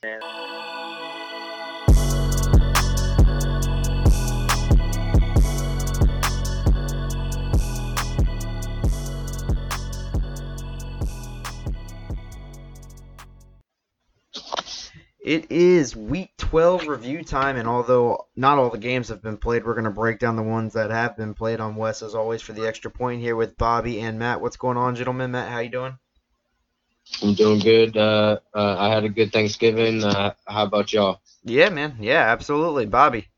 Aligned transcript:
It 0.00 0.10
is 15.50 15.96
week 15.96 16.30
12 16.38 16.86
review 16.86 17.24
time, 17.24 17.56
and 17.56 17.66
although 17.66 18.28
not 18.36 18.58
all 18.58 18.70
the 18.70 18.78
games 18.78 19.08
have 19.08 19.20
been 19.20 19.36
played, 19.36 19.64
we're 19.64 19.74
going 19.74 19.82
to 19.82 19.90
break 19.90 20.20
down 20.20 20.36
the 20.36 20.42
ones 20.44 20.74
that 20.74 20.92
have 20.92 21.16
been 21.16 21.34
played 21.34 21.58
on 21.58 21.74
Wes, 21.74 22.02
as 22.02 22.14
always, 22.14 22.40
for 22.40 22.52
the 22.52 22.68
extra 22.68 22.92
point 22.92 23.20
here 23.20 23.34
with 23.34 23.58
Bobby 23.58 24.00
and 24.00 24.16
Matt. 24.16 24.40
What's 24.40 24.56
going 24.56 24.76
on, 24.76 24.94
gentlemen? 24.94 25.32
Matt, 25.32 25.50
how 25.50 25.58
you 25.58 25.70
doing? 25.70 25.98
I'm 27.22 27.34
doing 27.34 27.58
good. 27.58 27.96
Uh, 27.96 28.38
uh, 28.54 28.76
I 28.78 28.88
had 28.88 29.04
a 29.04 29.08
good 29.08 29.32
Thanksgiving. 29.32 30.04
Uh, 30.04 30.34
how 30.46 30.64
about 30.64 30.92
y'all? 30.92 31.20
Yeah, 31.44 31.68
man. 31.68 31.96
Yeah, 32.00 32.30
absolutely. 32.30 32.86
Bobby. 32.86 33.28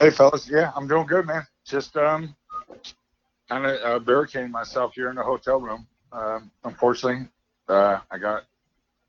Hey, 0.00 0.10
fellas. 0.10 0.48
Yeah, 0.48 0.72
I'm 0.74 0.88
doing 0.88 1.06
good, 1.06 1.26
man. 1.26 1.46
Just 1.64 1.96
um, 1.96 2.34
kind 3.48 3.66
of 3.66 3.80
uh, 3.82 3.98
barricading 3.98 4.50
myself 4.50 4.94
here 4.94 5.10
in 5.10 5.16
the 5.16 5.22
hotel 5.22 5.60
room. 5.60 5.86
Um, 6.12 6.50
unfortunately, 6.64 7.28
uh, 7.68 8.00
I 8.10 8.18
got 8.18 8.44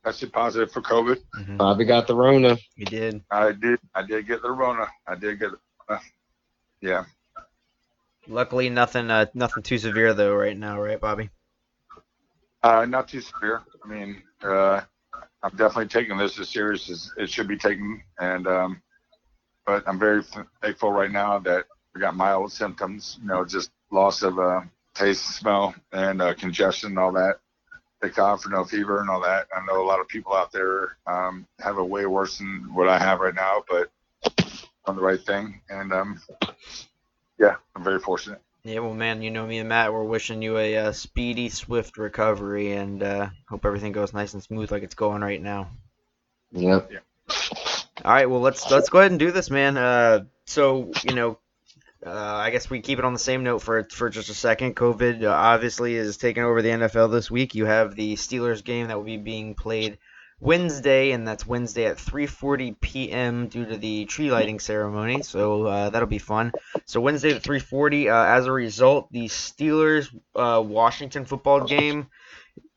tested 0.03 0.33
positive 0.33 0.71
for 0.71 0.81
COVID. 0.81 1.21
Mm-hmm. 1.37 1.57
Bobby 1.57 1.85
got 1.85 2.07
the 2.07 2.15
Rona. 2.15 2.57
You 2.75 2.85
did. 2.85 3.23
I 3.31 3.51
did. 3.51 3.79
I 3.93 4.03
did 4.03 4.27
get 4.27 4.41
the 4.41 4.51
Rona. 4.51 4.87
I 5.07 5.15
did 5.15 5.39
get. 5.39 5.51
Uh, 5.87 5.99
yeah. 6.81 7.05
Luckily, 8.27 8.69
nothing, 8.69 9.11
uh, 9.11 9.27
nothing 9.33 9.63
too 9.63 9.77
severe 9.77 10.13
though, 10.13 10.33
right 10.33 10.57
now, 10.57 10.81
right, 10.81 10.99
Bobby? 10.99 11.29
Uh, 12.65 12.83
not 12.83 13.07
too 13.07 13.21
severe. 13.21 13.61
I 13.83 13.87
mean, 13.87 14.23
uh, 14.43 14.81
I'm 15.43 15.51
definitely 15.51 15.85
taking 15.85 16.17
this 16.17 16.39
as 16.39 16.49
serious 16.49 16.89
as 16.89 17.11
it 17.15 17.29
should 17.29 17.47
be 17.47 17.59
taken, 17.59 18.01
and 18.17 18.47
um, 18.47 18.81
but 19.67 19.83
I'm 19.87 19.99
very 19.99 20.23
thankful 20.63 20.91
right 20.91 21.11
now 21.11 21.37
that 21.37 21.65
I 21.95 21.99
got 21.99 22.15
mild 22.15 22.51
symptoms. 22.51 23.19
You 23.21 23.27
know, 23.27 23.45
just 23.45 23.69
loss 23.91 24.23
of 24.23 24.39
uh, 24.39 24.61
taste, 24.95 25.35
smell, 25.37 25.75
and 25.91 26.23
uh, 26.23 26.33
congestion, 26.33 26.89
and 26.89 26.97
all 26.97 27.11
that. 27.11 27.35
They 28.01 28.09
cough 28.09 28.41
for 28.41 28.49
no 28.49 28.63
fever 28.63 28.99
and 28.99 29.11
all 29.11 29.21
that. 29.21 29.47
I 29.55 29.63
know 29.67 29.79
a 29.79 29.85
lot 29.85 29.99
of 29.99 30.07
people 30.07 30.33
out 30.33 30.51
there 30.51 30.97
um, 31.05 31.45
have 31.59 31.77
it 31.77 31.83
way 31.87 32.07
worse 32.07 32.39
than 32.39 32.73
what 32.73 32.89
I 32.89 32.97
have 32.97 33.19
right 33.19 33.35
now, 33.35 33.63
but 33.69 33.91
on 34.85 34.95
the 34.95 35.03
right 35.03 35.21
thing, 35.23 35.61
and 35.69 35.93
um, 35.93 36.19
yeah, 37.37 37.57
I'm 37.75 37.83
very 37.83 37.99
fortunate. 37.99 38.41
Yeah, 38.65 38.79
well, 38.79 38.95
man, 38.95 39.21
you 39.21 39.29
know 39.29 39.45
me 39.45 39.59
and 39.59 39.69
Matt. 39.69 39.93
We're 39.93 40.03
wishing 40.03 40.41
you 40.41 40.57
a 40.57 40.77
uh, 40.77 40.91
speedy, 40.91 41.49
swift 41.49 41.99
recovery, 41.99 42.71
and 42.71 43.03
uh, 43.03 43.29
hope 43.47 43.63
everything 43.63 43.91
goes 43.91 44.11
nice 44.11 44.33
and 44.33 44.41
smooth 44.41 44.71
like 44.71 44.81
it's 44.81 44.95
going 44.95 45.21
right 45.21 45.39
now. 45.39 45.69
Yep. 46.51 46.91
All 48.03 48.11
right, 48.11 48.27
well, 48.27 48.41
let's 48.41 48.71
let's 48.71 48.89
go 48.89 48.97
ahead 48.97 49.11
and 49.11 49.19
do 49.19 49.31
this, 49.31 49.51
man. 49.51 49.77
Uh, 49.77 50.25
so 50.45 50.91
you 51.03 51.13
know, 51.13 51.37
uh, 52.03 52.09
I 52.09 52.49
guess 52.49 52.67
we 52.67 52.81
keep 52.81 52.97
it 52.97 53.05
on 53.05 53.13
the 53.13 53.19
same 53.19 53.43
note 53.43 53.59
for 53.59 53.83
for 53.91 54.09
just 54.09 54.29
a 54.29 54.33
second. 54.33 54.75
COVID 54.75 55.23
uh, 55.23 55.29
obviously 55.29 55.93
is 55.93 56.17
taking 56.17 56.41
over 56.41 56.63
the 56.63 56.69
NFL 56.69 57.11
this 57.11 57.29
week. 57.29 57.53
You 57.53 57.65
have 57.65 57.93
the 57.93 58.15
Steelers 58.15 58.63
game 58.63 58.87
that 58.87 58.97
will 58.97 59.03
be 59.03 59.17
being 59.17 59.53
played 59.53 59.99
Wednesday, 60.39 61.11
and 61.11 61.27
that's 61.27 61.45
Wednesday 61.45 61.85
at 61.85 61.97
3:40 61.97 62.79
p.m. 62.79 63.47
due 63.47 63.65
to 63.65 63.77
the 63.77 64.05
tree 64.05 64.31
lighting 64.31 64.59
ceremony. 64.59 65.23
So 65.23 65.65
uh, 65.65 65.89
that'll 65.89 66.07
be 66.07 66.17
fun. 66.17 66.51
So 66.85 66.99
Wednesday 66.99 67.31
at 67.31 67.43
3:40. 67.43 68.07
Uh, 68.07 68.37
as 68.37 68.45
a 68.45 68.51
result, 68.51 69.11
the 69.11 69.25
Steelers 69.25 70.13
uh, 70.35 70.61
Washington 70.61 71.25
football 71.25 71.65
game 71.65 72.07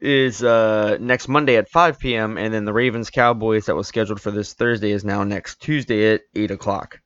is 0.00 0.42
uh, 0.42 0.96
next 1.00 1.28
Monday 1.28 1.56
at 1.56 1.68
5 1.68 1.98
p.m. 1.98 2.38
and 2.38 2.54
then 2.54 2.64
the 2.64 2.72
Ravens 2.72 3.10
Cowboys 3.10 3.66
that 3.66 3.74
was 3.74 3.88
scheduled 3.88 4.20
for 4.20 4.30
this 4.30 4.54
Thursday 4.54 4.92
is 4.92 5.04
now 5.04 5.24
next 5.24 5.60
Tuesday 5.60 6.14
at 6.14 6.22
8 6.34 6.52
o'clock. 6.52 7.00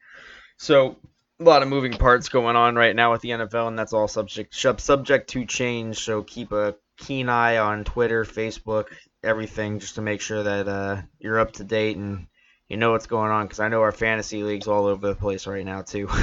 So 0.58 0.96
a 1.40 1.44
lot 1.44 1.62
of 1.62 1.68
moving 1.68 1.92
parts 1.92 2.28
going 2.28 2.56
on 2.56 2.76
right 2.76 2.94
now 2.94 3.12
with 3.12 3.20
the 3.22 3.30
NFL, 3.30 3.68
and 3.68 3.78
that's 3.78 3.92
all 3.92 4.08
subject 4.08 4.54
subject 4.54 5.30
to 5.30 5.44
change. 5.46 5.98
So 5.98 6.22
keep 6.22 6.52
a 6.52 6.76
keen 6.98 7.28
eye 7.28 7.58
on 7.58 7.84
Twitter, 7.84 8.24
Facebook, 8.24 8.86
everything, 9.22 9.78
just 9.78 9.96
to 9.96 10.02
make 10.02 10.20
sure 10.20 10.42
that 10.42 10.68
uh, 10.68 11.02
you're 11.18 11.38
up 11.38 11.52
to 11.52 11.64
date 11.64 11.96
and 11.96 12.26
you 12.68 12.76
know 12.76 12.92
what's 12.92 13.06
going 13.06 13.30
on. 13.30 13.46
Because 13.46 13.60
I 13.60 13.68
know 13.68 13.82
our 13.82 13.92
fantasy 13.92 14.42
leagues 14.42 14.66
all 14.66 14.86
over 14.86 15.08
the 15.08 15.14
place 15.14 15.46
right 15.46 15.64
now 15.64 15.82
too. 15.82 16.08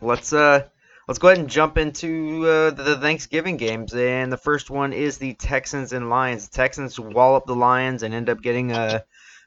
let's 0.00 0.32
uh 0.32 0.66
let's 1.06 1.18
go 1.18 1.28
ahead 1.28 1.38
and 1.38 1.50
jump 1.50 1.76
into 1.76 2.46
uh, 2.46 2.70
the 2.70 2.96
Thanksgiving 2.96 3.56
games, 3.56 3.94
and 3.94 4.32
the 4.32 4.36
first 4.36 4.70
one 4.70 4.92
is 4.92 5.18
the 5.18 5.34
Texans 5.34 5.92
and 5.92 6.08
Lions. 6.08 6.48
The 6.48 6.56
Texans 6.56 6.98
wallop 6.98 7.46
the 7.46 7.56
Lions 7.56 8.02
and 8.02 8.14
end 8.14 8.30
up 8.30 8.40
getting 8.40 8.72
uh, 8.72 9.00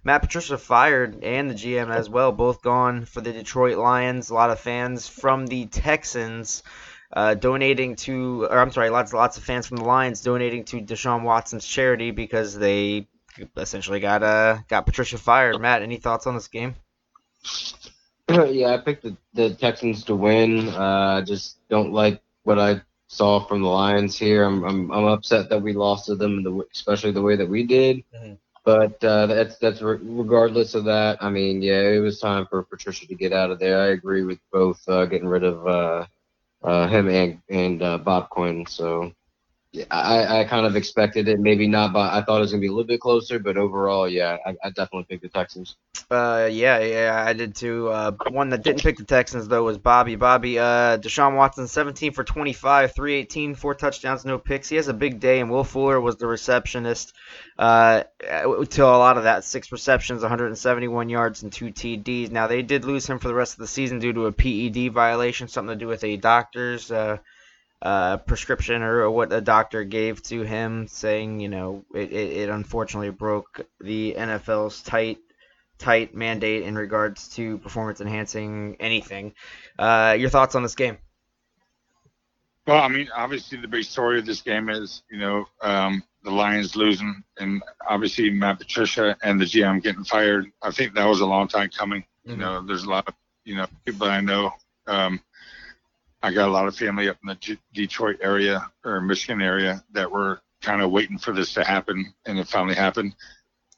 Matt 0.04 0.22
Patricia 0.22 0.58
fired 0.58 1.24
and 1.24 1.50
the 1.50 1.56
GM 1.56 1.90
as 1.90 2.10
well, 2.10 2.34
both 2.34 2.62
gone 2.62 3.06
for 3.06 3.22
the 3.22 3.32
Detroit 3.32 3.78
Lions. 3.78 4.30
A 4.30 4.34
lot 4.34 4.50
of 4.50 4.60
fans 4.60 5.08
from 5.08 5.48
the 5.48 5.66
Texans 5.68 6.64
uh, 7.14 7.36
donating 7.36 7.96
to, 7.96 8.46
or 8.46 8.60
I'm 8.60 8.72
sorry, 8.72 8.90
lots 8.90 9.14
lots 9.14 9.38
of 9.38 9.44
fans 9.44 9.68
from 9.68 9.78
the 9.78 9.84
Lions 9.86 10.22
donating 10.22 10.66
to 10.66 10.82
Deshaun 10.82 11.24
Watson's 11.24 11.66
charity 11.66 12.12
because 12.12 12.58
they 12.58 13.08
essentially 13.58 14.00
got 14.00 14.24
uh 14.24 14.58
got 14.68 14.86
Patricia 14.86 15.18
fired. 15.18 15.60
Matt, 15.60 15.82
any 15.82 15.98
thoughts 15.98 16.28
on 16.28 16.36
this 16.36 16.48
game? 16.48 16.76
yeah, 18.30 18.70
I 18.70 18.78
picked 18.78 19.04
the, 19.04 19.16
the 19.34 19.54
Texans 19.54 20.04
to 20.06 20.16
win. 20.16 20.70
Uh, 20.70 21.20
I 21.20 21.22
just 21.22 21.58
don't 21.70 21.92
like 21.92 22.22
what 22.44 22.58
I 22.58 22.82
saw 23.08 23.46
from 23.46 23.62
the 23.62 23.68
Lions 23.68 24.18
here. 24.18 24.44
I'm 24.44 24.64
I'm, 24.64 24.92
I'm 24.92 25.06
upset 25.06 25.50
that 25.50 25.62
we 25.62 25.74
lost 25.74 26.08
to 26.08 26.16
them, 26.16 26.44
the, 26.44 26.66
especially 26.74 27.12
the 27.12 27.22
way 27.22 27.36
that 27.36 27.48
we 27.48 27.64
did. 27.64 28.04
Mhm. 28.16 28.38
But 28.66 29.04
uh, 29.04 29.26
that's 29.28 29.58
that's 29.58 29.82
re- 29.82 30.00
regardless 30.02 30.74
of 30.74 30.86
that. 30.86 31.18
I 31.22 31.30
mean, 31.30 31.62
yeah, 31.62 31.82
it 31.82 32.00
was 32.00 32.20
time 32.20 32.48
for 32.48 32.64
Patricia 32.64 33.06
to 33.08 33.16
get 33.16 33.34
out 33.34 33.52
of 33.52 33.60
there. 33.60 33.82
I 33.82 33.88
agree 33.88 34.24
with 34.24 34.40
both 34.52 34.82
uh, 34.88 35.06
getting 35.06 35.28
rid 35.28 35.44
of 35.44 35.68
uh, 35.68 36.06
him 36.88 37.10
and 37.10 37.42
and 37.50 37.82
uh, 37.82 37.98
Bob 37.98 38.30
Quinn. 38.30 38.66
So 38.66 39.12
I, 39.90 40.42
I 40.42 40.44
kind 40.44 40.68
of 40.68 40.76
expected 40.76 41.28
it. 41.28 41.40
Maybe 41.40 41.68
not, 41.68 41.94
but 41.94 42.14
I 42.14 42.22
thought 42.22 42.38
it 42.38 42.42
was 42.42 42.52
gonna 42.52 42.62
be 42.62 42.68
a 42.68 42.72
little 42.72 42.84
bit 42.84 43.00
closer. 43.00 43.40
But 43.40 43.58
overall, 43.58 44.08
yeah, 44.08 44.38
I, 44.46 44.56
I 44.64 44.70
definitely 44.70 45.06
picked 45.06 45.24
the 45.24 45.30
Texans. 45.30 45.78
Uh, 46.12 46.48
yeah, 46.52 46.80
yeah, 46.80 47.24
I 47.26 47.34
did 47.34 47.56
too. 47.56 47.90
Uh, 47.90 48.12
one 48.30 48.50
that 48.50 48.64
didn't 48.64 48.84
pick 48.84 48.98
the 48.98 49.04
Texans 49.04 49.48
though 49.48 49.64
was 49.64 49.80
Bobby. 49.80 50.16
Bobby, 50.16 50.60
uh, 50.60 50.98
Deshaun 51.00 51.36
Watson, 51.36 51.68
17 51.68 52.12
for 52.12 52.24
25, 52.24 52.94
318, 52.94 53.56
four 53.56 53.74
touchdowns, 53.74 54.26
no 54.26 54.38
picks. 54.38 54.70
He 54.70 54.76
has 54.76 54.90
a 54.90 54.94
big 54.94 55.20
day, 55.20 55.40
and 55.40 55.50
Will 55.50 55.64
Fuller 55.64 56.00
was 56.00 56.18
the 56.18 56.28
receptionist. 56.28 57.14
Uh, 57.58 58.04
to 58.20 58.86
a 58.86 58.98
lot 58.98 59.18
of 59.18 59.24
that, 59.24 59.44
six 59.44 59.72
receptions, 59.72 60.22
171 60.22 61.10
yards, 61.10 61.42
and 61.42 61.52
two 61.52 61.68
TDs. 61.72 62.30
Now 62.30 62.46
they 62.46 62.62
did 62.62 62.86
lose 62.86 63.08
him 63.08 63.18
for 63.18 63.28
the 63.28 63.34
rest 63.34 63.54
of 63.54 63.60
the 63.60 63.68
season 63.68 63.98
due 63.98 64.14
to 64.14 64.28
a 64.28 64.32
PED 64.32 64.94
violation, 64.94 65.48
something 65.48 65.78
to 65.78 65.80
do 65.80 65.88
with 65.88 66.04
a 66.04 66.18
doctor's 66.18 66.92
uh, 66.92 67.18
uh, 67.84 68.18
prescription 68.18 68.84
or 68.84 69.12
what 69.12 69.34
a 69.34 69.42
doctor 69.42 69.84
gave 69.86 70.24
to 70.24 70.42
him, 70.44 70.88
saying 70.88 71.42
you 71.42 71.50
know 71.50 71.86
it, 71.96 72.12
it, 72.14 72.38
it 72.44 72.50
unfortunately 72.50 73.12
broke 73.12 73.62
the 73.82 74.16
NFL's 74.18 74.82
tight 74.84 75.20
tight 75.80 76.16
mandate 76.16 76.64
in 76.64 76.76
regards 76.76 77.30
to 77.36 77.58
performance 77.60 78.02
enhancing 78.02 78.78
anything. 78.80 79.34
Uh, 79.80 80.16
your 80.20 80.30
thoughts 80.30 80.56
on 80.56 80.64
this 80.64 80.76
game? 80.76 80.98
Well, 82.68 82.82
I 82.82 82.88
mean, 82.90 83.10
obviously 83.16 83.60
the 83.60 83.68
big 83.68 83.84
story 83.84 84.20
of 84.20 84.26
this 84.26 84.42
game 84.42 84.70
is, 84.70 85.04
you 85.12 85.18
know, 85.20 85.46
um, 85.62 86.04
the 86.24 86.32
Lions 86.32 86.76
losing, 86.76 87.24
and 87.38 87.62
obviously 87.88 88.30
Matt 88.30 88.60
Patricia 88.60 89.18
and 89.24 89.40
the 89.42 89.46
GM 89.46 89.82
getting 89.82 90.06
fired. 90.06 90.52
I 90.62 90.72
think 90.72 90.94
that 90.94 91.06
was 91.06 91.22
a 91.22 91.26
long 91.26 91.48
time 91.48 91.70
coming. 91.70 92.06
You 92.30 92.38
Mhm. 92.38 92.40
know, 92.40 92.66
there's 92.66 92.84
a 92.84 92.90
lot 92.90 93.08
of, 93.08 93.16
you 93.46 93.56
know, 93.56 93.68
people 93.86 94.08
I 94.08 94.22
know. 94.22 94.52
Um, 94.88 95.20
I 96.24 96.32
got 96.32 96.48
a 96.48 96.52
lot 96.52 96.68
of 96.68 96.76
family 96.76 97.10
up 97.10 97.18
in 97.22 97.28
the 97.28 97.36
G- 97.36 97.60
Detroit 97.74 98.18
area 98.22 98.72
or 98.84 99.02
Michigan 99.02 99.42
area 99.42 99.84
that 99.92 100.12
were 100.12 100.42
kind 100.62 100.82
of 100.82 100.90
waiting 100.90 101.18
for 101.18 101.34
this 101.34 101.54
to 101.54 101.64
happen, 101.64 102.14
and 102.26 102.40
it 102.40 102.48
finally 102.48 102.76
happened. 102.76 103.14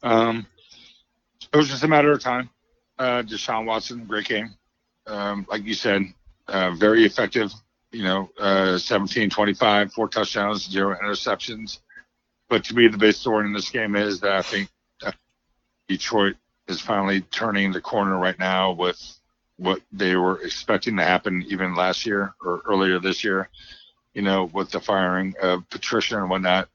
Um, 0.03 0.45
it 1.51 1.57
was 1.57 1.69
just 1.69 1.83
a 1.83 1.87
matter 1.87 2.11
of 2.11 2.21
time. 2.21 2.49
Uh, 2.97 3.23
Deshaun 3.23 3.65
Watson, 3.65 4.05
great 4.05 4.27
game. 4.27 4.55
Um, 5.07 5.45
like 5.49 5.65
you 5.65 5.73
said, 5.73 6.03
uh, 6.47 6.71
very 6.71 7.03
effective 7.03 7.51
you 7.95 8.03
know, 8.03 8.29
uh, 8.37 8.77
17, 8.77 9.29
25, 9.29 9.93
four 9.93 10.09
touchdowns, 10.09 10.69
zero 10.69 10.97
interceptions. 11.01 11.79
But 12.49 12.65
to 12.65 12.75
me, 12.75 12.87
the 12.89 12.97
big 12.97 13.15
story 13.15 13.45
in 13.45 13.53
this 13.53 13.69
game 13.69 13.95
is 13.95 14.19
that 14.19 14.33
I 14.33 14.41
think 14.41 14.69
uh, 15.01 15.13
Detroit 15.87 16.35
is 16.67 16.81
finally 16.81 17.21
turning 17.21 17.71
the 17.71 17.79
corner 17.79 18.17
right 18.17 18.37
now 18.37 18.73
with 18.73 18.99
what 19.57 19.81
they 19.91 20.15
were 20.15 20.41
expecting 20.41 20.97
to 20.97 21.03
happen 21.03 21.43
even 21.47 21.75
last 21.75 22.05
year 22.05 22.33
or 22.43 22.61
earlier 22.67 22.99
this 22.99 23.23
year, 23.23 23.49
you 24.13 24.21
know, 24.21 24.49
with 24.53 24.69
the 24.71 24.79
firing 24.79 25.33
of 25.41 25.67
Patricia 25.69 26.17
and 26.19 26.29
whatnot. 26.29 26.69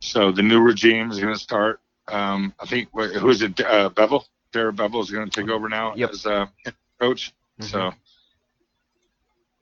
So 0.00 0.30
the 0.32 0.42
new 0.42 0.60
regime 0.60 1.10
is 1.10 1.18
going 1.20 1.32
to 1.34 1.38
start. 1.40 1.80
Um, 2.08 2.54
I 2.60 2.66
think, 2.66 2.88
who 2.92 3.28
is 3.30 3.42
it? 3.42 3.58
Uh, 3.60 3.90
Bevell? 3.90 4.24
Darrell 4.52 4.72
Bevell 4.72 5.00
is 5.02 5.10
going 5.10 5.28
to 5.30 5.40
take 5.40 5.48
over 5.50 5.68
now 5.68 5.94
Yep. 5.94 6.10
as 6.10 6.26
uh, 6.26 6.46
coach. 7.00 7.32
So, 7.60 7.92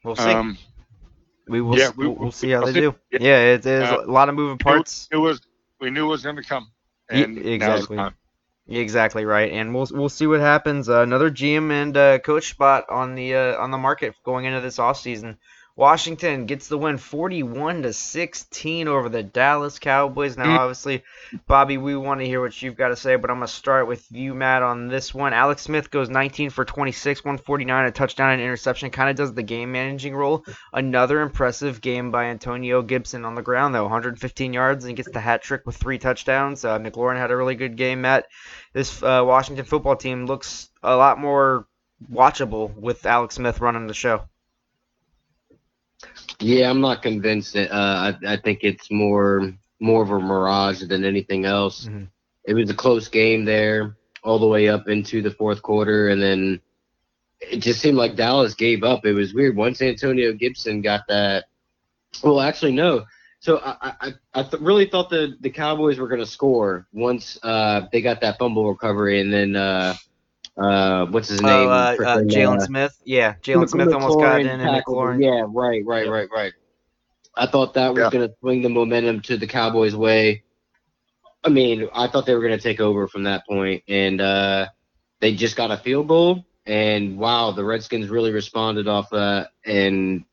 We'll 0.04 0.16
see. 0.16 0.22
um, 0.30 0.56
we 1.48 1.60
will. 1.60 1.76
yeah, 1.78 1.90
we- 1.96 2.06
we'll, 2.06 2.16
we'll 2.16 2.32
see 2.32 2.50
how 2.50 2.58
we'll 2.60 2.66
they 2.68 2.72
see. 2.74 2.80
do. 2.80 2.94
Yeah, 3.10 3.54
it 3.54 3.66
is 3.66 3.88
Uh, 3.90 4.04
a 4.06 4.10
lot 4.10 4.28
of 4.28 4.34
moving 4.34 4.58
parts. 4.58 5.08
It 5.10 5.16
was 5.16 5.40
we 5.80 5.90
knew 5.90 6.06
it 6.06 6.10
was 6.10 6.22
going 6.22 6.36
to 6.36 6.42
come. 6.42 6.70
And 7.10 7.36
the 7.36 7.52
exactly. 7.52 7.96
Exactly 8.70 9.24
right, 9.24 9.50
and 9.50 9.74
we'll 9.74 9.88
we'll 9.90 10.08
see 10.10 10.26
what 10.26 10.40
happens. 10.40 10.88
Uh, 10.90 11.00
another 11.00 11.30
GM 11.30 11.70
and 11.72 11.96
uh, 11.96 12.18
coach 12.18 12.50
spot 12.50 12.84
on 12.90 13.14
the 13.14 13.34
uh, 13.34 13.56
on 13.56 13.70
the 13.70 13.78
market 13.78 14.14
going 14.24 14.44
into 14.44 14.60
this 14.60 14.76
offseason. 14.76 15.38
Washington 15.78 16.46
gets 16.46 16.66
the 16.66 16.76
win 16.76 16.98
41 16.98 17.82
to 17.82 17.92
16 17.92 18.88
over 18.88 19.08
the 19.08 19.22
Dallas 19.22 19.78
Cowboys. 19.78 20.36
Now, 20.36 20.46
Mm. 20.46 20.58
obviously, 20.58 21.04
Bobby, 21.46 21.78
we 21.78 21.96
want 21.96 22.18
to 22.18 22.26
hear 22.26 22.40
what 22.40 22.60
you've 22.60 22.76
got 22.76 22.88
to 22.88 22.96
say, 22.96 23.14
but 23.14 23.30
I'm 23.30 23.36
going 23.36 23.46
to 23.46 23.52
start 23.52 23.86
with 23.86 24.04
you, 24.10 24.34
Matt, 24.34 24.64
on 24.64 24.88
this 24.88 25.14
one. 25.14 25.32
Alex 25.32 25.62
Smith 25.62 25.92
goes 25.92 26.10
19 26.10 26.50
for 26.50 26.64
26, 26.64 27.24
149, 27.24 27.86
a 27.86 27.92
touchdown 27.92 28.32
and 28.32 28.42
interception. 28.42 28.90
Kind 28.90 29.08
of 29.08 29.14
does 29.14 29.32
the 29.34 29.44
game 29.44 29.70
managing 29.70 30.16
role. 30.16 30.44
Another 30.72 31.20
impressive 31.20 31.80
game 31.80 32.10
by 32.10 32.24
Antonio 32.24 32.82
Gibson 32.82 33.24
on 33.24 33.36
the 33.36 33.42
ground, 33.42 33.72
though. 33.72 33.84
115 33.84 34.52
yards 34.52 34.84
and 34.84 34.96
gets 34.96 35.12
the 35.12 35.20
hat 35.20 35.42
trick 35.42 35.64
with 35.64 35.76
three 35.76 35.98
touchdowns. 35.98 36.64
Uh, 36.64 36.80
McLaurin 36.80 37.18
had 37.18 37.30
a 37.30 37.36
really 37.36 37.54
good 37.54 37.76
game, 37.76 38.00
Matt. 38.00 38.26
This 38.72 39.00
uh, 39.00 39.22
Washington 39.24 39.64
football 39.64 39.94
team 39.94 40.26
looks 40.26 40.70
a 40.82 40.96
lot 40.96 41.20
more 41.20 41.68
watchable 42.12 42.74
with 42.74 43.06
Alex 43.06 43.36
Smith 43.36 43.60
running 43.60 43.86
the 43.86 43.94
show. 43.94 44.22
Yeah, 46.40 46.70
I'm 46.70 46.80
not 46.80 47.02
convinced. 47.02 47.54
That, 47.54 47.72
uh, 47.74 48.12
I, 48.24 48.32
I 48.34 48.36
think 48.36 48.60
it's 48.62 48.90
more 48.90 49.52
more 49.80 50.02
of 50.02 50.10
a 50.10 50.18
mirage 50.18 50.82
than 50.84 51.04
anything 51.04 51.44
else. 51.44 51.86
Mhm. 51.86 52.08
It 52.44 52.54
was 52.54 52.70
a 52.70 52.74
close 52.74 53.08
game 53.08 53.44
there, 53.44 53.96
all 54.22 54.38
the 54.38 54.46
way 54.46 54.68
up 54.68 54.88
into 54.88 55.20
the 55.22 55.30
fourth 55.30 55.62
quarter, 55.62 56.08
and 56.08 56.20
then 56.22 56.60
it 57.40 57.58
just 57.58 57.80
seemed 57.80 57.96
like 57.96 58.16
Dallas 58.16 58.54
gave 58.54 58.82
up. 58.82 59.04
It 59.04 59.12
was 59.12 59.34
weird. 59.34 59.56
Once 59.56 59.80
Antonio 59.82 60.32
Gibson 60.32 60.80
got 60.80 61.02
that, 61.08 61.44
well, 62.22 62.40
actually 62.40 62.72
no. 62.72 63.04
So 63.40 63.58
I 63.58 63.92
I, 64.00 64.12
I 64.34 64.42
th- 64.42 64.62
really 64.62 64.86
thought 64.86 65.10
the 65.10 65.36
the 65.40 65.50
Cowboys 65.50 65.98
were 65.98 66.08
going 66.08 66.20
to 66.20 66.26
score 66.26 66.86
once 66.92 67.38
uh, 67.42 67.82
they 67.92 68.00
got 68.00 68.20
that 68.20 68.38
fumble 68.38 68.68
recovery, 68.68 69.20
and 69.20 69.32
then 69.32 69.54
uh, 69.56 69.94
uh, 70.58 71.06
what's 71.06 71.28
his 71.28 71.40
name? 71.42 71.68
Oh, 71.68 71.72
uh, 71.72 71.96
uh, 72.00 72.18
Jalen 72.22 72.56
uh, 72.56 72.66
Smith. 72.66 72.96
Yeah, 73.04 73.34
Jalen 73.42 73.68
Smith 73.68 73.92
almost 73.92 74.18
got 74.18 74.40
in, 74.40 74.60
and. 74.60 74.84
McLaurin. 74.84 75.22
Yeah, 75.22 75.44
right, 75.48 75.82
right, 75.84 76.04
Yep. 76.04 76.12
right, 76.12 76.28
right. 76.32 76.52
I 77.36 77.46
thought 77.46 77.74
that 77.74 77.94
was 77.94 78.02
Yeah. 78.02 78.10
going 78.10 78.28
to 78.28 78.34
swing 78.40 78.62
the 78.62 78.68
momentum 78.68 79.20
to 79.22 79.36
the 79.36 79.46
Cowboys' 79.46 79.94
way. 79.94 80.42
I 81.44 81.50
mean, 81.50 81.88
I 81.94 82.08
thought 82.08 82.26
they 82.26 82.34
were 82.34 82.42
going 82.42 82.56
to 82.58 82.62
take 82.62 82.80
over 82.80 83.06
from 83.06 83.22
that 83.24 83.46
point, 83.46 83.84
and 83.88 84.20
uh, 84.20 84.66
they 85.20 85.34
just 85.34 85.56
got 85.56 85.70
a 85.70 85.76
field 85.76 86.08
goal. 86.08 86.44
And 86.66 87.16
wow, 87.16 87.52
the 87.52 87.64
Redskins 87.64 88.08
really 88.10 88.32
responded 88.32 88.88
off 88.88 89.10
that. 89.10 89.50
And 89.64 90.24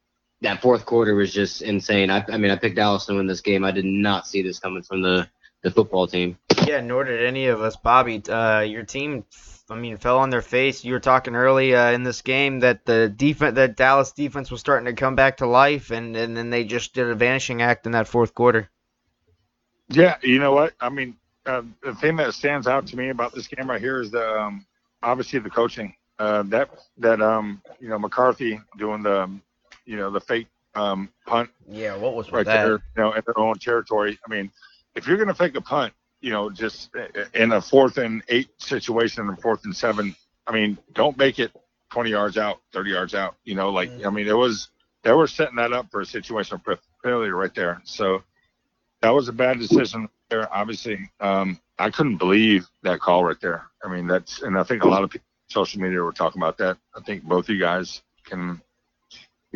that 0.42 0.62
fourth 0.62 0.86
quarter 0.86 1.16
was 1.16 1.32
just 1.34 1.62
insane. 1.62 2.10
I, 2.10 2.26
I 2.28 2.38
mean, 2.38 2.52
I 2.52 2.58
picked 2.58 2.76
Dallas 2.76 3.06
to 3.06 3.14
win 3.14 3.28
this 3.28 3.42
game. 3.42 3.64
I 3.64 3.72
did 3.72 3.86
not 3.86 4.28
see 4.28 4.42
this 4.42 4.60
coming 4.60 4.84
from 4.84 5.02
the, 5.02 5.30
the 5.64 5.72
football 5.72 6.08
team. 6.08 6.38
Yeah, 6.66 6.82
nor 6.82 7.04
did 7.06 7.24
any 7.24 7.46
of 7.48 7.62
us, 7.62 7.76
Bobby. 7.78 8.22
Uh, 8.28 8.62
your 8.62 8.84
team, 8.84 9.24
I 9.70 9.76
mean, 9.76 9.98
fell 9.98 10.20
on 10.20 10.30
their 10.30 10.44
face. 10.44 10.84
You 10.84 10.94
were 10.94 11.00
talking 11.00 11.36
early 11.36 11.76
uh, 11.76 11.92
in 11.92 12.04
this 12.04 12.22
game 12.22 12.60
that 12.60 12.86
the 12.86 13.10
defense, 13.10 13.56
that 13.56 13.76
Dallas 13.76 14.12
defense 14.12 14.52
was 14.52 14.60
starting 14.60 14.86
to 14.86 14.94
come 14.94 15.16
back 15.16 15.38
to 15.38 15.48
life, 15.48 15.90
and, 15.90 16.16
and 16.16 16.38
then 16.38 16.52
they 16.52 16.66
just 16.66 16.94
did 16.94 17.08
a 17.08 17.16
vanishing 17.16 17.62
act 17.62 17.86
in 17.88 17.94
that 17.94 18.08
fourth 18.08 18.36
quarter. 18.36 18.70
Yeah, 19.90 20.18
you 20.22 20.40
know 20.40 20.52
what? 20.52 20.74
I 20.80 20.90
mean, 20.90 21.18
uh, 21.46 21.64
the 21.84 21.96
thing 21.96 22.16
that 22.18 22.34
stands 22.34 22.68
out 22.68 22.88
to 22.88 22.98
me 22.98 23.10
about 23.10 23.34
this 23.34 23.48
game 23.48 23.70
right 23.70 23.82
here 23.82 24.02
is 24.02 24.12
the 24.12 24.40
um, 24.40 24.66
obviously 25.02 25.40
the 25.40 25.50
coaching. 25.50 25.96
Uh, 26.18 26.44
that 26.44 26.70
that 26.98 27.22
um, 27.22 27.62
you 27.80 27.90
know 27.90 28.00
McCarthy 28.00 28.60
doing 28.78 29.04
the 29.04 29.24
um, 29.24 29.42
you 29.86 29.98
know 29.98 30.10
the 30.12 30.22
fake 30.22 30.48
um, 30.76 31.10
punt 31.26 31.50
Yeah, 31.70 31.96
what 31.98 32.16
was 32.16 32.32
right 32.32 32.46
there, 32.46 32.72
you 32.72 32.80
know, 32.98 33.14
in 33.14 33.22
their 33.26 33.38
own 33.40 33.56
territory. 33.56 34.20
I 34.26 34.30
mean, 34.30 34.52
if 34.96 35.08
you're 35.08 35.18
going 35.18 35.28
to 35.28 35.34
fake 35.34 35.56
a 35.56 35.62
punt, 35.62 35.94
you 36.26 36.32
know, 36.32 36.50
just 36.50 36.90
in 37.36 37.52
a 37.52 37.62
fourth 37.62 38.00
and 38.00 38.24
eight 38.30 38.50
situation, 38.58 39.30
or 39.30 39.36
fourth 39.36 39.64
and 39.64 39.78
seven, 39.78 40.16
I 40.48 40.54
mean, 40.54 40.76
don't 40.94 41.16
make 41.20 41.38
it 41.38 41.52
20 41.92 42.10
yards 42.10 42.36
out, 42.36 42.62
30 42.74 42.90
yards 42.90 43.14
out. 43.14 43.36
You 43.44 43.54
know, 43.54 43.70
like 43.70 43.92
I 44.04 44.10
mean, 44.10 44.28
it 44.28 44.36
was 44.36 44.70
they 45.04 45.14
were 45.14 45.28
setting 45.28 45.58
that 45.58 45.72
up 45.72 45.92
for 45.92 46.02
a 46.02 46.06
situation 46.06 46.60
of 46.66 46.80
failure 47.04 47.36
right 47.36 47.54
there. 47.54 47.80
So 47.84 48.24
that 49.02 49.12
was 49.12 49.28
a 49.28 49.34
bad 49.34 49.60
decision 49.60 50.10
there. 50.30 50.52
Obviously, 50.52 51.12
um, 51.20 51.60
I 51.78 51.92
couldn't 51.92 52.18
believe 52.18 52.66
that 52.82 53.02
call 53.02 53.24
right 53.24 53.40
there. 53.40 53.68
I 53.84 53.88
mean, 53.88 54.08
that's 54.08 54.42
and 54.42 54.58
I 54.58 54.64
think 54.64 54.84
a 54.84 54.88
lot 54.88 55.04
of 55.04 55.12
people 55.12 55.28
social 55.50 55.80
media 55.80 56.02
were 56.02 56.12
talking 56.12 56.42
about 56.42 56.58
that. 56.58 56.80
I 56.96 57.02
think 57.02 57.22
both 57.22 57.46
of 57.46 57.50
you 57.54 57.62
guys 57.62 58.02
can. 58.24 58.60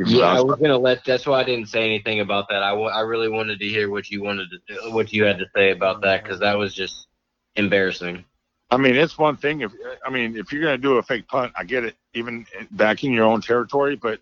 Yeah, 0.06 0.26
I 0.26 0.42
was 0.42 0.60
gonna 0.60 0.78
let. 0.78 1.04
That's 1.04 1.26
why 1.28 1.42
I 1.42 1.44
didn't 1.44 1.68
say 1.68 1.84
anything 1.84 2.22
about 2.22 2.48
that. 2.50 2.64
I, 2.64 2.72
I 2.72 3.02
really 3.02 3.28
wanted 3.30 3.60
to 3.60 3.66
hear 3.66 3.90
what 3.90 4.10
you 4.10 4.24
wanted 4.24 4.48
to, 4.68 4.92
what 4.92 5.12
you 5.12 5.26
had 5.26 5.40
to 5.40 5.46
say 5.56 5.72
about 5.72 6.02
that 6.02 6.24
because 6.24 6.40
that 6.40 6.58
was 6.58 6.74
just 6.74 7.08
embarrassing. 7.56 8.24
I 8.72 8.78
mean, 8.78 8.96
it's 8.96 9.18
one 9.18 9.36
thing 9.36 9.62
if 9.62 9.72
I 10.06 10.10
mean 10.10 10.38
if 10.38 10.54
you're 10.54 10.64
gonna 10.64 10.78
do 10.78 10.98
a 10.98 11.04
fake 11.04 11.28
punt, 11.28 11.52
I 11.56 11.64
get 11.66 11.84
it, 11.84 11.96
even 12.14 12.46
back 12.72 13.04
in 13.04 13.12
your 13.12 13.26
own 13.26 13.42
territory. 13.42 13.96
But 13.96 14.22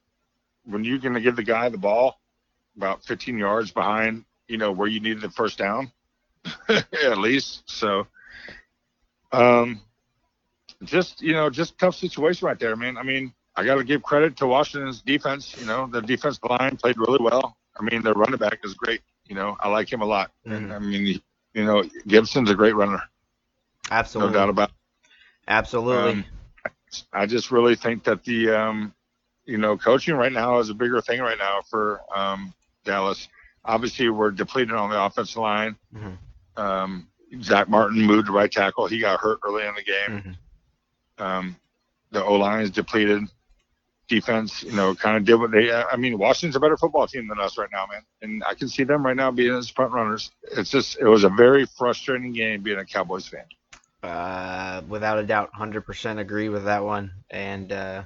when 0.65 0.83
you're 0.83 0.97
gonna 0.97 1.21
give 1.21 1.35
the 1.35 1.43
guy 1.43 1.69
the 1.69 1.77
ball 1.77 2.19
about 2.75 3.03
15 3.03 3.37
yards 3.37 3.71
behind, 3.71 4.25
you 4.47 4.57
know 4.57 4.71
where 4.71 4.87
you 4.87 4.99
needed 4.99 5.21
the 5.21 5.29
first 5.29 5.57
down, 5.59 5.91
at 6.69 7.17
least. 7.19 7.69
So, 7.69 8.07
um, 9.31 9.81
just 10.83 11.21
you 11.21 11.33
know, 11.33 11.49
just 11.49 11.77
tough 11.77 11.95
situation 11.95 12.47
right 12.47 12.59
there, 12.59 12.75
man. 12.75 12.97
I 12.97 13.03
mean, 13.03 13.33
I 13.57 13.65
got 13.65 13.75
to 13.75 13.83
give 13.83 14.03
credit 14.03 14.37
to 14.37 14.47
Washington's 14.47 15.01
defense. 15.01 15.55
You 15.59 15.65
know, 15.65 15.87
the 15.87 16.01
defense 16.01 16.39
line 16.47 16.77
played 16.77 16.97
really 16.97 17.19
well. 17.19 17.57
I 17.79 17.83
mean, 17.83 18.03
their 18.03 18.13
running 18.13 18.37
back 18.37 18.59
is 18.63 18.75
great. 18.75 19.01
You 19.25 19.35
know, 19.35 19.57
I 19.59 19.67
like 19.69 19.91
him 19.91 20.01
a 20.01 20.05
lot. 20.05 20.31
And 20.45 20.71
I 20.71 20.79
mean, 20.79 21.19
you 21.53 21.65
know, 21.65 21.83
Gibson's 22.07 22.49
a 22.49 22.55
great 22.55 22.75
runner, 22.75 23.01
Absolutely. 23.91 24.33
no 24.33 24.39
doubt 24.39 24.49
about. 24.49 24.69
it. 24.69 24.75
Absolutely. 25.47 26.11
Um, 26.11 26.25
I 27.11 27.25
just 27.25 27.51
really 27.51 27.75
think 27.75 28.03
that 28.05 28.23
the 28.23 28.49
um, 28.51 28.93
you 29.45 29.57
know 29.57 29.77
coaching 29.77 30.15
right 30.15 30.31
now 30.31 30.59
is 30.59 30.69
a 30.69 30.73
bigger 30.73 31.01
thing 31.01 31.19
right 31.19 31.37
now 31.37 31.61
for 31.69 32.01
um, 32.15 32.53
Dallas. 32.85 33.27
Obviously, 33.65 34.09
we're 34.09 34.31
depleted 34.31 34.73
on 34.73 34.89
the 34.89 35.01
offensive 35.01 35.37
line. 35.37 35.75
Mhm. 35.93 36.17
Um, 36.55 37.07
Zach 37.41 37.67
Martin 37.67 38.01
moved 38.05 38.27
to 38.27 38.31
right 38.33 38.51
tackle. 38.51 38.87
He 38.87 38.99
got 38.99 39.19
hurt 39.19 39.39
early 39.45 39.65
in 39.67 39.75
the 39.75 39.83
game. 39.83 40.37
Mhm. 41.19 41.23
Um, 41.23 41.55
the 42.11 42.23
O 42.23 42.35
line 42.35 42.61
is 42.61 42.71
depleted. 42.71 43.23
Defense, 44.07 44.63
you 44.63 44.71
know, 44.71 44.95
kind 44.95 45.17
of 45.17 45.25
did 45.25 45.35
what 45.35 45.51
they. 45.51 45.71
I 45.71 45.95
mean, 45.97 46.17
Washington's 46.17 46.55
a 46.55 46.59
better 46.59 46.77
football 46.77 47.07
team 47.07 47.27
than 47.27 47.39
us 47.39 47.57
right 47.57 47.69
now, 47.71 47.85
man. 47.91 48.01
And 48.21 48.43
I 48.45 48.53
can 48.53 48.69
see 48.69 48.83
them 48.83 49.05
right 49.05 49.15
now 49.15 49.31
being 49.31 49.53
as 49.53 49.69
front 49.69 49.91
runners. 49.91 50.31
It's 50.43 50.69
just, 50.69 50.97
it 50.99 51.05
was 51.05 51.23
a 51.23 51.29
very 51.29 51.65
frustrating 51.65 52.31
game 52.33 52.63
being 52.63 52.77
a 52.77 52.85
Cowboys 52.85 53.27
fan. 53.27 53.45
Uh, 54.01 54.81
without 54.87 55.19
a 55.19 55.23
doubt, 55.23 55.51
100% 55.53 56.19
agree 56.19 56.49
with 56.49 56.65
that 56.65 56.83
one. 56.83 57.11
And 57.29 57.71
uh, 57.71 58.03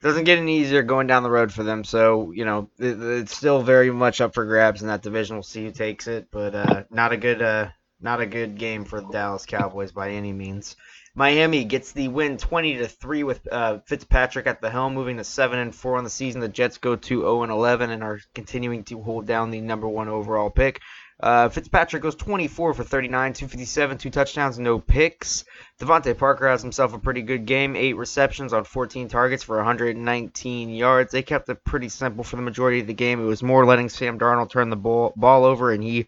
doesn't 0.00 0.24
get 0.24 0.38
any 0.38 0.60
easier 0.60 0.82
going 0.82 1.06
down 1.06 1.22
the 1.22 1.30
road 1.30 1.52
for 1.52 1.62
them. 1.62 1.84
So, 1.84 2.30
you 2.32 2.44
know, 2.44 2.70
it, 2.78 3.00
it's 3.00 3.36
still 3.36 3.62
very 3.62 3.90
much 3.90 4.20
up 4.20 4.34
for 4.34 4.44
grabs 4.44 4.82
in 4.82 4.88
that 4.88 5.02
division. 5.02 5.36
We'll 5.36 5.42
see 5.42 5.64
who 5.64 5.72
takes 5.72 6.06
it, 6.06 6.28
but 6.30 6.54
uh, 6.54 6.84
not 6.90 7.12
a 7.12 7.16
good 7.16 7.42
uh, 7.42 7.68
not 8.00 8.20
a 8.20 8.26
good 8.26 8.58
game 8.58 8.84
for 8.84 9.00
the 9.00 9.08
Dallas 9.08 9.46
Cowboys 9.46 9.92
by 9.92 10.10
any 10.10 10.32
means. 10.32 10.76
Miami 11.18 11.64
gets 11.64 11.90
the 11.90 12.06
win 12.06 12.38
20 12.38 12.76
to 12.76 12.86
3 12.86 13.24
with 13.24 13.48
uh, 13.50 13.80
Fitzpatrick 13.86 14.46
at 14.46 14.60
the 14.60 14.70
helm, 14.70 14.94
moving 14.94 15.16
to 15.16 15.24
7 15.24 15.58
and 15.58 15.74
4 15.74 15.98
on 15.98 16.04
the 16.04 16.10
season. 16.10 16.40
The 16.40 16.48
Jets 16.48 16.78
go 16.78 16.94
to 16.94 17.20
0 17.22 17.42
and 17.42 17.50
11 17.50 17.90
and 17.90 18.04
are 18.04 18.20
continuing 18.36 18.84
to 18.84 19.02
hold 19.02 19.26
down 19.26 19.50
the 19.50 19.60
number 19.60 19.88
one 19.88 20.06
overall 20.06 20.48
pick. 20.48 20.80
Uh, 21.18 21.48
Fitzpatrick 21.48 22.04
goes 22.04 22.14
24 22.14 22.72
for 22.72 22.84
39, 22.84 23.32
257, 23.32 23.98
two 23.98 24.10
touchdowns, 24.10 24.60
no 24.60 24.78
picks. 24.78 25.44
DeVante 25.80 26.16
Parker 26.16 26.48
has 26.48 26.62
himself 26.62 26.94
a 26.94 27.00
pretty 27.00 27.22
good 27.22 27.46
game, 27.46 27.74
eight 27.74 27.96
receptions 27.96 28.52
on 28.52 28.62
14 28.62 29.08
targets 29.08 29.42
for 29.42 29.56
119 29.56 30.70
yards. 30.70 31.10
They 31.10 31.22
kept 31.22 31.48
it 31.48 31.64
pretty 31.64 31.88
simple 31.88 32.22
for 32.22 32.36
the 32.36 32.42
majority 32.42 32.78
of 32.78 32.86
the 32.86 32.94
game. 32.94 33.20
It 33.20 33.24
was 33.24 33.42
more 33.42 33.66
letting 33.66 33.88
Sam 33.88 34.20
Darnold 34.20 34.50
turn 34.50 34.70
the 34.70 34.76
ball, 34.76 35.12
ball 35.16 35.44
over, 35.44 35.72
and 35.72 35.82
he 35.82 36.06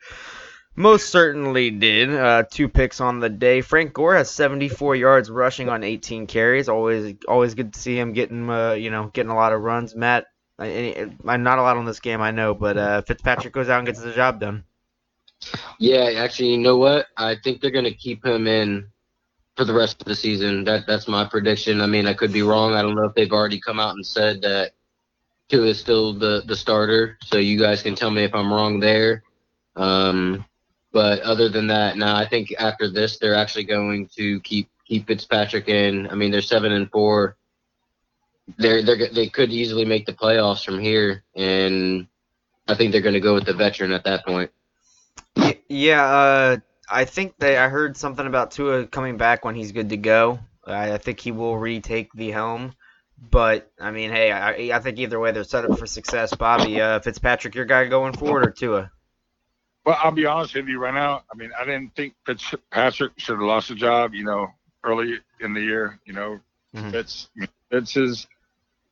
most 0.77 1.11
certainly 1.11 1.71
did. 1.71 2.11
Uh, 2.15 2.45
two 2.51 2.69
picks 2.69 3.01
on 3.01 3.21
the 3.21 3.29
day. 3.29 3.61
Frank 3.61 3.93
Gore 3.93 4.17
has 4.17 4.31
74 4.31 4.97
yards 4.97 5.31
rushing 5.31 5.69
on 5.69 5.83
18 5.83 6.27
carries. 6.27 6.69
Always, 6.69 7.17
always 7.29 7.55
good 7.55 7.75
to 7.75 7.81
see 7.81 7.99
him 7.99 8.13
getting, 8.13 8.49
uh, 8.49 8.73
you 8.73 8.91
know, 8.91 9.11
getting 9.13 9.31
a 9.31 9.37
lot 9.37 9.53
of 9.53 9.63
runs. 9.63 9.95
Matt, 9.95 10.27
I, 10.59 11.11
I'm 11.27 11.43
not 11.43 11.59
a 11.59 11.63
lot 11.63 11.77
on 11.77 11.87
this 11.87 12.01
game, 12.01 12.21
I 12.21 12.31
know, 12.31 12.55
but 12.55 12.77
uh, 12.77 13.03
Fitzpatrick 13.03 13.53
goes 13.53 13.69
out 13.69 13.79
and 13.79 13.87
gets 13.87 14.01
the 14.01 14.13
job 14.13 14.41
done. 14.41 14.65
Yeah, 15.79 16.11
actually, 16.17 16.51
you 16.51 16.59
know 16.59 16.77
what? 16.77 17.07
I 17.17 17.37
think 17.43 17.61
they're 17.61 17.71
gonna 17.71 17.93
keep 17.93 18.25
him 18.25 18.47
in 18.47 18.89
for 19.57 19.65
the 19.65 19.73
rest 19.73 20.01
of 20.01 20.07
the 20.07 20.15
season. 20.15 20.65
That 20.65 20.87
that's 20.87 21.09
my 21.09 21.25
prediction. 21.25 21.81
I 21.81 21.87
mean, 21.87 22.07
I 22.07 22.15
could 22.15 22.33
be 22.33 22.43
wrong. 22.43 22.75
I 22.75 22.83
don't 22.83 22.95
know 22.95 23.05
if 23.05 23.15
they've 23.15 23.33
already 23.33 23.61
come 23.61 23.81
out 23.81 23.95
and 23.95 24.07
said 24.07 24.43
that 24.43 24.73
Tua 25.49 25.69
is 25.69 25.81
still 25.81 26.13
the 26.13 26.43
the 26.47 26.57
starter. 26.57 27.19
So 27.25 27.39
you 27.39 27.59
guys 27.59 27.83
can 27.83 27.95
tell 27.95 28.11
me 28.11 28.25
if 28.25 28.35
I'm 28.35 28.53
wrong 28.53 28.81
there. 28.81 29.23
Um, 29.77 30.45
but 30.93 31.21
other 31.21 31.49
than 31.49 31.69
that, 31.69 31.97
now 31.97 32.17
I 32.17 32.27
think 32.27 32.53
after 32.59 32.91
this 32.91 33.19
they're 33.19 33.35
actually 33.35 33.65
going 33.65 34.09
to 34.17 34.41
keep 34.41 34.69
keep 34.85 35.07
Fitzpatrick 35.07 35.69
in. 35.69 36.09
I 36.09 36.15
mean, 36.15 36.31
they're 36.31 36.43
seven 36.43 36.73
and 36.73 36.91
four. 36.91 37.37
They're 38.59 38.83
they 38.83 38.93
are 38.93 39.09
they 39.13 39.29
could 39.29 39.51
easily 39.51 39.85
make 39.85 40.07
the 40.07 40.13
playoffs 40.13 40.65
from 40.65 40.81
here, 40.81 41.23
and 41.37 42.09
I 42.67 42.75
think 42.75 42.93
they're 42.93 43.01
going 43.01 43.15
to 43.15 43.21
go 43.21 43.35
with 43.35 43.47
the 43.47 43.55
veteran 43.55 43.93
at 43.93 44.05
that 44.05 44.27
point. 44.27 44.51
Yeah, 45.69 46.05
uh, 46.05 46.57
I 46.91 47.05
think 47.05 47.35
they. 47.39 47.57
I 47.57 47.69
heard 47.69 47.97
something 47.97 48.27
about 48.27 48.51
Tua 48.51 48.87
coming 48.87 49.17
back 49.17 49.45
when 49.45 49.55
he's 49.55 49.71
good 49.71 49.91
to 49.91 49.97
go. 49.97 50.41
I, 50.67 50.95
I 50.95 50.99
think 50.99 51.21
he 51.21 51.31
will 51.31 51.57
retake 51.57 52.13
the 52.13 52.33
helm. 52.33 52.75
But 53.31 53.71
I 53.79 53.91
mean, 53.91 54.11
hey, 54.11 54.33
I, 54.33 54.77
I 54.77 54.81
think 54.81 54.99
either 54.99 55.21
way 55.21 55.31
they're 55.31 55.45
set 55.45 55.65
up 55.65 55.79
for 55.79 55.87
success. 55.87 56.35
Bobby 56.35 56.81
uh, 56.81 57.01
Fitzpatrick, 57.01 57.55
your 57.55 57.67
guy 57.67 57.87
going 57.87 58.15
forward 58.15 58.47
or 58.47 58.51
Tua? 58.51 58.91
Well, 59.85 59.99
I'll 60.03 60.13
be 60.13 60.27
honest 60.27 60.55
with 60.55 60.69
you 60.69 60.79
right 60.79 60.95
now. 60.95 61.23
I 61.33 61.37
mean, 61.37 61.51
I 61.59 61.65
didn't 61.65 61.95
think 61.97 62.15
Fitzpatrick 62.27 63.13
should 63.17 63.35
have 63.39 63.43
lost 63.43 63.69
the 63.69 63.75
job. 63.75 64.15
You 64.15 64.25
know, 64.25 64.49
early 64.85 65.19
in 65.41 65.55
the 65.55 65.61
year. 65.61 65.99
You 66.05 66.13
know, 66.13 66.41
Mhm. 66.75 66.91
Fitz, 66.93 67.31
Fitz 67.71 67.97
is. 67.97 68.27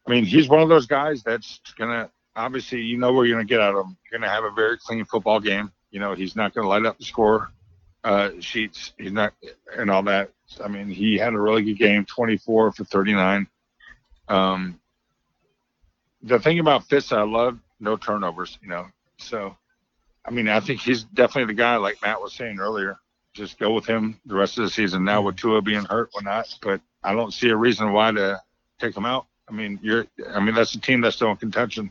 I 0.07 0.11
mean, 0.11 0.25
he's 0.25 0.49
one 0.49 0.62
of 0.62 0.68
those 0.68 0.87
guys 0.87 1.23
that's 1.23 1.61
gonna 1.76 2.11
obviously 2.35 2.80
you 2.80 2.97
know 2.97 3.12
where 3.12 3.26
you're 3.26 3.37
gonna 3.37 3.45
get 3.45 3.61
out 3.61 3.75
of 3.75 3.85
him. 3.87 3.97
You're 4.11 4.21
gonna 4.21 4.33
have 4.33 4.45
a 4.45 4.50
very 4.50 4.78
clean 4.78 5.04
football 5.04 5.40
game. 5.40 5.71
You 5.90 6.00
know, 6.00 6.14
he's 6.14 6.35
not 6.35 6.54
gonna 6.54 6.68
light 6.68 6.87
up 6.87 6.99
the 6.99 7.04
score 7.04 7.52
uh, 8.04 8.30
sheets. 8.40 8.95
He's 8.99 9.12
not 9.12 9.35
and 9.76 9.90
all 9.90 10.02
that. 10.04 10.30
I 10.64 10.68
mean, 10.68 10.88
he 10.88 11.18
had 11.18 11.35
a 11.35 11.40
really 11.40 11.62
good 11.62 11.78
game, 11.78 12.07
24 12.07 12.73
for 12.73 12.85
39. 12.85 13.47
Um, 14.28 14.80
the 16.23 16.38
thing 16.38 16.59
about 16.59 16.85
Fitz, 16.88 17.12
I 17.12 17.23
love 17.23 17.59
no 17.80 17.97
turnovers. 17.97 18.59
You 18.62 18.68
know, 18.68 18.87
so 19.18 19.57
I 20.28 20.30
mean, 20.30 20.47
I 20.47 20.61
think 20.61 20.82
he's 20.82 21.04
definitely 21.04 21.54
the 21.54 21.58
guy, 21.58 21.76
like 21.76 22.02
Matt 22.02 22.20
was 22.20 22.35
saying 22.35 22.61
earlier. 22.61 22.99
Just 23.32 23.58
go 23.58 23.73
with 23.73 23.87
him 23.87 24.20
the 24.26 24.35
rest 24.35 24.58
of 24.58 24.64
the 24.64 24.70
season. 24.70 25.02
Now 25.02 25.23
with 25.23 25.37
Tua 25.37 25.62
being 25.62 25.87
hurt, 25.87 26.11
why 26.12 26.20
not? 26.23 26.54
But 26.61 26.82
I 27.02 27.14
don't 27.14 27.32
see 27.32 27.49
a 27.49 27.56
reason 27.56 27.92
why 27.92 28.12
to 28.12 28.42
take 28.78 28.94
him 28.94 29.06
out. 29.06 29.26
I 29.49 29.52
mean, 29.52 29.78
you're. 29.82 30.06
I 30.30 30.40
mean, 30.40 30.54
that's 30.54 30.75
a 30.75 30.80
team 30.80 31.00
that's 31.00 31.16
still 31.16 31.30
in 31.30 31.38
contention. 31.38 31.90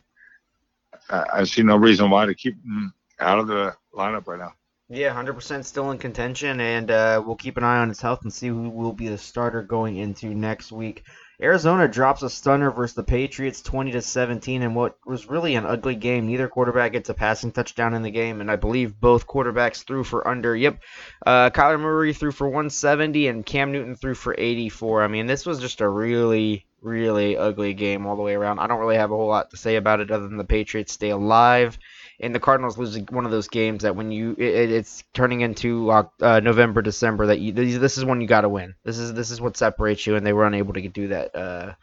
I, 1.10 1.26
I 1.34 1.44
see 1.46 1.64
no 1.64 1.78
reason 1.78 2.12
why 2.12 2.28
to 2.28 2.36
keep 2.36 2.54
him 2.64 2.94
out 3.20 3.40
of 3.40 3.48
the 3.48 3.76
lineup 3.92 4.28
right 4.28 4.40
now. 4.40 4.54
Yeah, 4.90 5.14
100% 5.16 5.66
still 5.66 5.90
in 5.92 5.98
contention, 5.98 6.62
and 6.62 6.92
uh, 6.92 7.24
we'll 7.26 7.36
keep 7.36 7.58
an 7.58 7.64
eye 7.64 7.80
on 7.80 7.90
his 7.90 8.00
health 8.00 8.22
and 8.22 8.32
see 8.32 8.48
who 8.48 8.70
will 8.70 8.94
be 8.94 9.08
the 9.08 9.18
starter 9.18 9.64
going 9.64 9.98
into 9.98 10.28
next 10.28 10.72
week. 10.72 11.04
Arizona 11.40 11.88
drops 11.88 12.24
a 12.24 12.32
stunner 12.32 12.72
versus 12.72 12.96
the 12.96 13.04
Patriots, 13.04 13.62
20 13.62 13.92
to 13.92 14.02
17, 14.02 14.64
in 14.64 14.74
what 14.74 14.98
was 15.06 15.30
really 15.30 15.54
an 15.54 15.68
ugly 15.68 15.94
game. 15.94 16.26
Neither 16.26 16.48
quarterback 16.48 16.94
gets 16.94 17.10
a 17.10 17.14
passing 17.14 17.52
touchdown 17.52 17.94
in 17.94 18.02
the 18.02 18.10
game, 18.10 18.42
and 18.42 18.50
I 18.50 18.56
believe 18.56 19.00
both 19.00 19.28
quarterbacks 19.28 19.86
threw 19.86 20.04
for 20.04 20.28
under. 20.28 20.56
Yep, 20.56 20.80
uh, 21.26 21.52
Kyler 21.52 21.80
Murray 21.80 22.14
threw 22.14 22.32
for 22.32 22.48
170, 22.48 23.28
and 23.28 23.46
Cam 23.46 23.72
Newton 23.72 23.96
threw 23.96 24.16
for 24.16 24.34
84. 24.36 25.04
I 25.04 25.08
mean, 25.08 25.28
this 25.28 25.46
was 25.46 25.60
just 25.60 25.82
a 25.82 25.88
really, 25.88 26.66
really 26.88 27.38
ugly 27.38 27.74
game 27.74 28.06
all 28.06 28.16
the 28.16 28.24
way 28.24 28.34
around. 28.34 28.60
I 28.60 28.68
don't 28.68 28.80
really 28.80 28.96
have 28.96 29.12
a 29.12 29.16
whole 29.16 29.28
lot 29.28 29.52
to 29.52 29.58
say 29.58 29.76
about 29.76 30.00
it 30.00 30.12
other 30.12 30.28
than 30.28 30.38
the 30.38 30.44
Patriots 30.44 30.94
stay 30.94 31.10
alive 31.10 31.78
and 32.20 32.34
the 32.34 32.40
Cardinals 32.40 32.78
losing 32.78 33.06
one 33.08 33.26
of 33.26 33.32
those 33.32 33.48
games 33.48 33.84
that 33.84 33.96
when 33.96 34.12
you 34.12 34.32
it, 34.38 34.72
it's 34.72 35.04
turning 35.14 35.42
into 35.42 35.92
uh, 35.92 36.40
November 36.40 36.82
December 36.82 37.28
that 37.28 37.40
you 37.40 37.52
this 37.52 37.98
is 37.98 38.06
when 38.06 38.22
you 38.22 38.28
got 38.28 38.42
to 38.42 38.50
win. 38.50 38.74
This 38.84 38.98
is 38.98 39.14
this 39.14 39.30
is 39.32 39.40
what 39.40 39.58
separates 39.58 40.08
you, 40.08 40.16
and 40.16 40.26
they 40.26 40.34
were 40.34 40.48
unable 40.48 40.74
to 40.74 40.88
do 40.88 41.10
that. 41.10 41.36
Uh, 41.36 41.74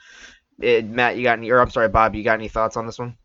it, 0.61 0.87
Matt, 0.87 1.17
you 1.17 1.23
got 1.23 1.39
any? 1.39 1.51
Or 1.51 1.61
I'm 1.61 1.71
sorry, 1.71 1.89
Bob, 1.89 2.15
you 2.15 2.25
got 2.25 2.39
any 2.39 2.49
thoughts 2.49 2.77
on 2.77 2.87
this 2.87 2.99
one? 2.99 3.17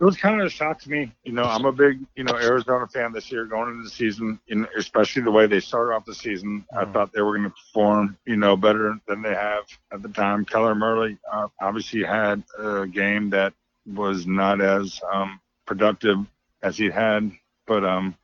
It 0.00 0.04
was 0.04 0.16
kind 0.16 0.40
of 0.40 0.46
a 0.46 0.50
shock 0.50 0.78
to 0.82 0.90
me. 0.90 1.12
You 1.24 1.32
know, 1.32 1.42
I'm 1.42 1.64
a 1.64 1.72
big, 1.72 1.98
you 2.14 2.22
know, 2.22 2.36
Arizona 2.36 2.86
fan 2.86 3.12
this 3.12 3.32
year 3.32 3.46
going 3.46 3.70
into 3.70 3.82
the 3.82 3.90
season, 3.90 4.38
especially 4.76 5.22
the 5.22 5.30
way 5.32 5.46
they 5.46 5.58
started 5.58 5.92
off 5.92 6.04
the 6.04 6.14
season. 6.14 6.64
I 6.72 6.84
Mhm. 6.84 6.92
thought 6.92 7.12
they 7.12 7.20
were 7.20 7.36
going 7.36 7.50
to 7.50 7.54
perform, 7.56 8.16
you 8.24 8.36
know, 8.36 8.56
better 8.56 8.96
than 9.08 9.22
they 9.22 9.34
have 9.34 9.64
at 9.90 10.02
the 10.02 10.08
time. 10.08 10.44
Kyler 10.44 10.76
Murray 10.76 11.18
uh, 11.32 11.48
obviously 11.60 12.04
had 12.04 12.44
a 12.58 12.86
game 12.86 13.30
that 13.30 13.54
was 13.86 14.24
not 14.24 14.60
as 14.60 15.00
um, 15.12 15.40
productive 15.66 16.18
as 16.62 16.76
he 16.78 16.90
had, 16.90 17.32
but 17.66 17.84
um, 17.84 18.14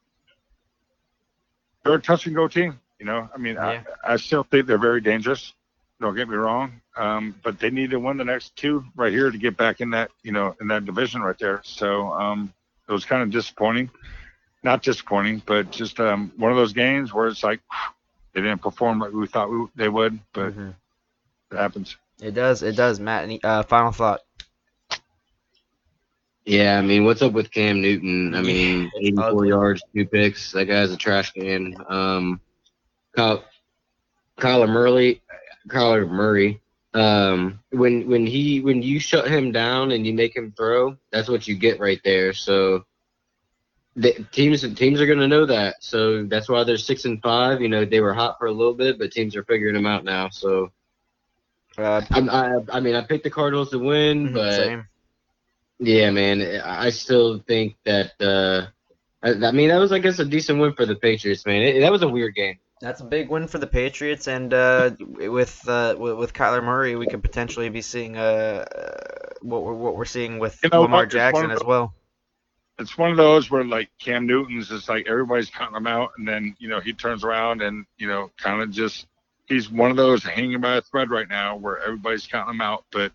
they're 1.82 1.94
a 1.94 2.00
touch 2.00 2.26
and 2.26 2.36
go 2.36 2.46
team. 2.46 2.78
You 3.00 3.06
know, 3.06 3.28
I 3.34 3.38
mean, 3.38 3.54
Yeah. 3.56 3.82
I, 4.04 4.12
I 4.12 4.16
still 4.16 4.44
think 4.44 4.66
they're 4.66 4.78
very 4.78 5.00
dangerous. 5.00 5.52
Don't 6.00 6.14
get 6.16 6.28
me 6.28 6.36
wrong, 6.36 6.80
um, 6.96 7.34
but 7.42 7.58
they 7.58 7.70
need 7.70 7.90
to 7.90 7.98
win 7.98 8.16
the 8.16 8.24
next 8.24 8.56
two 8.56 8.84
right 8.96 9.12
here 9.12 9.30
to 9.30 9.38
get 9.38 9.56
back 9.56 9.80
in 9.80 9.90
that, 9.90 10.10
you 10.22 10.32
know, 10.32 10.54
in 10.60 10.66
that 10.68 10.84
division 10.84 11.22
right 11.22 11.38
there. 11.38 11.60
So 11.64 12.12
um, 12.12 12.52
it 12.88 12.92
was 12.92 13.04
kind 13.04 13.22
of 13.22 13.30
disappointing. 13.30 13.90
Not 14.62 14.82
disappointing, 14.82 15.42
but 15.46 15.70
just 15.70 16.00
um, 16.00 16.32
one 16.36 16.50
of 16.50 16.56
those 16.56 16.72
games 16.72 17.12
where 17.12 17.28
it's 17.28 17.42
like 17.44 17.60
they 18.34 18.40
didn't 18.40 18.62
perform 18.62 18.98
like 18.98 19.12
we 19.12 19.26
thought 19.26 19.50
we, 19.50 19.66
they 19.76 19.88
would, 19.88 20.18
but 20.32 20.52
Mhm. 20.52 20.74
it 21.52 21.56
happens. 21.56 21.96
It 22.20 22.32
does. 22.34 22.62
It 22.62 22.76
does. 22.76 22.98
Matt, 22.98 23.24
any 23.24 23.42
uh, 23.42 23.62
final 23.62 23.92
thought? 23.92 24.20
Yeah, 26.44 26.78
I 26.78 26.82
mean, 26.82 27.04
what's 27.04 27.22
up 27.22 27.32
with 27.32 27.50
Cam 27.50 27.80
Newton? 27.80 28.34
I 28.34 28.42
mean, 28.42 28.90
84 29.00 29.24
ugly. 29.24 29.48
yards, 29.48 29.82
two 29.94 30.04
picks. 30.06 30.52
That 30.52 30.66
guy's 30.66 30.90
a 30.92 30.96
trash 30.96 31.32
can. 31.32 31.74
Um, 31.88 32.40
Kyle, 33.16 33.44
Kyler 34.38 34.68
Murray, 34.68 35.22
Kyler 35.68 36.08
Murray. 36.08 36.60
Um, 36.94 37.60
when 37.70 38.08
when 38.08 38.26
he 38.26 38.60
when 38.60 38.82
you 38.82 38.98
shut 39.00 39.28
him 39.28 39.52
down 39.52 39.90
and 39.92 40.06
you 40.06 40.12
make 40.14 40.36
him 40.36 40.52
throw, 40.56 40.96
that's 41.10 41.28
what 41.28 41.46
you 41.46 41.54
get 41.56 41.80
right 41.80 42.00
there. 42.04 42.32
So 42.32 42.84
the 43.96 44.12
teams 44.32 44.62
teams 44.74 45.00
are 45.00 45.06
gonna 45.06 45.28
know 45.28 45.46
that. 45.46 45.76
So 45.80 46.24
that's 46.24 46.48
why 46.48 46.64
they're 46.64 46.76
six 46.76 47.04
and 47.04 47.20
five. 47.22 47.60
You 47.60 47.68
know, 47.68 47.84
they 47.84 48.00
were 48.00 48.14
hot 48.14 48.36
for 48.38 48.46
a 48.46 48.52
little 48.52 48.74
bit, 48.74 48.98
but 48.98 49.12
teams 49.12 49.36
are 49.36 49.44
figuring 49.44 49.74
them 49.74 49.86
out 49.86 50.04
now. 50.04 50.28
So 50.30 50.70
Uh, 51.78 52.02
I 52.10 52.58
I 52.72 52.80
mean, 52.80 52.94
I 52.94 53.02
picked 53.02 53.24
the 53.24 53.30
Cardinals 53.30 53.70
to 53.70 53.78
win, 53.78 54.30
mhm, 54.30 54.32
but 54.32 54.72
same. 54.72 54.88
yeah, 55.78 56.10
man. 56.10 56.40
I 56.64 56.86
I 56.86 56.90
still 56.90 57.38
think 57.46 57.76
that. 57.84 58.12
Uh, 58.20 58.66
I, 59.22 59.48
I 59.48 59.52
mean, 59.52 59.68
that 59.68 59.78
was, 59.78 59.92
I 59.92 59.98
guess, 59.98 60.18
a 60.18 60.24
decent 60.24 60.60
win 60.60 60.72
for 60.74 60.86
the 60.86 60.96
Patriots, 60.96 61.46
man. 61.46 61.62
It, 61.62 61.80
that 61.80 61.92
was 61.92 62.02
a 62.02 62.08
weird 62.08 62.34
game. 62.34 62.58
That's 62.80 63.00
a 63.00 63.04
big 63.04 63.30
win 63.30 63.46
for 63.46 63.58
the 63.58 63.66
Patriots, 63.66 64.26
and 64.26 64.52
uh, 64.52 64.90
with, 64.98 65.66
uh, 65.68 65.94
with 65.96 66.32
Kyler 66.34 66.62
Murray, 66.62 66.96
we 66.96 67.06
could 67.06 67.22
potentially 67.22 67.68
be 67.68 67.80
seeing 67.80 68.16
uh, 68.16 68.64
uh, 68.70 69.34
what 69.42 69.62
we're 69.62 69.74
what 69.74 69.96
we're 69.96 70.04
seeing 70.04 70.38
with 70.38 70.58
You 70.62 70.70
know 70.70 70.82
Lamar 70.82 71.04
what? 71.04 71.04
It's 71.06 71.14
one 71.14 71.20
Jackson 71.20 71.50
as 71.50 71.62
well. 71.64 71.94
It's 72.78 72.98
one 72.98 73.10
of 73.12 73.16
those 73.16 73.50
where 73.50 73.64
like 73.64 73.90
Cam 74.00 74.26
Newton's 74.26 74.68
just 74.68 74.88
like 74.88 75.06
everybody's 75.06 75.48
counting 75.50 75.76
him 75.76 75.86
out, 75.86 76.10
and 76.18 76.26
then 76.26 76.56
you 76.58 76.68
know 76.68 76.80
he 76.80 76.92
turns 76.92 77.22
around 77.24 77.62
and 77.62 77.86
you 77.96 78.08
know 78.08 78.30
kind 78.36 78.60
of 78.60 78.70
just 78.70 79.06
he's 79.46 79.70
one 79.70 79.90
of 79.90 79.96
those 79.96 80.24
hanging 80.24 80.60
by 80.60 80.76
a 80.76 80.82
thread 80.82 81.10
right 81.10 81.28
now 81.28 81.56
where 81.56 81.78
everybody's 81.78 82.26
counting 82.26 82.54
him 82.54 82.60
out, 82.60 82.84
but 82.90 83.12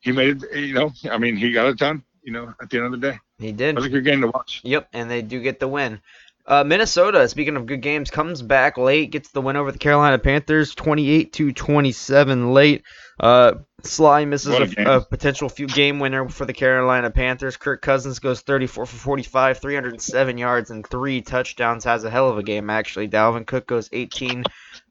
he 0.00 0.12
made 0.12 0.42
it. 0.44 0.56
You 0.56 0.74
know, 0.74 0.92
I 1.10 1.18
mean, 1.18 1.36
he 1.36 1.52
got 1.52 1.66
it 1.68 1.78
done. 1.78 2.04
You 2.22 2.32
know, 2.32 2.54
at 2.60 2.70
the 2.70 2.76
end 2.76 2.86
of 2.86 2.92
the 3.00 3.10
day, 3.10 3.18
He 3.38 3.48
it 3.48 3.56
did. 3.56 3.76
was 3.76 3.86
a 3.86 3.88
good 3.88 4.04
game 4.04 4.20
to 4.20 4.28
watch. 4.28 4.60
Yep, 4.62 4.88
and 4.92 5.10
they 5.10 5.22
do 5.22 5.40
get 5.40 5.58
the 5.60 5.68
win. 5.68 6.00
Uh, 6.48 6.64
Minnesota, 6.64 7.28
speaking 7.28 7.56
of 7.56 7.66
good 7.66 7.82
games, 7.82 8.10
comes 8.10 8.40
back 8.40 8.78
late, 8.78 9.10
gets 9.10 9.28
the 9.32 9.42
win 9.42 9.56
over 9.56 9.70
the 9.70 9.76
Carolina 9.76 10.18
Panthers, 10.18 10.74
28 10.74 11.30
to 11.34 11.52
27 11.52 12.54
late. 12.54 12.84
Uh, 13.20 13.52
Slye 13.82 14.26
misses 14.26 14.54
a 14.54 14.82
a, 14.82 14.96
a 14.96 15.00
potential 15.04 15.50
few 15.50 15.66
game 15.66 16.00
winner 16.00 16.26
for 16.30 16.46
the 16.46 16.54
Carolina 16.54 17.10
Panthers. 17.10 17.58
Kirk 17.58 17.82
Cousins 17.82 18.18
goes 18.18 18.40
34 18.40 18.86
for 18.86 18.96
45, 18.96 19.58
307 19.58 20.38
yards 20.38 20.70
and 20.70 20.86
three 20.86 21.20
touchdowns. 21.20 21.84
Has 21.84 22.04
a 22.04 22.10
hell 22.10 22.30
of 22.30 22.38
a 22.38 22.42
game 22.42 22.70
actually. 22.70 23.08
Dalvin 23.08 23.46
Cook 23.46 23.66
goes 23.66 23.90
18 23.92 24.44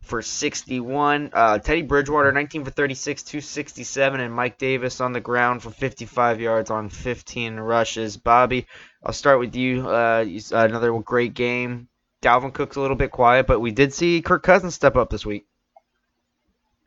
for 0.07 0.21
61. 0.21 1.29
Uh, 1.33 1.59
Teddy 1.59 1.83
Bridgewater 1.83 2.31
19 2.31 2.65
for 2.65 2.71
36, 2.71 3.23
267, 3.23 4.19
and 4.19 4.33
Mike 4.33 4.57
Davis 4.57 4.99
on 5.01 5.13
the 5.13 5.21
ground 5.21 5.61
for 5.61 5.69
55 5.69 6.41
yards 6.41 6.71
on 6.71 6.89
15 6.89 7.57
rushes. 7.57 8.17
Bobby, 8.17 8.65
I'll 9.03 9.13
start 9.13 9.39
with 9.39 9.55
you. 9.55 9.87
Uh, 9.87 10.25
another 10.51 10.97
great 10.99 11.33
game. 11.33 11.87
Dalvin 12.21 12.53
Cook's 12.53 12.77
a 12.77 12.81
little 12.81 12.95
bit 12.97 13.11
quiet, 13.11 13.45
but 13.45 13.59
we 13.59 13.71
did 13.71 13.93
see 13.93 14.21
Kirk 14.21 14.41
Cousins 14.43 14.73
step 14.73 14.95
up 14.95 15.09
this 15.09 15.25
week. 15.25 15.45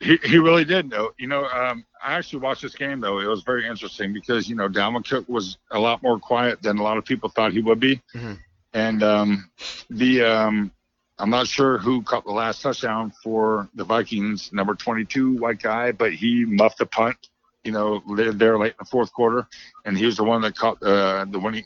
He, 0.00 0.18
he 0.24 0.38
really 0.38 0.64
did 0.64 0.90
though. 0.90 1.12
You 1.18 1.28
know, 1.28 1.44
um, 1.44 1.84
I 2.02 2.14
actually 2.14 2.40
watched 2.40 2.62
this 2.62 2.74
game 2.74 3.00
though. 3.00 3.20
It 3.20 3.26
was 3.26 3.42
very 3.42 3.66
interesting 3.68 4.14
because 4.14 4.48
you 4.48 4.56
know 4.56 4.68
Dalvin 4.68 5.06
Cook 5.06 5.28
was 5.28 5.58
a 5.70 5.78
lot 5.78 6.02
more 6.02 6.18
quiet 6.18 6.62
than 6.62 6.78
a 6.78 6.82
lot 6.82 6.96
of 6.96 7.04
people 7.04 7.28
thought 7.28 7.52
he 7.52 7.60
would 7.60 7.80
be, 7.80 8.00
Mhm. 8.14 8.38
and 8.72 9.02
um, 9.02 9.50
the 9.90 10.22
um, 10.22 10.72
I'm 11.20 11.30
not 11.30 11.46
sure 11.46 11.76
who 11.78 12.02
caught 12.02 12.24
the 12.24 12.32
last 12.32 12.62
touchdown 12.62 13.12
for 13.22 13.68
the 13.74 13.84
Vikings, 13.84 14.52
number 14.52 14.74
22 14.74 15.36
white 15.36 15.60
guy, 15.60 15.92
but 15.92 16.14
he 16.14 16.44
muffed 16.46 16.80
a 16.80 16.86
punt. 16.86 17.16
You 17.62 17.72
know, 17.72 18.02
there 18.16 18.58
late 18.58 18.72
in 18.72 18.76
the 18.78 18.86
fourth 18.86 19.12
quarter, 19.12 19.46
and 19.84 19.96
he 19.98 20.06
was 20.06 20.16
the 20.16 20.24
one 20.24 20.40
that 20.42 20.56
caught 20.56 20.82
uh, 20.82 21.26
the 21.28 21.38
winning, 21.38 21.64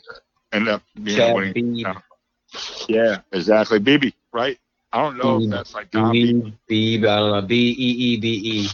ended 0.51 0.73
up 0.73 0.83
being 1.01 1.17
Chad 1.17 1.35
winning. 1.35 1.53
Beebe. 1.53 1.83
Yeah, 2.89 3.19
exactly, 3.31 3.79
BB, 3.79 4.13
right? 4.33 4.59
I 4.91 5.01
don't 5.01 5.17
know 5.17 5.41
if 5.41 5.49
that's 5.49 5.73
like 5.73 5.91
Tom 5.91 6.11
Beebe. 6.11 6.51
B, 6.67 6.97
B, 6.97 7.07
I 7.07 7.19
don't 7.19 7.31
know, 7.31 7.41
B 7.41 7.71
E 7.71 7.89
E 7.91 8.17
B 8.17 8.27
E. 8.43 8.69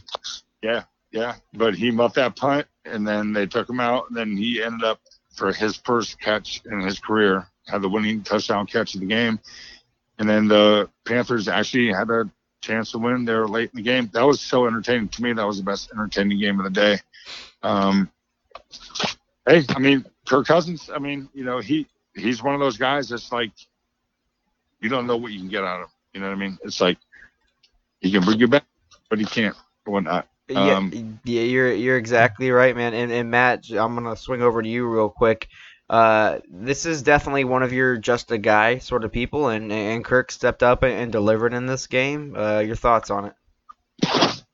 Yeah, 1.11 1.35
but 1.53 1.75
he 1.75 1.91
muffed 1.91 2.15
that 2.15 2.35
punt, 2.35 2.65
and 2.85 3.07
then 3.07 3.33
they 3.33 3.45
took 3.45 3.69
him 3.69 3.79
out, 3.79 4.09
and 4.09 4.17
then 4.17 4.35
he 4.35 4.63
ended 4.63 4.83
up 4.83 4.99
for 5.35 5.53
his 5.53 5.77
first 5.77 6.19
catch 6.19 6.61
in 6.65 6.79
his 6.81 6.99
career, 6.99 7.47
had 7.67 7.83
the 7.83 7.89
winning 7.89 8.23
touchdown 8.23 8.65
catch 8.65 8.95
of 8.95 9.01
the 9.01 9.07
game, 9.07 9.39
and 10.21 10.29
then 10.29 10.47
the 10.47 10.87
Panthers 11.03 11.47
actually 11.47 11.91
had 11.91 12.11
a 12.11 12.29
chance 12.61 12.91
to 12.91 12.99
win 12.99 13.25
there 13.25 13.47
late 13.47 13.71
in 13.73 13.77
the 13.77 13.81
game. 13.81 14.07
That 14.13 14.21
was 14.21 14.39
so 14.39 14.67
entertaining 14.67 15.09
to 15.09 15.23
me. 15.23 15.33
That 15.33 15.47
was 15.47 15.57
the 15.57 15.63
best 15.63 15.91
entertaining 15.91 16.39
game 16.39 16.59
of 16.59 16.63
the 16.63 16.69
day. 16.69 16.99
Um, 17.63 18.07
hey, 19.47 19.63
I 19.69 19.79
mean, 19.79 20.05
Kirk 20.27 20.45
Cousins. 20.45 20.91
I 20.93 20.99
mean, 20.99 21.27
you 21.33 21.43
know, 21.43 21.57
he 21.57 21.87
he's 22.13 22.43
one 22.43 22.53
of 22.53 22.59
those 22.59 22.77
guys 22.77 23.09
that's 23.09 23.31
like 23.31 23.51
you 24.79 24.89
don't 24.89 25.07
know 25.07 25.17
what 25.17 25.31
you 25.31 25.39
can 25.39 25.49
get 25.49 25.63
out 25.63 25.81
of 25.81 25.87
him. 25.87 25.93
You 26.13 26.19
know 26.19 26.27
what 26.27 26.35
I 26.35 26.39
mean? 26.39 26.59
It's 26.63 26.79
like 26.79 26.99
he 27.99 28.11
can 28.11 28.23
bring 28.23 28.39
you 28.39 28.47
back, 28.47 28.65
but 29.09 29.17
he 29.17 29.25
can't 29.25 29.55
or 29.87 29.93
whatnot. 29.93 30.27
Yeah, 30.47 30.75
Um, 30.77 31.19
yeah, 31.23 31.41
you're 31.41 31.73
you're 31.73 31.97
exactly 31.97 32.51
right, 32.51 32.75
man. 32.75 32.93
And 32.93 33.11
and 33.11 33.31
Matt, 33.31 33.71
I'm 33.71 33.95
gonna 33.95 34.15
swing 34.15 34.43
over 34.43 34.61
to 34.61 34.69
you 34.69 34.85
real 34.85 35.09
quick. 35.09 35.47
Uh, 35.91 36.39
this 36.49 36.85
is 36.85 37.03
definitely 37.03 37.43
one 37.43 37.63
of 37.63 37.73
your 37.73 37.97
just 37.97 38.31
a 38.31 38.37
guy 38.37 38.77
sort 38.77 39.03
of 39.03 39.11
people, 39.11 39.49
and 39.49 39.73
and 39.73 40.05
Kirk 40.05 40.31
stepped 40.31 40.63
up 40.63 40.83
and, 40.83 40.93
and 40.93 41.11
delivered 41.11 41.53
in 41.53 41.65
this 41.65 41.87
game. 41.87 42.33
Uh, 42.33 42.59
your 42.59 42.77
thoughts 42.77 43.09
on 43.09 43.25
it? 43.25 43.33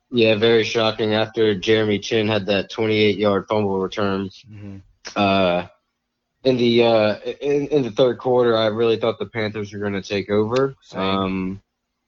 Yeah, 0.10 0.36
very 0.36 0.64
shocking. 0.64 1.14
After 1.14 1.54
Jeremy 1.54 2.00
Chinn 2.00 2.28
had 2.28 2.48
that 2.48 2.72
28-yard 2.72 3.46
fumble 3.48 3.80
return, 3.80 4.32
hmm 4.48 4.78
uh, 5.16 5.68
in 6.44 6.58
the 6.58 6.84
uh, 6.84 7.16
in, 7.42 7.68
in 7.68 7.84
the 7.84 7.92
third 7.92 8.18
quarter, 8.18 8.58
I 8.58 8.68
really 8.68 8.98
thought 8.98 9.20
the 9.20 9.28
Panthers 9.28 9.72
were 9.72 9.80
going 9.80 9.94
to 9.94 10.02
take 10.02 10.32
over. 10.32 10.76
Um, 10.94 11.62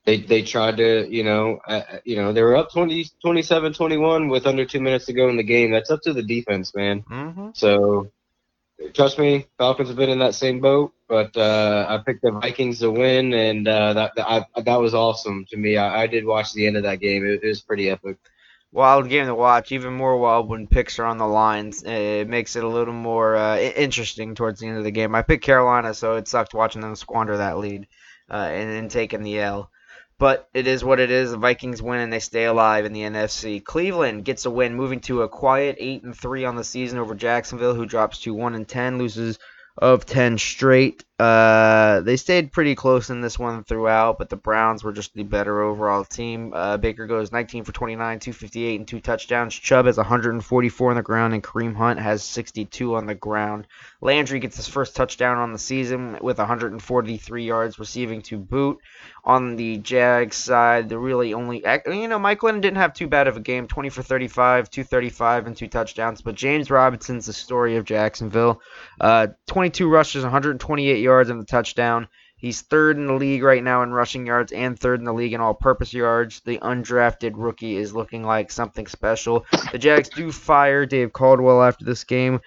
they 0.05 0.17
they 0.17 0.41
tried 0.41 0.77
to, 0.77 1.07
you 1.07 1.23
know, 1.23 1.59
uh, 1.67 1.83
you 2.03 2.15
know, 2.15 2.33
they 2.33 2.41
were 2.41 2.57
up 2.57 2.71
20, 2.71 3.05
27-21 3.23 4.31
with 4.31 4.47
under 4.47 4.65
two 4.65 4.79
minutes 4.79 5.05
to 5.05 5.13
go 5.13 5.29
in 5.29 5.37
the 5.37 5.43
game. 5.43 5.71
That's 5.71 5.91
up 5.91 6.01
to 6.03 6.13
the 6.13 6.23
defense, 6.23 6.73
man. 6.73 7.01
hmm 7.07 7.49
So 7.53 8.11
trust 8.93 9.19
me, 9.19 9.47
Falcons 9.57 9.89
have 9.89 9.97
been 9.97 10.09
in 10.09 10.19
that 10.19 10.35
same 10.35 10.59
boat, 10.59 10.93
but 11.07 11.35
uh, 11.35 11.85
I 11.89 11.97
picked 11.97 12.21
the 12.21 12.31
Vikings 12.31 12.79
to 12.79 12.91
win, 12.91 13.33
and 13.33 13.67
uh, 13.67 13.93
that 13.93 14.11
that, 14.15 14.29
I, 14.29 14.61
that 14.61 14.79
was 14.79 14.93
awesome 14.93 15.45
to 15.49 15.57
me. 15.57 15.77
I, 15.77 16.03
I 16.03 16.07
did 16.07 16.25
watch 16.25 16.53
the 16.53 16.67
end 16.67 16.77
of 16.77 16.83
that 16.83 16.99
game. 16.99 17.25
It, 17.25 17.43
it 17.43 17.47
was 17.47 17.61
pretty 17.61 17.89
epic. 17.89 18.17
Wild 18.71 19.09
game 19.09 19.25
to 19.25 19.33
watch, 19.33 19.71
even 19.71 19.93
more 19.93 20.17
wild 20.17 20.47
when 20.47 20.67
picks 20.67 20.99
are 20.99 21.05
on 21.05 21.17
the 21.17 21.27
lines. 21.27 21.81
It 21.83 22.29
makes 22.29 22.55
it 22.55 22.63
a 22.63 22.67
little 22.67 22.93
more 22.93 23.35
uh, 23.35 23.57
interesting 23.57 24.35
towards 24.35 24.59
the 24.59 24.67
end 24.67 24.77
of 24.77 24.83
the 24.83 24.91
game. 24.91 25.15
I 25.15 25.23
picked 25.23 25.43
Carolina, 25.43 25.93
so 25.95 26.17
it 26.17 26.27
sucked 26.27 26.53
watching 26.53 26.81
them 26.81 26.95
squander 26.95 27.37
that 27.37 27.57
lead 27.57 27.87
uh, 28.29 28.35
and 28.35 28.69
then 28.69 28.87
taking 28.87 29.23
the 29.23 29.39
L. 29.39 29.71
But 30.19 30.49
it 30.53 30.67
is 30.67 30.83
what 30.83 30.99
it 30.99 31.09
is. 31.09 31.31
The 31.31 31.37
Vikings 31.37 31.81
win 31.81 32.01
and 32.01 32.13
they 32.13 32.19
stay 32.19 32.43
alive 32.43 32.85
in 32.85 32.93
the 32.93 33.01
NFC. 33.01 33.63
Cleveland 33.63 34.25
gets 34.25 34.45
a 34.45 34.51
win, 34.51 34.75
moving 34.75 34.99
to 35.01 35.21
a 35.21 35.29
quiet 35.29 35.77
eight 35.79 36.03
and 36.03 36.15
three 36.15 36.43
on 36.43 36.57
the 36.57 36.63
season 36.63 36.99
over 36.99 37.15
Jacksonville, 37.15 37.73
who 37.73 37.85
drops 37.85 38.19
to 38.19 38.33
one 38.33 38.53
and 38.53 38.67
ten, 38.67 38.97
loses 38.97 39.39
of 39.77 40.05
ten 40.05 40.37
straight. 40.37 41.05
Uh, 41.19 41.99
they 41.99 42.15
stayed 42.15 42.53
pretty 42.53 42.75
close 42.75 43.09
in 43.09 43.19
this 43.19 43.37
one 43.37 43.65
throughout, 43.65 44.17
but 44.17 44.29
the 44.29 44.37
Browns 44.37 44.85
were 44.85 44.93
just 44.93 45.13
the 45.13 45.23
better 45.23 45.61
overall 45.61 46.05
team. 46.05 46.53
Uh, 46.53 46.77
Baker 46.77 47.07
goes 47.07 47.33
19 47.33 47.65
for 47.65 47.73
29, 47.73 48.19
258, 48.19 48.79
and 48.79 48.87
two 48.87 49.01
touchdowns. 49.01 49.53
Chubb 49.53 49.85
has 49.87 49.97
144 49.97 50.89
on 50.89 50.95
the 50.95 51.01
ground, 51.01 51.33
and 51.33 51.43
Kareem 51.43 51.75
Hunt 51.75 51.99
has 51.99 52.23
62 52.23 52.95
on 52.95 53.05
the 53.05 53.15
ground. 53.15 53.67
Landry 53.99 54.39
gets 54.39 54.55
his 54.55 54.69
first 54.69 54.95
touchdown 54.95 55.37
on 55.37 55.51
the 55.51 55.59
season 55.59 56.17
with 56.21 56.37
143 56.37 57.43
yards 57.43 57.79
receiving 57.79 58.21
to 58.23 58.37
boot. 58.37 58.79
On 59.25 59.57
the 59.57 59.77
Jags 59.77 60.37
side, 60.37 60.87
the 60.87 60.97
really 60.97 61.33
only 61.33 61.63
you 61.85 62.07
know 62.07 62.17
Mike 62.17 62.39
Glennon 62.39 62.61
didn't 62.61 62.77
have 62.77 62.93
too 62.93 63.07
bad 63.07 63.27
of 63.27 63.35
a 63.35 63.41
game, 63.41 63.67
20 63.67 63.89
for 63.89 64.01
35, 64.01 64.69
235, 64.69 65.47
and 65.47 65.57
two 65.57 65.67
touchdowns. 65.67 66.21
But 66.21 66.35
James 66.35 66.71
Robinson's 66.71 67.25
the 67.25 67.33
story 67.33 67.75
of 67.75 67.83
Jacksonville. 67.83 68.61
Uh, 68.99 69.27
22 69.47 69.89
rushes, 69.89 70.23
128 70.23 70.99
yards, 70.99 71.08
and 71.09 71.41
the 71.41 71.45
touchdown. 71.45 72.07
He's 72.37 72.61
third 72.61 72.95
in 72.95 73.07
the 73.07 73.13
league 73.13 73.43
right 73.43 73.61
now 73.61 73.83
in 73.83 73.91
rushing 73.91 74.25
yards 74.25 74.53
and 74.53 74.79
third 74.79 74.99
in 74.99 75.05
the 75.05 75.13
league 75.13 75.33
in 75.33 75.41
all-purpose 75.41 75.93
yards. 75.93 76.39
The 76.39 76.57
undrafted 76.59 77.33
rookie 77.35 77.75
is 77.75 77.93
looking 77.93 78.23
like 78.23 78.49
something 78.49 78.87
special. 78.87 79.45
The 79.73 79.77
Jags 79.77 80.07
do 80.07 80.31
fire 80.31 80.85
Dave 80.85 81.11
Caldwell 81.11 81.61
after 81.61 81.83
this 81.83 82.05
game, 82.05 82.39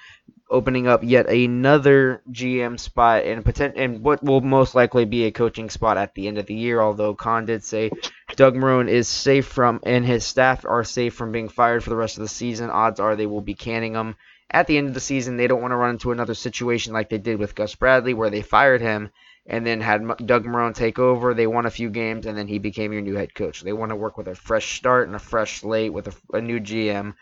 opening 0.48 0.86
up 0.86 1.02
yet 1.02 1.28
another 1.28 2.22
GM 2.30 2.80
spot 2.80 3.24
and 3.24 3.44
potent- 3.44 3.76
and 3.76 4.02
what 4.02 4.22
will 4.22 4.40
most 4.40 4.74
likely 4.74 5.04
be 5.04 5.24
a 5.24 5.30
coaching 5.30 5.68
spot 5.68 5.98
at 5.98 6.14
the 6.14 6.26
end 6.26 6.38
of 6.38 6.46
the 6.46 6.54
year. 6.54 6.80
Although 6.80 7.14
Khan 7.14 7.44
did 7.44 7.62
say 7.62 7.90
Doug 8.36 8.54
Marrone 8.54 8.88
is 8.88 9.08
safe 9.08 9.46
from 9.46 9.80
and 9.82 10.06
his 10.06 10.24
staff 10.24 10.64
are 10.64 10.84
safe 10.84 11.12
from 11.12 11.32
being 11.32 11.50
fired 11.50 11.84
for 11.84 11.90
the 11.90 11.96
rest 11.96 12.16
of 12.16 12.22
the 12.22 12.28
season. 12.28 12.70
Odds 12.70 12.98
are 12.98 13.14
they 13.14 13.26
will 13.26 13.42
be 13.42 13.54
canning 13.54 13.94
him 13.94 14.14
at 14.52 14.66
the 14.66 14.78
end 14.78 14.86
of 14.86 14.94
the 14.94 15.00
season. 15.00 15.36
They 15.36 15.46
don't 15.48 15.62
want 15.62 15.72
to 15.72 15.76
run 15.76 15.90
into 15.90 16.12
another 16.12 16.34
situation 16.34 16.92
like 16.92 17.08
they 17.08 17.18
did 17.18 17.38
with 17.38 17.54
Gus 17.54 17.74
Bradley, 17.74 18.14
where 18.14 18.30
they 18.30 18.42
fired 18.42 18.80
him 18.80 19.10
and 19.46 19.66
then 19.66 19.80
had 19.80 20.02
Doug 20.24 20.44
Marrone 20.44 20.74
take 20.74 20.98
over. 20.98 21.34
They 21.34 21.48
won 21.48 21.66
a 21.66 21.70
few 21.70 21.90
games, 21.90 22.26
and 22.26 22.38
then 22.38 22.46
he 22.46 22.58
became 22.58 22.92
your 22.92 23.02
new 23.02 23.16
head 23.16 23.34
coach. 23.34 23.62
They 23.62 23.72
want 23.72 23.90
to 23.90 23.96
work 23.96 24.16
with 24.16 24.28
a 24.28 24.34
fresh 24.34 24.76
start 24.76 25.08
and 25.08 25.16
a 25.16 25.18
fresh 25.18 25.60
slate 25.60 25.92
with 25.92 26.08
a, 26.08 26.36
a 26.36 26.40
new 26.40 26.60
GM. 26.60 27.14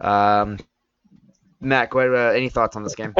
Um, 0.00 0.58
Matt, 1.60 1.94
ahead. 1.94 2.14
Uh, 2.14 2.32
any 2.34 2.48
thoughts 2.48 2.76
on 2.76 2.82
this 2.82 2.94
game? 2.94 3.14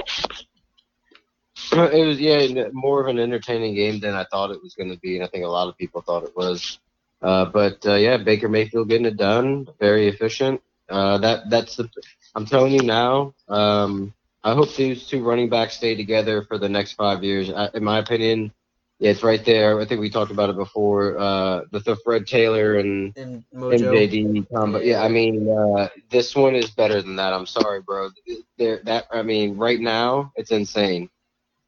It 1.73 2.07
was 2.07 2.21
yeah 2.21 2.69
more 2.73 3.01
of 3.01 3.09
an 3.09 3.19
entertaining 3.19 3.75
game 3.75 3.99
than 3.99 4.15
I 4.15 4.25
thought 4.25 4.53
it 4.53 4.63
was 4.63 4.75
going 4.75 4.91
to 4.91 4.99
be, 4.99 5.17
and 5.17 5.25
I 5.25 5.29
think 5.29 5.45
a 5.45 5.49
lot 5.49 5.69
of 5.69 5.77
people 5.77 6.01
thought 6.01 6.25
it 6.25 6.37
was. 6.37 6.79
Uh, 7.21 7.47
but 7.47 7.85
uh, 7.85 7.95
yeah, 7.95 8.17
Baker 8.17 8.49
Mayfield 8.49 8.89
getting 8.89 9.07
it 9.07 9.17
done, 9.17 9.67
very 9.81 10.07
efficient. 10.07 10.63
Uh, 10.89 11.19
that 11.19 11.51
that's 11.51 11.77
the 11.77 11.89
I'm 12.35 12.47
telling 12.47 12.73
you 12.73 12.83
now. 12.83 13.35
Um, 13.49 14.15
I 14.45 14.55
hope 14.55 14.75
these 14.75 15.07
two 15.07 15.23
running 15.25 15.49
backs 15.49 15.77
stay 15.77 15.95
together 15.95 16.43
for 16.43 16.59
the 16.59 16.69
next 16.69 16.93
five 16.93 17.23
years. 17.25 17.51
I, 17.51 17.69
in 17.75 17.85
my 17.85 17.99
opinion, 17.99 18.53
yeah, 18.99 19.11
it's 19.11 19.23
right 19.23 19.45
there. 19.45 19.81
I 19.81 19.85
think 19.85 20.01
we 20.01 20.11
talked 20.11 20.31
about 20.31 20.51
it 20.51 20.57
before. 20.57 21.19
Uh, 21.19 21.63
the, 21.71 21.81
the 21.81 21.97
Fred 21.97 22.27
Taylor 22.27 22.77
and 22.79 23.15
And 23.15 23.45
MJD 23.71 24.47
combo. 24.53 24.81
Yeah, 24.81 25.03
I 25.03 25.09
mean, 25.09 25.49
uh, 25.51 25.89
this 26.11 26.35
one 26.35 26.55
is 26.55 26.71
better 26.71 27.03
than 27.03 27.17
that. 27.17 27.33
I'm 27.33 27.47
sorry, 27.47 27.81
bro. 27.81 28.11
They're, 28.59 28.81
that 28.85 29.07
I 29.11 29.23
mean, 29.23 29.57
right 29.57 29.81
now 29.81 30.33
it's 30.37 30.51
insane 30.51 31.11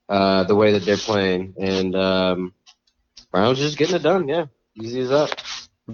uh, 0.08 0.44
the 0.44 0.54
way 0.54 0.72
that 0.72 0.84
they're 0.84 0.96
playing, 0.96 1.54
and 1.58 1.94
um, 1.94 2.54
Browns 3.30 3.58
just 3.58 3.78
getting 3.78 3.96
it 3.96 4.02
done. 4.02 4.28
Yeah, 4.28 4.46
easy 4.74 5.00
as 5.00 5.08
that. 5.10 5.42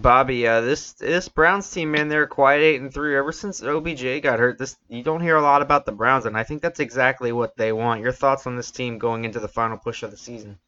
Bobby, 0.03 0.47
uh, 0.47 0.61
this 0.61 0.93
this 0.93 1.29
Browns 1.29 1.71
team, 1.71 1.91
man, 1.91 2.09
they're 2.09 2.27
quiet 2.27 2.63
eight 2.63 2.81
and 2.81 2.93
three 2.93 3.17
ever 3.17 3.33
since 3.33 3.63
OBJ 3.63 4.23
got 4.23 4.39
hurt. 4.39 4.59
This 4.59 4.77
you 4.89 5.03
don't 5.03 5.21
hear 5.21 5.37
a 5.37 5.43
lot 5.43 5.63
about 5.63 5.87
the 5.87 5.93
Browns, 5.93 6.27
and 6.27 6.37
I 6.37 6.45
think 6.45 6.63
that's 6.63 6.81
exactly 6.81 7.33
what 7.33 7.57
they 7.57 7.73
want. 7.73 8.03
Your 8.03 8.13
thoughts 8.13 8.47
on 8.47 8.57
this 8.57 8.71
team 8.71 8.99
going 8.99 9.25
into 9.25 9.41
the 9.41 9.49
final 9.49 9.77
push 9.77 10.03
of 10.03 10.11
the 10.11 10.17
season? 10.17 10.59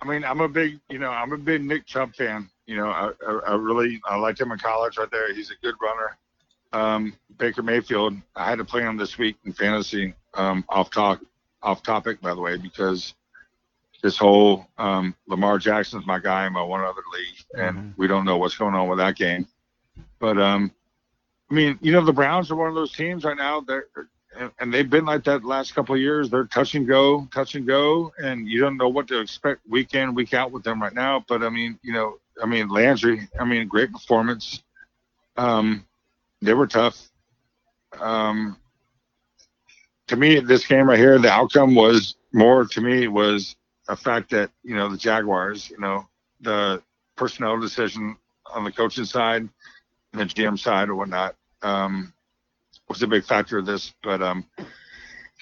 I 0.00 0.06
mean, 0.06 0.24
I'm 0.24 0.40
a 0.40 0.48
big, 0.48 0.78
you 0.90 0.98
know, 0.98 1.10
I'm 1.10 1.32
a 1.32 1.38
big 1.38 1.64
Nick 1.64 1.86
Chubb 1.86 2.14
fan. 2.14 2.50
You 2.66 2.76
know, 2.76 2.88
I, 2.88 3.12
I, 3.26 3.40
I 3.48 3.54
really 3.54 4.00
I 4.06 4.16
liked 4.16 4.40
him 4.40 4.52
in 4.52 4.58
college 4.58 4.98
right 4.98 5.10
there. 5.10 5.32
He's 5.34 5.50
a 5.50 5.56
good 5.62 5.74
runner. 5.80 6.16
Um, 6.72 7.14
Baker 7.38 7.62
Mayfield, 7.62 8.14
I 8.34 8.48
had 8.48 8.58
to 8.58 8.64
play 8.64 8.82
him 8.82 8.96
this 8.96 9.16
week 9.18 9.36
in 9.44 9.52
fantasy. 9.52 10.14
Um, 10.34 10.64
off 10.68 10.90
talk, 10.90 11.20
off 11.62 11.82
topic, 11.82 12.20
by 12.20 12.34
the 12.34 12.40
way, 12.40 12.56
because 12.56 13.14
this 14.06 14.16
whole 14.16 14.68
um, 14.78 15.16
Lamar 15.26 15.58
Jackson's 15.58 16.06
my 16.06 16.20
guy 16.20 16.46
in 16.46 16.52
my 16.52 16.62
one 16.62 16.80
other 16.80 17.02
league, 17.12 17.44
and 17.60 17.76
Mhm. 17.76 17.94
we 17.96 18.06
don't 18.06 18.24
know 18.24 18.36
what's 18.36 18.56
going 18.56 18.72
on 18.76 18.88
with 18.88 18.98
that 18.98 19.16
game. 19.16 19.48
But 20.20 20.38
um, 20.38 20.70
I 21.50 21.54
mean, 21.54 21.76
you 21.80 21.90
know, 21.90 22.04
the 22.04 22.12
Browns 22.12 22.48
are 22.52 22.54
one 22.54 22.68
of 22.68 22.76
those 22.76 22.92
teams 22.92 23.24
right 23.24 23.36
now. 23.36 23.60
They're 23.62 23.86
and, 24.38 24.52
and 24.60 24.72
they've 24.72 24.88
been 24.88 25.04
like 25.06 25.24
that 25.24 25.40
the 25.40 25.48
last 25.48 25.74
couple 25.74 25.96
of 25.96 26.00
years. 26.00 26.30
They're 26.30 26.44
touch 26.44 26.76
and 26.76 26.86
go, 26.86 27.26
touch 27.34 27.56
and 27.56 27.66
go, 27.66 28.12
and 28.22 28.46
you 28.46 28.60
don't 28.60 28.76
know 28.76 28.88
what 28.88 29.08
to 29.08 29.18
expect 29.18 29.66
week 29.68 29.94
in, 29.94 30.14
week 30.14 30.34
out 30.34 30.52
with 30.52 30.62
them 30.62 30.80
right 30.80 30.94
now. 30.94 31.24
But 31.26 31.42
I 31.42 31.48
mean, 31.48 31.80
you 31.82 31.92
know, 31.92 32.18
I 32.40 32.46
mean 32.46 32.68
Landry, 32.68 33.28
I 33.40 33.44
mean, 33.44 33.66
great 33.66 33.90
performance. 33.90 34.62
Um, 35.36 35.84
they 36.42 36.54
were 36.54 36.68
tough. 36.68 37.08
Um, 37.98 38.56
to 40.06 40.14
me, 40.16 40.38
this 40.38 40.64
game 40.64 40.88
right 40.88 40.98
here, 40.98 41.18
the 41.18 41.30
outcome 41.32 41.74
was 41.74 42.14
more 42.32 42.64
to 42.66 42.80
me 42.80 43.08
was 43.08 43.56
a 43.88 43.96
fact 43.96 44.30
that 44.30 44.50
you 44.62 44.74
know 44.74 44.88
the 44.88 44.96
Jaguars, 44.96 45.70
you 45.70 45.78
know, 45.78 46.06
the 46.40 46.82
personnel 47.16 47.58
decision 47.58 48.16
on 48.52 48.64
the 48.64 48.72
coaching 48.72 49.04
side 49.04 49.48
and 50.12 50.20
the 50.20 50.24
GM 50.24 50.58
side 50.58 50.88
or 50.88 50.94
whatnot. 50.94 51.34
Um, 51.62 52.12
was 52.88 53.02
a 53.02 53.06
big 53.06 53.24
factor 53.24 53.58
of 53.58 53.66
this. 53.66 53.94
But 54.02 54.22
um, 54.22 54.44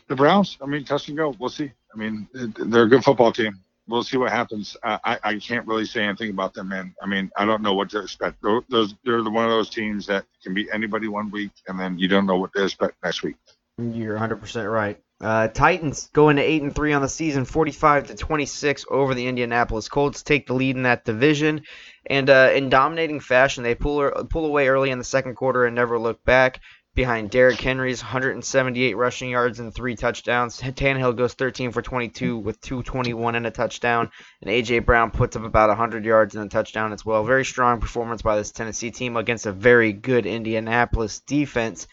the 0.09 0.17
Browns, 0.17 0.59
I 0.63 0.67
mean, 0.67 0.85
touch 0.85 1.09
and 1.09 1.17
go. 1.17 1.35
We'll 1.39 1.51
see. 1.51 1.73
I 1.93 1.97
mean, 1.97 2.29
they're 2.33 2.85
a 2.85 2.89
good 2.89 3.05
football 3.05 3.33
team. 3.33 3.61
We'll 3.87 4.03
see 4.03 4.17
what 4.17 4.33
happens. 4.33 4.77
I, 4.83 5.19
I, 5.23 5.39
can't 5.39 5.67
really 5.67 5.85
say 5.85 6.05
anything 6.05 6.31
about 6.31 6.55
them, 6.55 6.69
man. 6.69 6.95
I 7.03 7.07
mean, 7.07 7.31
I 7.37 7.45
don't 7.45 7.61
know 7.61 7.75
what 7.75 7.91
to 7.91 8.01
expect. 8.01 8.43
Those 8.71 8.95
they're 9.05 9.23
one 9.23 9.45
of 9.45 9.51
those 9.51 9.69
teams 9.69 10.07
that 10.07 10.25
can 10.43 10.55
beat 10.55 10.69
anybody 10.73 11.07
one 11.07 11.31
week, 11.31 11.51
and 11.69 11.79
then 11.79 11.99
you 11.99 12.09
don't 12.09 12.25
know 12.25 12.39
what 12.39 12.55
to 12.55 12.65
expect 12.65 12.95
next 13.05 13.23
week. 13.23 13.37
You're 13.77 14.17
100% 14.17 14.73
right. 14.73 14.99
Uh, 15.21 15.49
Titans 15.49 16.11
going 16.13 16.37
to 16.37 16.43
eight 16.43 16.63
and 16.63 16.75
three 16.75 16.93
on 16.93 17.01
the 17.01 17.09
season, 17.09 17.45
45 17.45 18.09
to 18.09 18.15
26 18.15 18.85
over 18.91 19.15
the 19.15 19.27
Indianapolis 19.27 19.89
Colts. 19.89 20.23
Take 20.23 20.47
the 20.47 20.55
lead 20.55 20.77
in 20.77 20.83
that 20.83 21.05
division, 21.05 21.63
and 22.07 22.29
uh, 22.29 22.51
in 22.55 22.69
dominating 22.69 23.21
fashion, 23.21 23.63
they 23.63 23.75
pull 23.75 24.11
pull 24.29 24.45
away 24.45 24.69
early 24.69 24.91
in 24.91 24.99
the 24.99 25.05
second 25.05 25.37
quarter 25.37 25.65
and 25.65 25.75
never 25.75 25.99
look 25.99 26.23
back. 26.25 26.61
Behind 26.95 27.29
Derrick 27.29 27.61
Henry's 27.61 28.03
178 28.03 28.97
rushing 28.97 29.31
yards 29.31 29.59
and 29.59 29.75
three 29.75 29.97
touchdowns, 29.97 30.61
Tannehill 30.61 31.17
goes 31.17 31.35
13 31.35 31.73
for 31.73 31.83
22 31.83 32.39
with 32.39 32.61
221 32.61 33.35
and 33.35 33.47
a 33.49 33.51
touchdown, 33.51 34.13
and 34.41 34.49
AJ 34.49 34.85
Brown 34.85 35.11
puts 35.11 35.35
up 35.35 35.43
about 35.43 35.71
100 35.71 36.05
yards 36.05 36.37
and 36.37 36.45
a 36.45 36.49
touchdown 36.49 36.93
as 36.93 37.05
well. 37.05 37.25
Very 37.25 37.45
strong 37.45 37.81
performance 37.81 38.23
by 38.23 38.37
this 38.37 38.53
Tennessee 38.53 38.93
team 38.93 39.17
against 39.17 39.47
a 39.47 39.53
very 39.53 39.93
good 39.93 40.25
Indianapolis 40.25 41.19
defense. 41.19 41.89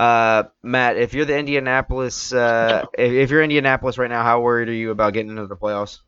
Uh, 0.00 0.44
Matt, 0.62 0.96
if 0.96 1.12
you're 1.12 1.26
the 1.26 1.36
Indianapolis, 1.36 2.32
uh, 2.32 2.86
if, 2.98 3.12
if 3.12 3.30
you're 3.30 3.42
Indianapolis 3.42 3.98
right 3.98 4.08
now, 4.08 4.22
how 4.22 4.40
worried 4.40 4.70
are 4.70 4.72
you 4.72 4.92
about 4.92 5.12
getting 5.12 5.30
into 5.30 5.46
the 5.46 5.56
playoffs? 5.56 5.98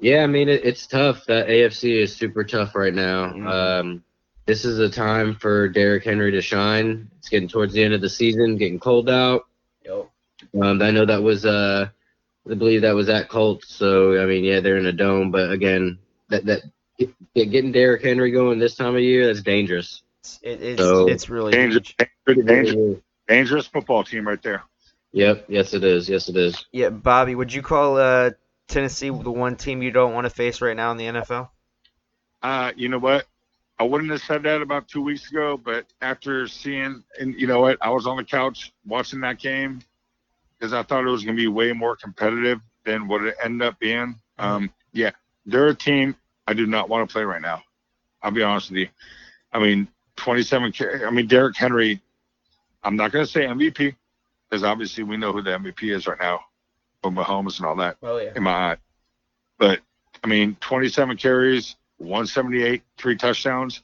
yeah, 0.00 0.22
I 0.22 0.26
mean 0.26 0.50
it, 0.50 0.66
it's 0.66 0.86
tough. 0.86 1.24
That 1.24 1.48
AFC 1.48 2.02
is 2.02 2.14
super 2.14 2.44
tough 2.44 2.74
right 2.74 2.92
now. 2.92 3.32
Mhm. 3.32 3.48
Um, 3.48 4.04
this 4.44 4.66
is 4.66 4.80
a 4.80 4.90
time 4.90 5.34
for 5.36 5.66
Derrick 5.70 6.04
Henry 6.04 6.30
to 6.32 6.42
shine. 6.42 7.10
It's 7.18 7.30
getting 7.30 7.48
towards 7.48 7.72
the 7.72 7.82
end 7.82 7.94
of 7.94 8.02
the 8.02 8.10
season, 8.10 8.58
getting 8.58 8.78
cold 8.78 9.08
out. 9.08 9.46
Yep. 9.86 10.10
Um, 10.60 10.82
I 10.82 10.90
know 10.90 11.06
that 11.06 11.22
was 11.22 11.46
uh, 11.46 11.88
I 12.50 12.54
believe 12.54 12.82
that 12.82 12.94
was 12.94 13.08
at 13.08 13.30
Colts. 13.30 13.74
So 13.74 14.22
I 14.22 14.26
mean, 14.26 14.44
yeah, 14.44 14.60
they're 14.60 14.76
in 14.76 14.84
a 14.84 14.92
dome, 14.92 15.30
but 15.30 15.50
again, 15.50 15.98
that 16.28 16.44
that 16.44 16.64
getting 17.34 17.72
Derrick 17.72 18.02
Henry 18.02 18.30
going 18.30 18.58
this 18.58 18.74
time 18.74 18.94
of 18.94 19.00
year, 19.00 19.26
that's 19.26 19.42
dangerous. 19.42 20.02
It, 20.42 20.62
it's 20.62 20.80
So- 20.82 21.08
it's 21.08 21.28
really 21.28 21.52
Dangerous, 21.52 21.94
huge. 22.26 22.46
dangerous, 22.46 22.98
dangerous 23.28 23.66
football 23.66 24.04
team 24.04 24.26
right 24.26 24.42
there. 24.42 24.62
Yep. 25.12 25.44
Yes, 25.48 25.74
it 25.74 25.84
is. 25.84 26.08
Yes, 26.08 26.28
it 26.28 26.36
is. 26.36 26.66
Yeah, 26.72 26.90
Bobby, 26.90 27.34
would 27.34 27.52
you 27.52 27.62
call 27.62 27.96
uh, 27.98 28.30
Tennessee 28.66 29.10
the 29.10 29.30
one 29.30 29.56
team 29.56 29.80
you 29.82 29.92
don't 29.92 30.12
want 30.12 30.24
to 30.24 30.30
face 30.30 30.60
right 30.60 30.76
now 30.76 30.90
in 30.90 30.96
the 30.96 31.04
NFL? 31.04 31.48
Uh, 32.42 32.72
you 32.76 32.88
know 32.88 32.98
what? 32.98 33.26
I 33.78 33.84
wouldn't 33.84 34.10
have 34.10 34.22
said 34.22 34.42
that 34.44 34.60
about 34.62 34.88
two 34.88 35.02
weeks 35.02 35.30
ago, 35.30 35.56
but 35.56 35.86
after 36.00 36.46
seeing, 36.48 37.02
and 37.20 37.34
you 37.40 37.46
know 37.46 37.60
what, 37.60 37.78
I 37.80 37.90
was 37.90 38.06
on 38.06 38.16
the 38.16 38.24
couch 38.24 38.72
watching 38.86 39.20
that 39.20 39.38
game 39.38 39.80
because 40.58 40.72
I 40.72 40.82
thought 40.82 41.04
it 41.04 41.10
was 41.10 41.24
going 41.24 41.36
to 41.36 41.40
be 41.40 41.48
way 41.48 41.72
more 41.72 41.96
competitive 41.96 42.60
than 42.84 43.08
what 43.08 43.22
it 43.24 43.34
ended 43.42 43.66
up 43.66 43.78
being. 43.78 44.16
Um, 44.38 44.70
yeah, 44.92 45.10
they're 45.46 45.68
a 45.68 45.74
team 45.74 46.14
I 46.46 46.54
do 46.54 46.66
not 46.66 46.88
want 46.88 47.08
to 47.08 47.12
play 47.12 47.24
right 47.24 47.42
now. 47.42 47.62
I'll 48.22 48.30
be 48.30 48.42
honest 48.42 48.70
with 48.70 48.78
you. 48.78 48.88
I 49.52 49.58
mean, 49.58 49.88
27. 50.16 50.72
ca- 50.72 51.06
I 51.06 51.10
mean, 51.10 51.26
Derrick 51.26 51.56
Henry. 51.56 52.00
I'm 52.82 52.96
not 52.96 53.12
going 53.12 53.24
to 53.24 53.30
say 53.30 53.42
MVP 53.46 53.94
because 54.48 54.62
obviously 54.62 55.04
we 55.04 55.16
know 55.16 55.32
who 55.32 55.40
the 55.42 55.50
MVP 55.50 55.94
is 55.94 56.06
right 56.06 56.18
now, 56.20 56.40
with 57.02 57.14
Mahomes 57.14 57.56
and 57.58 57.66
all 57.66 57.76
that 57.76 57.96
Oh 58.02 58.18
yeah. 58.18 58.32
in 58.36 58.42
my 58.42 58.72
eye. 58.72 58.76
But 59.58 59.80
I 60.22 60.26
mean, 60.26 60.56
27 60.60 61.16
carries, 61.16 61.76
178, 61.98 62.82
three 62.98 63.16
touchdowns. 63.16 63.82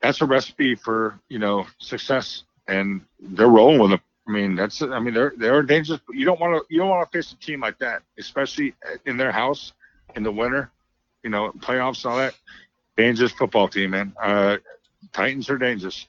That's 0.00 0.20
a 0.20 0.26
recipe 0.26 0.74
for 0.74 1.18
you 1.28 1.38
know 1.38 1.66
success, 1.78 2.44
and 2.68 3.00
they're 3.20 3.48
rolling 3.48 3.80
with 3.80 3.90
them. 3.90 4.00
I 4.28 4.30
mean, 4.30 4.54
that's 4.54 4.82
I 4.82 4.98
mean 5.00 5.14
they're 5.14 5.32
they're 5.36 5.62
dangerous. 5.62 6.00
You 6.12 6.24
don't 6.24 6.40
want 6.40 6.54
to 6.54 6.72
you 6.74 6.80
don't 6.80 6.88
want 6.88 7.10
to 7.10 7.16
face 7.18 7.32
a 7.32 7.36
team 7.44 7.60
like 7.60 7.78
that, 7.78 8.02
especially 8.18 8.74
in 9.06 9.16
their 9.16 9.32
house 9.32 9.72
in 10.14 10.22
the 10.22 10.30
winter. 10.32 10.70
You 11.24 11.30
know, 11.30 11.52
playoffs 11.58 12.04
and 12.04 12.12
all 12.12 12.18
that. 12.18 12.34
Dangerous 12.96 13.32
football 13.32 13.68
team, 13.68 13.90
man. 13.90 14.12
Uh, 14.20 14.58
Titans 15.12 15.50
are 15.50 15.58
dangerous. 15.58 16.06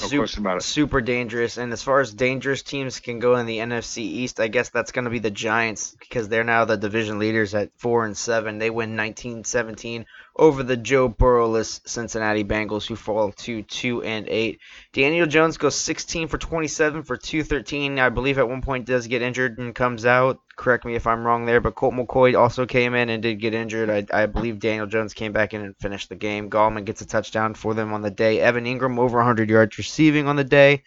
No 0.00 0.06
Super, 0.08 0.20
question 0.22 0.42
about 0.42 0.56
it. 0.56 0.62
super 0.62 1.00
dangerous. 1.02 1.58
And 1.58 1.72
as 1.72 1.82
far 1.82 2.00
as 2.00 2.12
dangerous 2.14 2.62
teams 2.62 3.00
can 3.00 3.18
go 3.18 3.36
in 3.36 3.46
the 3.46 3.58
NFC 3.58 3.98
East, 3.98 4.40
I 4.40 4.48
guess 4.48 4.70
that's 4.70 4.92
going 4.92 5.04
to 5.04 5.10
be 5.10 5.18
the 5.18 5.30
Giants 5.30 5.94
because 6.00 6.28
they're 6.28 6.42
now 6.44 6.64
the 6.64 6.76
division 6.76 7.18
leaders 7.18 7.54
at 7.54 7.70
four 7.76 8.04
and 8.06 8.16
seven. 8.16 8.58
They 8.58 8.70
win 8.70 8.96
19-17 8.96 10.06
over 10.36 10.62
the 10.62 10.76
Joe 10.76 11.08
Burrowless 11.08 11.80
Cincinnati 11.84 12.42
Bengals, 12.42 12.86
who 12.86 12.96
fall 12.96 13.32
to 13.32 13.62
two 13.62 14.02
and 14.02 14.28
eight. 14.28 14.60
Daniel 14.92 15.26
Jones 15.26 15.58
goes 15.58 15.76
16 15.76 16.28
for 16.28 16.38
27 16.38 17.04
for 17.04 17.16
213. 17.16 17.98
I 17.98 18.08
believe 18.08 18.38
at 18.38 18.48
one 18.48 18.62
point 18.62 18.86
does 18.86 19.06
get 19.06 19.22
injured 19.22 19.58
and 19.58 19.74
comes 19.74 20.04
out. 20.04 20.40
Correct 20.56 20.84
me 20.84 20.94
if 20.94 21.06
I'm 21.06 21.24
wrong 21.24 21.46
there, 21.46 21.60
but 21.60 21.74
Colt 21.74 21.94
McCoy 21.94 22.38
also 22.38 22.66
came 22.66 22.94
in 22.94 23.08
and 23.08 23.22
did 23.22 23.40
get 23.40 23.54
injured. 23.54 23.90
I, 23.90 24.22
I 24.22 24.26
believe 24.26 24.58
Daniel 24.58 24.86
Jones 24.86 25.14
came 25.14 25.32
back 25.32 25.54
in 25.54 25.62
and 25.62 25.76
finished 25.78 26.08
the 26.08 26.16
game. 26.16 26.50
Gallman 26.50 26.84
gets 26.84 27.00
a 27.00 27.06
touchdown 27.06 27.54
for 27.54 27.74
them 27.74 27.92
on 27.92 28.02
the 28.02 28.10
day. 28.10 28.40
Evan 28.40 28.64
Engram 28.64 28.98
over 28.98 29.18
100 29.18 29.50
yards 29.50 29.78
receiving 29.78 30.26
on 30.26 30.36
the 30.36 30.44
day. 30.44 30.82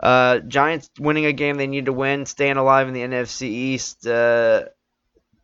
Uh, 0.00 0.38
Giants 0.40 0.90
winning 0.98 1.26
a 1.26 1.32
game 1.32 1.56
they 1.56 1.66
need 1.66 1.86
to 1.86 1.92
win, 1.92 2.26
staying 2.26 2.56
alive 2.56 2.88
in 2.88 2.94
the 2.94 3.02
NFC 3.02 3.42
East. 3.42 4.06
Uh, 4.06 4.64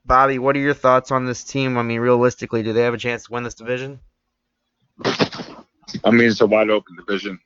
Bobby, 0.04 0.38
what 0.38 0.56
are 0.56 0.60
your 0.60 0.74
thoughts 0.74 1.10
on 1.10 1.26
this 1.26 1.44
team? 1.44 1.76
I 1.76 1.82
mean, 1.82 2.00
realistically, 2.00 2.62
do 2.62 2.72
they 2.72 2.82
have 2.82 2.94
a 2.94 2.98
chance 2.98 3.24
to 3.24 3.32
win 3.32 3.44
this 3.44 3.54
division? 3.54 4.00
I 5.04 6.10
mean, 6.10 6.28
it's 6.28 6.40
a 6.40 6.46
wide 6.46 6.70
open 6.70 6.96
division, 6.96 7.38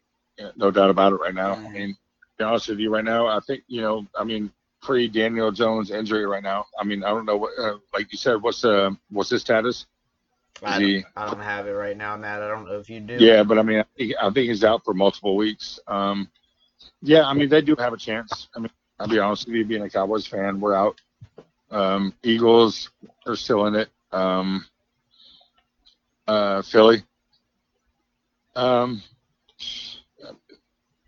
no 0.56 0.70
doubt 0.70 0.90
about 0.90 1.12
it. 1.12 1.16
Right 1.16 1.34
now, 1.34 1.54
I 1.54 1.68
mean, 1.68 1.90
to 1.90 1.96
be 2.38 2.44
honest 2.44 2.68
with 2.68 2.78
you, 2.78 2.92
right 2.92 3.04
now, 3.04 3.26
I 3.26 3.40
think 3.40 3.62
you 3.68 3.80
know, 3.80 4.06
I 4.16 4.24
mean, 4.24 4.50
pre 4.82 5.08
Daniel 5.08 5.50
Jones 5.50 5.90
injury 5.90 6.26
right 6.26 6.42
now. 6.42 6.66
I 6.78 6.84
mean, 6.84 7.04
I 7.04 7.08
don't 7.08 7.24
know 7.24 7.36
what, 7.36 7.58
uh, 7.58 7.78
like 7.92 8.12
you 8.12 8.18
said, 8.18 8.42
what's 8.42 8.64
uh, 8.64 8.90
what's 9.10 9.30
his 9.30 9.40
status? 9.40 9.86
I 10.62 10.78
don't, 10.78 11.04
I 11.16 11.26
don't 11.26 11.40
have 11.40 11.66
it 11.66 11.72
right 11.72 11.96
now, 11.96 12.16
Matt. 12.16 12.42
I 12.42 12.48
don't 12.48 12.66
know 12.66 12.78
if 12.78 12.88
you 12.88 13.00
do. 13.00 13.16
Yeah, 13.18 13.42
but 13.42 13.58
I 13.58 13.62
mean, 13.62 13.80
I 13.80 13.84
think, 13.96 14.12
I 14.20 14.30
think 14.30 14.48
he's 14.48 14.62
out 14.62 14.84
for 14.84 14.94
multiple 14.94 15.36
weeks. 15.36 15.80
Um, 15.88 16.30
yeah, 17.02 17.26
I 17.26 17.34
mean, 17.34 17.48
they 17.48 17.60
do 17.60 17.74
have 17.76 17.92
a 17.92 17.96
chance. 17.96 18.48
I 18.54 18.60
mean, 18.60 18.70
I'll 19.00 19.08
be 19.08 19.18
honest 19.18 19.46
with 19.46 19.56
you, 19.56 19.64
being 19.64 19.82
a 19.82 19.90
Cowboys 19.90 20.26
fan, 20.26 20.60
we're 20.60 20.74
out. 20.74 21.00
Um, 21.74 22.14
Eagles 22.22 22.90
are 23.26 23.34
still 23.34 23.66
in 23.66 23.74
it. 23.74 23.88
Um, 24.12 24.64
uh, 26.28 26.62
Philly. 26.62 27.02
Um, 28.54 29.02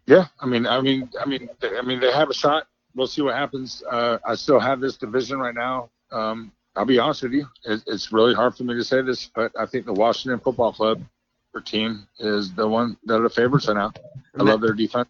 yeah, 0.07 0.27
I 0.41 0.47
mean, 0.47 0.67
I 0.67 0.81
mean, 0.81 1.09
I 1.21 1.27
mean, 1.27 1.49
I 1.63 1.83
mean, 1.83 2.01
they 2.01 2.13
have 2.13 2.31
a 2.31 2.35
shot. 2.35 2.67
We'll 2.97 3.07
see 3.07 3.23
what 3.23 3.35
happens. 3.35 3.83
Uh, 3.89 4.19
I 4.27 4.35
still 4.35 4.59
have 4.59 4.81
this 4.81 4.97
division 4.97 5.39
right 5.39 5.55
now. 5.55 5.91
Um, 6.11 6.51
I'll 6.75 6.85
be 6.85 6.99
honest 6.99 7.23
with 7.23 7.33
you, 7.33 7.47
it, 7.65 7.83
it's 7.87 8.13
really 8.13 8.35
hard 8.35 8.57
for 8.57 8.65
me 8.65 8.75
to 8.75 8.85
say 8.85 9.03
this, 9.03 9.31
but 9.35 9.53
I 9.59 9.67
think 9.67 9.87
the 9.87 9.93
Washington 9.93 10.41
Football 10.41 10.73
Club 10.73 11.01
their 11.53 11.63
team 11.63 12.07
is 12.19 12.53
the 12.53 12.69
one 12.69 12.99
that 13.07 13.19
are 13.19 13.23
the 13.23 13.31
favorites 13.31 13.67
right 13.67 13.77
now. 13.77 13.93
I 14.39 14.43
love 14.43 14.61
their 14.61 14.75
defense, 14.75 15.09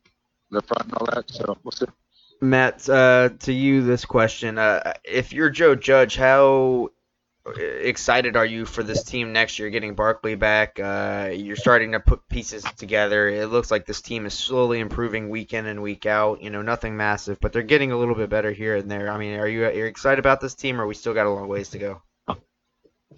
their 0.51 0.61
front, 0.61 0.85
and 0.85 0.95
all 0.95 1.07
that. 1.07 1.29
So 1.29 1.57
we'll 1.65 1.73
see. 1.73 1.87
Matt, 2.41 2.89
uh, 2.89 3.31
to 3.41 3.53
you 3.53 3.83
this 3.83 4.05
question: 4.05 4.59
uh, 4.59 4.95
If 5.05 5.33
you're 5.33 5.51
Joe 5.51 5.75
Judge, 5.75 6.17
how 6.17 6.91
excited 7.57 8.37
are 8.37 8.45
you 8.45 8.65
for 8.65 8.83
this 8.83 9.05
team 9.05 9.33
next 9.33 9.59
year? 9.59 9.71
Getting 9.71 9.95
Barkley 9.95 10.35
back, 10.35 10.79
uh, 10.79 11.31
you're 11.33 11.57
starting 11.57 11.93
to 11.93 12.01
put 12.01 12.29
pieces 12.29 12.65
together. 12.77 13.29
It 13.29 13.47
looks 13.47 13.71
like 13.71 13.87
this 13.87 14.03
team 14.03 14.27
is 14.27 14.35
slowly 14.35 14.81
improving 14.81 15.31
week 15.31 15.55
in 15.55 15.67
and 15.67 15.83
week 15.83 16.07
out. 16.07 16.43
You 16.43 16.51
know, 16.51 16.63
nothing 16.63 16.97
massive, 16.97 17.41
but 17.41 17.53
they're 17.53 17.63
getting 17.63 17.93
a 17.93 17.97
little 17.99 18.15
bit 18.15 18.31
better 18.31 18.53
here 18.53 18.77
and 18.77 18.91
there. 18.91 19.11
I 19.11 19.19
mean, 19.19 19.39
are 19.39 19.49
you 19.49 19.65
are 19.65 19.87
excited 19.87 20.19
about 20.19 20.41
this 20.41 20.55
team, 20.55 20.81
or 20.81 20.87
we 20.87 20.95
still 20.95 21.15
got 21.15 21.27
a 21.27 21.31
long 21.31 21.49
ways 21.49 21.71
to 21.71 21.79
go? 21.79 22.03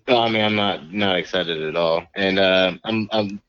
No, 0.07 0.23
I 0.23 0.31
mean, 0.31 0.45
I'm 0.45 0.57
not 0.57 0.93
not 0.93 1.17
excited 1.17 1.63
at 1.63 1.77
all, 1.77 2.05
and 2.15 2.39
uh, 2.39 2.73
I'm 2.85 3.09
I'm 3.13 3.43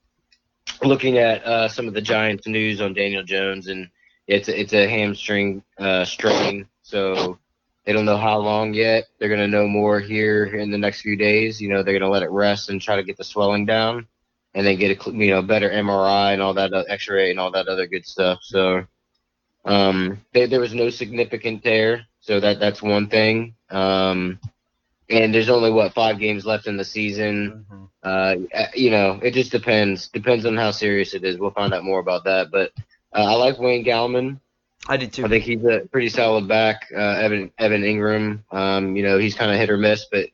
looking 0.84 1.18
at 1.18 1.44
uh, 1.46 1.68
some 1.68 1.88
of 1.88 1.94
the 1.94 2.02
Giants 2.02 2.48
news 2.48 2.82
on 2.82 2.94
Daniel 2.94 3.24
Jones, 3.24 3.68
and 3.68 3.90
it's 4.30 4.48
a, 4.48 4.60
it's 4.60 4.74
a 4.74 4.88
hamstring 4.88 5.64
uh, 5.80 6.06
strain, 6.06 6.68
so 6.84 7.40
they 7.84 7.94
don't 7.94 8.06
know 8.06 8.18
how 8.18 8.38
long 8.38 8.76
yet. 8.76 9.06
They're 9.18 9.28
gonna 9.30 9.48
know 9.48 9.68
more 9.68 10.00
here 10.00 10.46
in 10.46 10.70
the 10.70 10.78
next 10.78 11.02
few 11.02 11.16
days. 11.18 11.60
You 11.60 11.70
know, 11.70 11.82
they're 11.82 11.98
gonna 11.98 12.12
let 12.12 12.22
it 12.22 12.30
rest 12.30 12.70
and 12.70 12.80
try 12.80 12.96
to 12.96 13.04
get 13.04 13.18
the 13.18 13.24
swelling 13.24 13.66
down, 13.66 14.08
and 14.54 14.66
then 14.66 14.78
get 14.78 15.06
a 15.08 15.12
you 15.12 15.32
know 15.32 15.42
better 15.42 15.70
MRI 15.70 16.34
and 16.34 16.44
all 16.44 16.54
that 16.54 16.72
uh, 16.74 16.84
X-ray 16.88 17.32
and 17.32 17.40
all 17.40 17.52
that 17.52 17.68
other 17.68 17.88
good 17.88 18.06
stuff. 18.06 18.40
So, 18.44 18.86
um, 19.66 20.22
there 20.34 20.46
there 20.46 20.60
was 20.62 20.76
no 20.76 20.92
significant 20.92 21.64
tear, 21.64 22.06
so 22.20 22.40
that 22.40 22.60
that's 22.60 22.84
one 22.84 23.08
thing. 23.08 23.56
Um, 23.72 24.40
and 25.10 25.34
there's 25.34 25.50
only 25.50 25.72
what 25.72 25.96
five 25.96 26.20
games 26.20 26.46
left 26.46 26.68
in 26.68 26.78
the 26.78 26.86
season. 26.86 27.66
Uh, 28.04 28.36
you 28.76 28.92
know, 28.92 29.20
it 29.24 29.34
just 29.34 29.52
depends. 29.52 30.08
Depends 30.10 30.46
on 30.46 30.56
how 30.56 30.70
serious 30.70 31.16
it 31.16 31.24
is. 31.24 31.40
We'll 31.40 31.50
find 31.50 31.74
out 31.74 31.84
more 31.84 32.00
about 32.00 32.26
that. 32.26 32.52
But 32.52 32.74
uh, 33.14 33.24
I 33.24 33.34
like 33.36 33.60
Wayne 33.60 33.84
Gallman. 33.86 34.40
I 34.88 34.98
did 34.98 35.12
too. 35.14 35.26
I 35.26 35.28
think 35.28 35.44
he's 35.44 35.64
a 35.66 35.88
pretty 35.92 36.10
solid 36.10 36.48
back. 36.48 36.88
Uh, 36.96 37.00
Evan 37.00 37.52
Evan 37.58 37.82
Engram. 37.84 38.40
Um, 38.52 38.96
you 38.96 39.04
know, 39.04 39.18
he's 39.18 39.36
kind 39.36 39.52
of 39.52 39.58
hit 39.58 39.70
or 39.70 39.78
miss, 39.78 40.06
but 40.12 40.28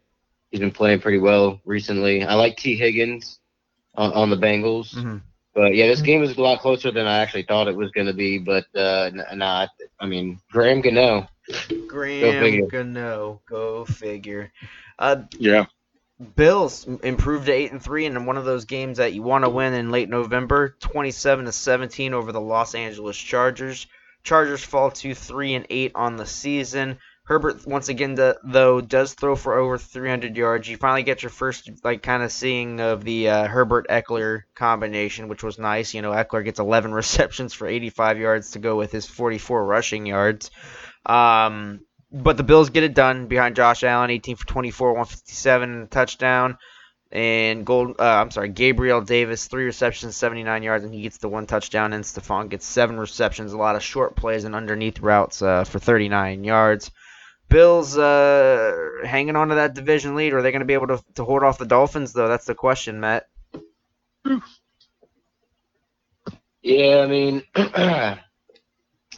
he's 0.52 0.60
been 0.60 0.72
playing 0.72 1.00
pretty 1.02 1.18
well 1.20 1.60
recently. 1.66 2.24
I 2.24 2.36
like 2.36 2.56
Tee 2.58 2.76
Higgins 2.76 3.40
on, 3.96 4.14
on 4.14 4.30
the 4.30 4.38
Bengals. 4.38 4.94
Mhm. 4.96 5.22
But 5.54 5.74
yeah, 5.76 5.88
this 5.88 6.02
game 6.02 6.22
is 6.22 6.38
a 6.38 6.42
lot 6.42 6.60
closer 6.60 6.92
than 6.92 7.08
I 7.08 7.20
actually 7.20 7.44
thought 7.44 7.68
it 7.70 7.76
was 7.76 7.90
going 7.92 8.08
to 8.08 8.14
be. 8.14 8.38
But 8.38 8.66
uh, 8.76 9.10
n- 9.14 9.38
nah, 9.38 9.68
I 10.00 10.06
mean, 10.06 10.40
Graham 10.52 10.82
Gano. 10.82 11.28
Graham 11.88 12.44
figure. 12.44 12.68
Gano, 12.68 13.42
go 13.48 13.86
figure. 13.86 14.52
Uh, 15.00 15.24
Yeah, 15.40 15.66
Bills 16.36 16.88
improved 17.04 17.48
to 17.48 17.52
eight 17.52 17.72
and 17.72 17.84
three 17.84 18.06
in 18.06 18.26
one 18.26 18.38
of 18.38 18.46
those 18.46 18.66
games 18.66 19.00
that 19.00 19.14
you 19.14 19.22
want 19.22 19.44
to 19.44 19.50
win 19.50 19.74
in 19.74 19.92
late 19.92 20.10
November, 20.10 20.76
twenty-seven 20.80 21.46
to 21.46 21.52
seventeen 21.52 22.14
over 22.14 22.32
the 22.32 22.40
Los 22.40 22.74
Angeles 22.74 23.18
Chargers. 23.18 23.88
Chargers 24.24 24.64
fall 24.64 24.92
to 24.92 25.14
three 25.14 25.56
and 25.56 25.68
eight 25.70 25.92
on 25.94 26.16
the 26.16 26.26
season. 26.26 27.00
Herbert 27.26 27.66
once 27.66 27.90
again 27.90 28.16
though 28.16 28.82
does 28.82 29.14
throw 29.14 29.36
for 29.36 29.58
over 29.58 29.78
300 29.80 30.38
yards. 30.38 30.70
You 30.70 30.78
finally 30.78 31.02
get 31.04 31.24
your 31.24 31.32
first 31.32 31.70
like 31.84 32.04
kind 32.04 32.22
of 32.22 32.32
seeing 32.32 32.80
of 32.80 33.04
the 33.04 33.30
uh, 33.30 33.48
Herbert 33.48 33.88
Ekeler 33.90 34.44
combination, 34.54 35.28
which 35.28 35.44
was 35.44 35.58
nice. 35.58 35.94
You 35.94 36.04
know, 36.04 36.12
Ekeler 36.12 36.46
gets 36.46 36.60
11 36.60 36.94
receptions 36.94 37.54
for 37.54 37.68
85 37.68 38.20
yards 38.20 38.52
to 38.52 38.60
go 38.60 38.78
with 38.78 38.92
his 38.92 39.08
44 39.08 39.66
rushing 39.66 40.06
yards. 40.06 40.52
Um, 41.06 41.82
but 42.16 42.38
the 42.38 42.44
Bills 42.44 42.70
get 42.70 42.84
it 42.84 42.96
done 42.96 43.28
behind 43.28 43.58
Josh 43.58 43.84
Allen, 43.84 44.10
18 44.10 44.38
for 44.38 44.48
24, 44.48 44.90
157 44.94 45.70
and 45.70 45.84
a 45.84 45.88
touchdown. 45.88 46.58
And 47.12 47.66
Gold, 47.66 47.96
uh, 48.00 48.04
I'm 48.04 48.32
sorry, 48.32 48.50
Gabriel 48.50 49.02
Davis, 49.02 49.48
three 49.48 49.66
receptions, 49.66 50.16
79 50.16 50.64
yards, 50.64 50.86
and 50.86 50.94
he 50.94 51.02
gets 51.02 51.18
the 51.18 51.28
one 51.28 51.46
touchdown. 51.46 51.94
And 51.94 52.04
Stefon 52.04 52.50
gets 52.50 52.66
seven 52.66 52.98
receptions, 52.98 53.52
a 53.54 53.58
lot 53.58 53.76
of 53.76 53.84
short 53.84 54.16
plays 54.16 54.46
and 54.46 54.56
underneath 54.56 55.00
routes 55.02 55.42
uh, 55.42 55.66
for 55.66 55.80
39 55.80 56.44
yards. 56.44 56.90
Bills 57.50 57.98
uh, 57.98 58.74
hanging 59.04 59.36
on 59.36 59.50
to 59.50 59.56
that 59.56 59.76
division 59.76 60.16
lead. 60.16 60.34
Are 60.34 60.42
they 60.42 60.52
going 60.52 60.62
to 60.62 60.66
be 60.66 60.74
able 60.74 60.88
to, 60.88 61.04
to 61.16 61.24
off 61.24 61.58
the 61.58 61.66
Dolphins, 61.66 62.14
though? 62.14 62.28
That's 62.28 62.46
the 62.46 62.56
question, 62.56 63.02
Matt. 63.02 63.28
Yeah, 66.62 67.04
I 67.04 67.08
mean, 67.08 67.44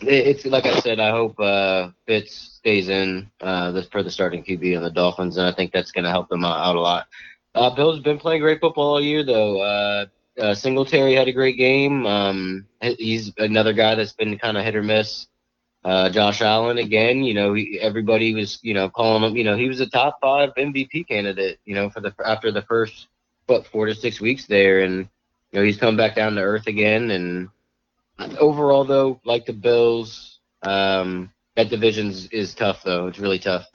it's 0.01 0.45
like 0.45 0.65
I 0.65 0.79
said. 0.79 0.99
I 0.99 1.11
hope 1.11 1.39
uh, 1.39 1.89
Fitz 2.05 2.33
stays 2.33 2.89
in 2.89 3.29
uh, 3.41 3.71
this 3.71 3.87
for 3.87 4.03
the 4.03 4.11
starting 4.11 4.43
QB 4.43 4.77
on 4.77 4.83
the 4.83 4.91
Dolphins, 4.91 5.37
and 5.37 5.47
I 5.47 5.51
think 5.51 5.71
that's 5.71 5.91
going 5.91 6.05
to 6.05 6.11
help 6.11 6.29
them 6.29 6.45
out, 6.45 6.59
out 6.59 6.75
a 6.75 6.79
lot. 6.79 7.07
Uh, 7.55 7.69
Bill's 7.73 7.99
been 7.99 8.19
playing 8.19 8.41
great 8.41 8.59
football 8.59 8.93
all 8.93 9.01
year, 9.01 9.23
though. 9.23 9.61
Uh, 9.61 10.05
uh, 10.39 10.53
Singletary 10.53 11.13
had 11.13 11.27
a 11.27 11.33
great 11.33 11.57
game. 11.57 12.05
Um, 12.05 12.67
he's 12.81 13.33
another 13.37 13.73
guy 13.73 13.95
that's 13.95 14.13
been 14.13 14.37
kind 14.37 14.57
of 14.57 14.63
hit 14.63 14.75
or 14.75 14.83
miss. 14.83 15.27
Uh, 15.83 16.09
Josh 16.09 16.41
Allen 16.41 16.77
again. 16.77 17.23
You 17.23 17.33
know, 17.33 17.53
he, 17.53 17.79
everybody 17.79 18.33
was 18.33 18.59
you 18.61 18.73
know 18.73 18.89
calling 18.89 19.23
him. 19.23 19.37
You 19.37 19.43
know, 19.43 19.55
he 19.55 19.67
was 19.67 19.79
a 19.79 19.89
top 19.89 20.19
five 20.21 20.53
MVP 20.55 21.07
candidate. 21.07 21.59
You 21.65 21.75
know, 21.75 21.89
for 21.89 22.01
the 22.01 22.13
after 22.25 22.51
the 22.51 22.63
first 22.63 23.07
what 23.47 23.65
four 23.67 23.85
to 23.85 23.95
six 23.95 24.19
weeks 24.19 24.45
there, 24.45 24.81
and 24.81 25.07
you 25.51 25.59
know 25.59 25.63
he's 25.63 25.77
come 25.77 25.97
back 25.97 26.15
down 26.15 26.35
to 26.35 26.41
earth 26.41 26.67
again. 26.67 27.11
And 27.11 27.49
overall, 28.39 28.83
though, 28.83 29.19
like 29.25 29.45
the 29.45 29.53
Bills, 29.53 30.39
um, 30.63 31.31
that 31.55 31.69
division 31.69 32.13
is 32.31 32.53
tough. 32.53 32.83
Though 32.83 33.07
it's 33.07 33.19
really 33.19 33.39
tough. 33.39 33.65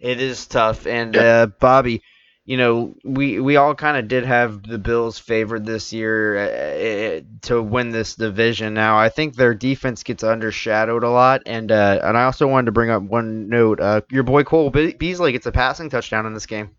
It 0.00 0.20
is 0.20 0.46
tough, 0.46 0.86
and 0.86 1.16
uh, 1.16 1.46
Bobby, 1.58 2.02
you 2.44 2.56
know, 2.56 2.94
we 3.04 3.40
we 3.40 3.56
all 3.56 3.74
kind 3.74 3.96
of 3.96 4.08
did 4.08 4.24
have 4.24 4.62
the 4.62 4.78
Bills 4.78 5.18
favored 5.18 5.66
this 5.66 5.92
year 5.92 6.36
uh, 6.36 7.18
uh, 7.18 7.20
to 7.42 7.62
win 7.62 7.90
this 7.90 8.14
division. 8.14 8.74
Now, 8.74 8.98
I 8.98 9.08
think 9.08 9.34
their 9.34 9.54
defense 9.54 10.02
gets 10.02 10.22
undershadowed 10.22 11.02
a 11.02 11.08
lot, 11.08 11.42
and 11.46 11.72
uh, 11.72 12.00
and 12.02 12.16
I 12.16 12.24
also 12.24 12.46
wanted 12.46 12.66
to 12.66 12.72
bring 12.72 12.90
up 12.90 13.02
one 13.02 13.48
note. 13.48 13.80
Uh, 13.80 14.02
your 14.10 14.22
boy 14.22 14.44
Cole 14.44 14.70
Be- 14.70 14.94
Beasley 14.94 15.32
gets 15.32 15.46
a 15.46 15.52
passing 15.52 15.90
touchdown 15.90 16.26
in 16.26 16.34
this 16.34 16.46
game. 16.46 16.76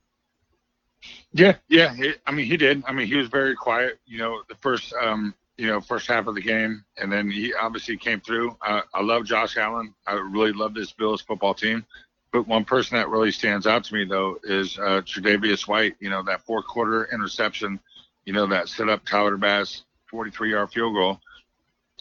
Yeah, 1.34 1.56
yeah. 1.68 1.94
He, 1.94 2.14
I 2.26 2.32
mean, 2.32 2.46
he 2.46 2.58
did. 2.58 2.84
I 2.88 2.94
mean, 2.94 3.08
he 3.08 3.16
was 3.16 3.28
very 3.28 3.56
quiet. 3.56 4.00
You 4.06 4.20
know, 4.20 4.42
the 4.48 4.56
first, 4.56 4.94
um, 4.94 5.34
you 5.58 5.68
know, 5.68 5.82
first 5.82 6.08
half 6.08 6.28
of 6.28 6.36
the 6.36 6.42
game, 6.42 6.84
and 6.98 7.12
then 7.12 7.30
he 7.30 7.54
obviously 7.54 7.98
came 7.98 8.22
through. 8.22 8.56
Uh, 8.66 8.82
I 8.94 9.02
love 9.02 9.26
Josh 9.26 9.58
Allen. 9.58 9.94
I 10.06 10.14
really 10.14 10.54
love 10.54 10.74
this 10.74 10.92
Bills 10.94 11.22
football 11.22 11.54
team. 11.54 11.86
But 12.32 12.48
one 12.48 12.66
person 12.66 12.98
that 12.98 13.10
really 13.10 13.32
stands 13.32 13.66
out 13.66 13.84
to 13.86 13.94
me 13.94 14.06
though 14.06 14.38
is 14.44 14.78
uh, 14.78 15.02
Tre'Davious 15.02 15.68
White. 15.68 15.96
You 16.00 16.10
know, 16.10 16.22
that 16.24 16.46
fourth 16.46 16.68
quarter 16.68 17.10
interception. 17.12 17.80
You 18.26 18.34
know, 18.34 18.46
that 18.48 18.68
set 18.70 18.90
up 18.90 19.06
Tyler 19.06 19.38
Bass 19.38 19.84
43-yard 20.12 20.72
field 20.72 20.94
goal. 20.94 21.20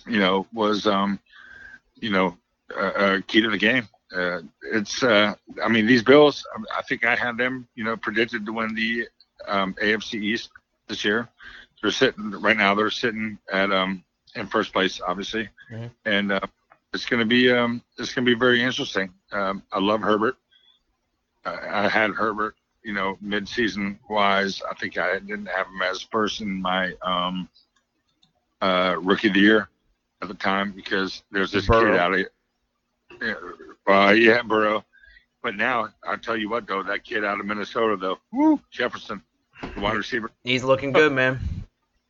You 0.07 0.19
know, 0.19 0.47
was 0.53 0.87
um, 0.87 1.19
you 2.01 2.11
know, 2.11 2.37
uh, 2.77 2.81
uh, 2.81 3.21
key 3.27 3.40
to 3.40 3.51
the 3.51 3.59
game. 3.59 3.88
Uh, 4.14 4.40
it's, 4.73 5.03
uh, 5.03 5.35
I 5.62 5.69
mean, 5.69 5.87
these 5.87 6.03
Bills. 6.03 6.45
I 6.77 6.83
think 6.83 7.05
I 7.05 7.16
had 7.16 7.37
them, 7.37 7.66
you 7.75 7.85
know, 7.85 7.97
predicted 7.97 8.47
to 8.47 8.53
win 8.53 8.75
the 8.75 9.09
um, 9.49 9.75
AFC 9.75 10.14
East 10.21 10.51
this 10.88 11.05
year. 11.05 11.29
They're 11.83 11.91
sitting 11.91 12.31
right 12.31 12.57
now. 12.57 12.75
They're 12.75 12.91
sitting 12.91 13.39
at 13.53 13.71
um, 13.73 14.03
in 14.35 14.47
first 14.47 14.73
place, 14.73 15.01
obviously, 15.07 15.49
Mhm. 15.71 15.91
and 16.05 16.33
uh, 16.33 16.41
it's 16.93 17.05
going 17.07 17.21
to 17.21 17.27
be 17.27 17.51
um, 17.53 17.83
it's 17.99 18.15
going 18.15 18.25
to 18.25 18.35
be 18.35 18.39
very 18.39 18.62
interesting. 18.62 19.12
Um, 19.33 19.62
I 19.73 19.79
love 19.79 20.01
Herbert. 20.01 20.37
I, 21.45 21.85
I 21.85 21.89
had 21.89 22.11
Herbert, 22.12 22.57
you 22.83 22.93
know, 22.93 23.19
mid-season 23.21 23.99
wise. 24.09 24.62
I 24.69 24.75
think 24.75 24.97
I 24.99 25.19
didn't 25.19 25.47
have 25.47 25.67
him 25.67 25.83
as 25.83 26.03
first 26.03 26.41
in 26.41 26.61
my 26.62 26.93
um, 27.03 27.49
uh, 28.62 28.97
rookie 29.01 29.29
of 29.29 29.35
the 29.35 29.41
year 29.41 29.69
at 30.23 30.29
the 30.29 30.35
time 30.35 30.73
because 30.73 31.23
there's 31.31 31.53
this 31.53 31.67
Burrow. 31.67 31.93
kid 31.93 32.01
out 32.01 32.15
of 32.15 32.27
yeah, 33.23 33.35
uh, 33.87 34.11
yeah, 34.12 34.43
Burrow. 34.43 34.85
But 35.43 35.55
now 35.57 35.89
I 36.07 36.17
tell 36.17 36.37
you 36.37 36.49
what 36.49 36.67
though, 36.67 36.83
that 36.83 37.05
kid 37.05 37.25
out 37.25 37.39
of 37.39 37.47
Minnesota 37.47 37.97
though, 37.97 38.19
woo, 38.33 38.61
Jefferson, 38.71 39.23
the 39.75 39.81
wide 39.81 39.97
receiver. 39.97 40.31
He's 40.43 40.65
looking 40.65 40.93
good, 40.93 41.12
man. 41.12 41.39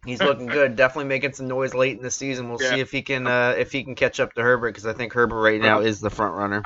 He's 0.06 0.22
looking 0.22 0.46
good. 0.46 0.76
Definitely 0.76 1.08
making 1.08 1.32
some 1.32 1.48
noise 1.48 1.74
late 1.74 1.96
in 1.96 2.02
the 2.02 2.10
season. 2.10 2.48
We'll 2.48 2.62
Yeah. 2.62 2.70
see 2.70 2.80
if 2.80 2.90
he 2.92 3.02
can 3.02 3.26
uh, 3.26 3.54
if 3.58 3.72
he 3.72 3.84
can 3.84 3.94
catch 3.94 4.20
up 4.20 4.32
to 4.34 4.42
Herbert 4.42 4.68
because 4.72 4.86
I 4.86 4.92
think 4.92 5.12
Herbert 5.12 5.40
right 5.40 5.60
now 5.60 5.80
is 5.80 6.00
the 6.00 6.10
front 6.10 6.34
runner. 6.34 6.62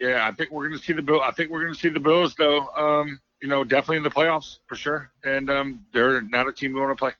Yeah, 0.00 0.26
I 0.26 0.32
think 0.32 0.50
we're 0.50 0.66
going 0.68 0.78
to 0.80 0.84
see 0.84 0.94
the 0.94 1.02
bill. 1.02 1.20
I 1.20 1.30
think 1.30 1.50
we're 1.50 1.60
going 1.60 1.74
to 1.74 1.78
see 1.78 1.90
the 1.90 2.00
Bills 2.00 2.34
though. 2.34 2.66
Um, 2.68 3.20
you 3.42 3.48
know, 3.48 3.64
definitely 3.64 3.98
in 3.98 4.02
the 4.02 4.10
playoffs 4.10 4.58
for 4.66 4.74
sure. 4.74 5.10
And 5.24 5.50
um, 5.50 5.84
they're 5.92 6.22
not 6.22 6.48
a 6.48 6.52
team 6.52 6.72
we 6.72 6.80
want 6.80 6.92
to 6.92 6.96
play. 6.96 7.12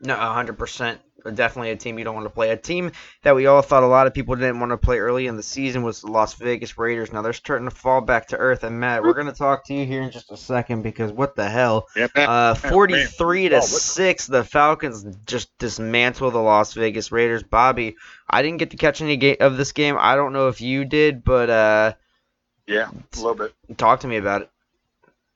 No, 0.00 0.16
hundred 0.16 0.58
percent. 0.58 1.00
Definitely 1.32 1.70
a 1.70 1.76
team 1.76 1.98
you 1.98 2.04
don't 2.04 2.14
want 2.14 2.26
to 2.26 2.30
play. 2.30 2.50
A 2.50 2.56
team 2.56 2.92
that 3.22 3.34
we 3.34 3.46
all 3.46 3.62
thought 3.62 3.82
a 3.82 3.86
lot 3.86 4.06
of 4.06 4.12
people 4.12 4.34
didn't 4.34 4.60
want 4.60 4.72
to 4.72 4.76
play 4.76 4.98
early 4.98 5.26
in 5.26 5.36
the 5.36 5.42
season 5.42 5.82
was 5.82 6.02
the 6.02 6.08
Las 6.10 6.34
Vegas 6.34 6.76
Raiders. 6.76 7.12
Now 7.12 7.22
they're 7.22 7.32
starting 7.32 7.68
to 7.68 7.74
fall 7.74 8.00
back 8.02 8.28
to 8.28 8.36
earth. 8.36 8.62
And 8.62 8.78
Matt, 8.78 9.02
we're 9.02 9.14
going 9.14 9.26
to 9.26 9.32
talk 9.32 9.64
to 9.66 9.74
you 9.74 9.86
here 9.86 10.02
in 10.02 10.10
just 10.10 10.30
a 10.30 10.36
second 10.36 10.82
because 10.82 11.12
what 11.12 11.34
the 11.34 11.48
hell? 11.48 11.88
Uh, 12.14 12.54
forty-three 12.54 13.48
to 13.48 13.56
Oh, 13.56 13.60
six, 13.60 14.26
the 14.26 14.44
Falcons 14.44 15.06
just 15.24 15.56
dismantle 15.58 16.30
the 16.30 16.38
Las 16.38 16.74
Vegas 16.74 17.10
Raiders. 17.10 17.42
Bobby, 17.42 17.96
I 18.28 18.42
didn't 18.42 18.58
get 18.58 18.70
to 18.72 18.76
catch 18.76 19.00
any 19.00 19.38
of 19.40 19.56
this 19.56 19.72
game. 19.72 19.96
I 19.98 20.16
don't 20.16 20.32
know 20.34 20.48
if 20.48 20.60
you 20.60 20.84
did, 20.84 21.24
but 21.24 21.48
uh, 21.48 21.92
Yeah, 22.66 22.90
a 22.90 23.16
little 23.16 23.34
bit. 23.34 23.54
talk 23.78 24.00
to 24.00 24.06
me 24.08 24.16
about 24.18 24.42
it. 24.42 24.50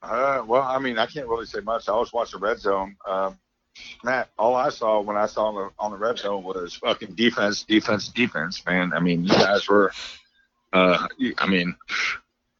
Uh, 0.03 0.42
well, 0.46 0.62
I 0.62 0.79
mean, 0.79 0.98
I 0.98 1.07
can't 1.07 1.27
really 1.27 1.46
say 1.46 1.61
much. 1.61 1.88
I 1.88 1.92
was 1.92 2.12
watching 2.12 2.40
Red 2.40 2.59
Zone. 2.59 2.96
Um, 3.07 3.38
Matt, 4.05 4.31
all 4.38 4.55
I 4.55 4.69
saw 4.71 5.01
when 5.01 5.17
I 5.17 5.27
saw 5.27 5.47
on 5.47 5.55
the 5.55 5.71
on 5.79 5.91
the 5.91 5.97
Red 5.97 6.19
Zone 6.19 6.45
was 6.45 6.75
fucking 6.75 7.14
defense, 7.14 7.64
defense, 7.64 8.09
defense. 8.09 8.64
Man, 8.64 8.93
I 8.93 9.01
mean, 9.01 9.25
you 9.25 9.31
guys 9.31 9.69
were. 9.69 9.93
Uh, 10.73 11.07
I 11.38 11.47
mean, 11.47 11.75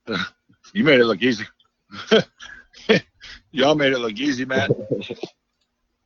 you 0.73 0.85
made 0.85 1.01
it 1.01 1.05
look 1.05 1.23
easy. 1.23 1.45
Y'all 3.51 3.75
made 3.75 3.93
it 3.93 3.99
look 3.99 4.19
easy, 4.19 4.45
Matt. 4.45 4.71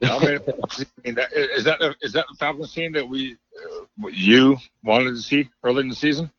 Y'all 0.00 0.20
made 0.20 0.40
it. 0.40 0.88
Mean, 1.04 1.14
that, 1.14 1.32
is 1.32 1.64
that 1.64 1.78
the, 1.78 1.94
is 2.02 2.12
that 2.12 2.26
the 2.30 2.36
Falcons 2.36 2.72
team 2.72 2.92
that 2.92 3.08
we 3.08 3.36
uh, 3.64 4.08
you 4.08 4.56
wanted 4.82 5.10
to 5.10 5.22
see 5.22 5.48
early 5.62 5.80
in 5.80 5.88
the 5.88 5.94
season? 5.94 6.30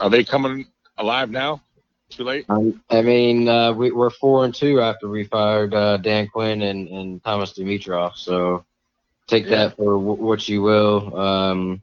Are 0.00 0.10
they 0.10 0.24
coming 0.24 0.66
alive 0.98 1.30
now? 1.30 1.62
Too 2.10 2.24
late. 2.24 2.46
Um, 2.48 2.82
I 2.90 3.02
mean, 3.02 3.48
uh, 3.48 3.72
we, 3.72 3.90
we're 3.90 4.10
four 4.10 4.44
and 4.44 4.54
two 4.54 4.80
after 4.80 5.08
we 5.08 5.24
fired 5.24 5.74
uh, 5.74 5.96
Dan 5.98 6.28
Quinn 6.28 6.62
and, 6.62 6.88
and 6.88 7.22
Thomas 7.24 7.52
Dimitroff. 7.52 8.16
So 8.16 8.64
take 9.26 9.44
Yeah. 9.44 9.68
that 9.68 9.76
for 9.76 9.94
w- 9.98 10.22
what 10.22 10.48
you 10.48 10.62
will. 10.62 11.18
Um, 11.18 11.82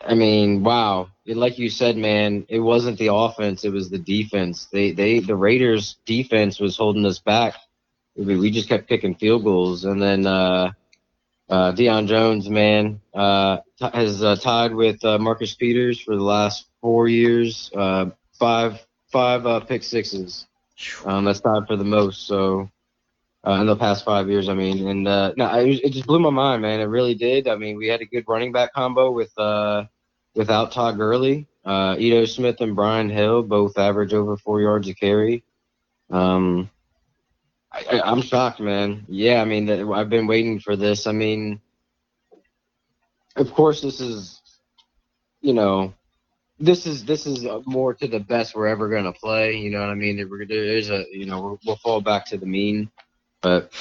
I 0.00 0.14
mean, 0.14 0.62
wow! 0.64 1.08
It- 1.26 1.36
like 1.36 1.58
you 1.58 1.68
said, 1.68 1.96
man, 1.96 2.46
it 2.48 2.60
wasn't 2.60 2.98
the 2.98 3.12
offense; 3.12 3.64
it 3.64 3.70
was 3.72 3.90
the 3.90 3.98
defense. 3.98 4.66
They, 4.72 4.92
they, 4.92 5.20
the 5.20 5.36
Raiders' 5.36 5.96
defense 6.06 6.58
was 6.58 6.76
holding 6.76 7.04
us 7.06 7.18
back. 7.18 7.54
Mean, 8.16 8.38
we 8.38 8.50
just 8.50 8.68
kept 8.68 8.88
kicking 8.88 9.14
field 9.14 9.44
goals, 9.44 9.84
and 9.84 10.00
then 10.00 10.26
uh, 10.26 10.72
uh, 11.48 11.72
Deion 11.72 12.06
Jones, 12.06 12.48
man, 12.48 13.00
uh, 13.14 13.58
t- 13.78 13.90
has 13.92 14.22
uh, 14.22 14.36
tied 14.36 14.74
with 14.74 15.04
uh, 15.04 15.18
Marcus 15.18 15.54
Peters 15.54 16.00
for 16.00 16.14
the 16.16 16.22
last 16.22 16.66
four 16.80 17.08
years. 17.08 17.70
Uh, 17.74 18.06
five 18.38 18.84
five 19.08 19.46
uh, 19.46 19.60
pick 19.60 19.82
sixes. 19.82 20.46
Um, 21.04 21.24
that's 21.24 21.40
tied 21.40 21.66
for 21.66 21.76
the 21.76 21.84
most. 21.84 22.26
So 22.26 22.68
uh, 23.46 23.52
in 23.60 23.66
the 23.66 23.76
past 23.76 24.04
five 24.04 24.28
years, 24.28 24.48
I 24.48 24.54
mean, 24.54 24.88
and 24.88 25.06
uh, 25.06 25.32
no, 25.36 25.54
it, 25.58 25.80
it 25.84 25.90
just 25.90 26.06
blew 26.06 26.18
my 26.18 26.30
mind, 26.30 26.62
man. 26.62 26.80
It 26.80 26.84
really 26.84 27.14
did. 27.14 27.46
I 27.48 27.56
mean, 27.56 27.76
we 27.76 27.86
had 27.86 28.00
a 28.00 28.06
good 28.06 28.24
running 28.26 28.52
back 28.52 28.72
combo 28.72 29.10
with 29.12 29.36
uh, 29.38 29.84
without 30.34 30.72
Todd 30.72 30.96
Gurley, 30.96 31.46
uh, 31.64 31.96
Ito 31.98 32.24
Smith 32.24 32.60
and 32.60 32.74
Brian 32.74 33.08
Hill, 33.08 33.42
both 33.42 33.78
average 33.78 34.12
over 34.12 34.36
four 34.36 34.60
yards 34.60 34.88
a 34.88 34.94
carry. 34.94 35.44
Um, 36.10 36.70
I, 37.70 37.84
I, 37.92 38.10
I'm 38.10 38.22
shocked, 38.22 38.60
man. 38.60 39.04
Yeah, 39.08 39.40
I 39.40 39.44
mean, 39.44 39.68
I've 39.92 40.10
been 40.10 40.26
waiting 40.26 40.58
for 40.60 40.76
this. 40.76 41.06
I 41.06 41.12
mean, 41.12 41.60
of 43.36 43.52
course, 43.52 43.80
this 43.80 44.00
is, 44.00 44.40
you 45.40 45.52
know, 45.52 45.94
this 46.58 46.86
is 46.86 47.04
this 47.04 47.26
is 47.26 47.44
uh, 47.46 47.60
more 47.66 47.94
to 47.94 48.06
the 48.08 48.20
best 48.20 48.54
we're 48.54 48.68
ever 48.68 48.88
gonna 48.88 49.12
play. 49.12 49.56
You 49.56 49.70
know 49.70 49.80
what 49.80 49.90
I 49.90 49.94
mean? 49.94 50.16
There- 50.16 50.28
we're- 50.28 50.46
There 50.46 50.64
is 50.64 50.90
a 50.90 51.04
you 51.10 51.26
know 51.26 51.40
we'll, 51.40 51.60
we'll 51.66 51.76
fall 51.76 52.00
back 52.00 52.26
to 52.26 52.36
the 52.38 52.46
mean, 52.46 52.90
but 53.40 53.72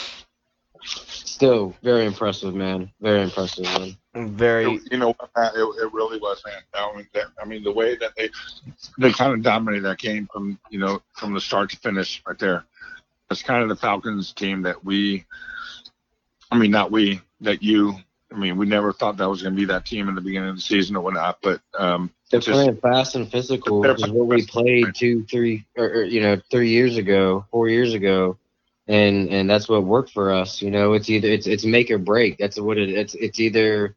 still 0.85 1.75
very 1.83 2.05
impressive, 2.05 2.53
man. 2.55 2.91
Very 3.01 3.21
impressive, 3.21 3.65
man. 3.65 3.97
Very. 4.35 4.79
You 4.91 4.97
know 4.97 5.07
what, 5.19 5.29
Matt? 5.35 5.53
It, 5.55 5.59
it 5.81 5.93
really 5.93 6.19
was, 6.19 6.41
man. 6.45 6.61
I 6.73 6.95
mean, 6.95 7.07
that, 7.13 7.27
I 7.41 7.45
mean, 7.45 7.63
the 7.63 7.71
way 7.71 7.95
that 7.95 8.11
they 8.17 8.29
they 8.97 9.11
kind 9.11 9.33
of 9.33 9.41
dominated 9.41 9.83
that 9.83 9.97
game 9.99 10.27
from 10.31 10.59
you 10.69 10.79
know 10.79 11.01
from 11.13 11.33
the 11.33 11.41
start 11.41 11.69
to 11.71 11.77
finish 11.77 12.21
right 12.27 12.37
there. 12.37 12.65
It's 13.31 13.41
kind 13.41 13.63
of 13.63 13.69
the 13.69 13.75
Falcons 13.75 14.31
team 14.33 14.61
that 14.63 14.83
we, 14.85 15.25
I 16.51 16.57
mean, 16.57 16.69
not 16.71 16.91
we, 16.91 17.21
that 17.41 17.63
you. 17.63 17.95
I 18.33 18.37
mean, 18.37 18.57
we 18.57 18.65
never 18.65 18.91
thought 18.91 19.17
that 19.17 19.29
was 19.29 19.41
going 19.43 19.53
to 19.53 19.59
be 19.59 19.65
that 19.65 19.85
team 19.85 20.09
in 20.09 20.15
the 20.15 20.21
beginning 20.21 20.49
of 20.49 20.55
the 20.55 20.61
season 20.61 20.95
or 20.95 21.03
whatnot. 21.03 21.37
But 21.43 21.61
um, 21.77 22.09
They're 22.31 22.39
Just- 22.39 22.51
playing 22.53 22.77
fast 22.77 23.15
and 23.15 23.29
physical, 23.31 23.81
which 23.81 24.03
is 24.03 24.09
what 24.09 24.27
we 24.27 24.45
played 24.45 24.95
two, 24.95 25.23
three, 25.25 25.65
or, 25.77 25.85
or 25.85 26.03
you 26.03 26.21
know, 26.21 26.41
three 26.49 26.69
years 26.69 26.97
ago, 26.97 27.45
four 27.51 27.69
years 27.69 27.93
ago. 27.93 28.37
and 28.87 29.29
and 29.29 29.49
that's 29.49 29.69
what 29.69 29.83
worked 29.85 30.11
for 30.11 30.33
us. 30.33 30.61
You 30.61 30.69
know, 30.71 30.93
it's 30.93 31.09
either 31.09 31.29
it's 31.29 31.47
it's 31.47 31.63
make 31.63 31.89
or 31.91 31.97
break. 31.97 32.37
That's 32.37 32.59
what 32.59 32.77
it. 32.77 32.89
It's 32.89 33.15
it's 33.15 33.39
either 33.39 33.95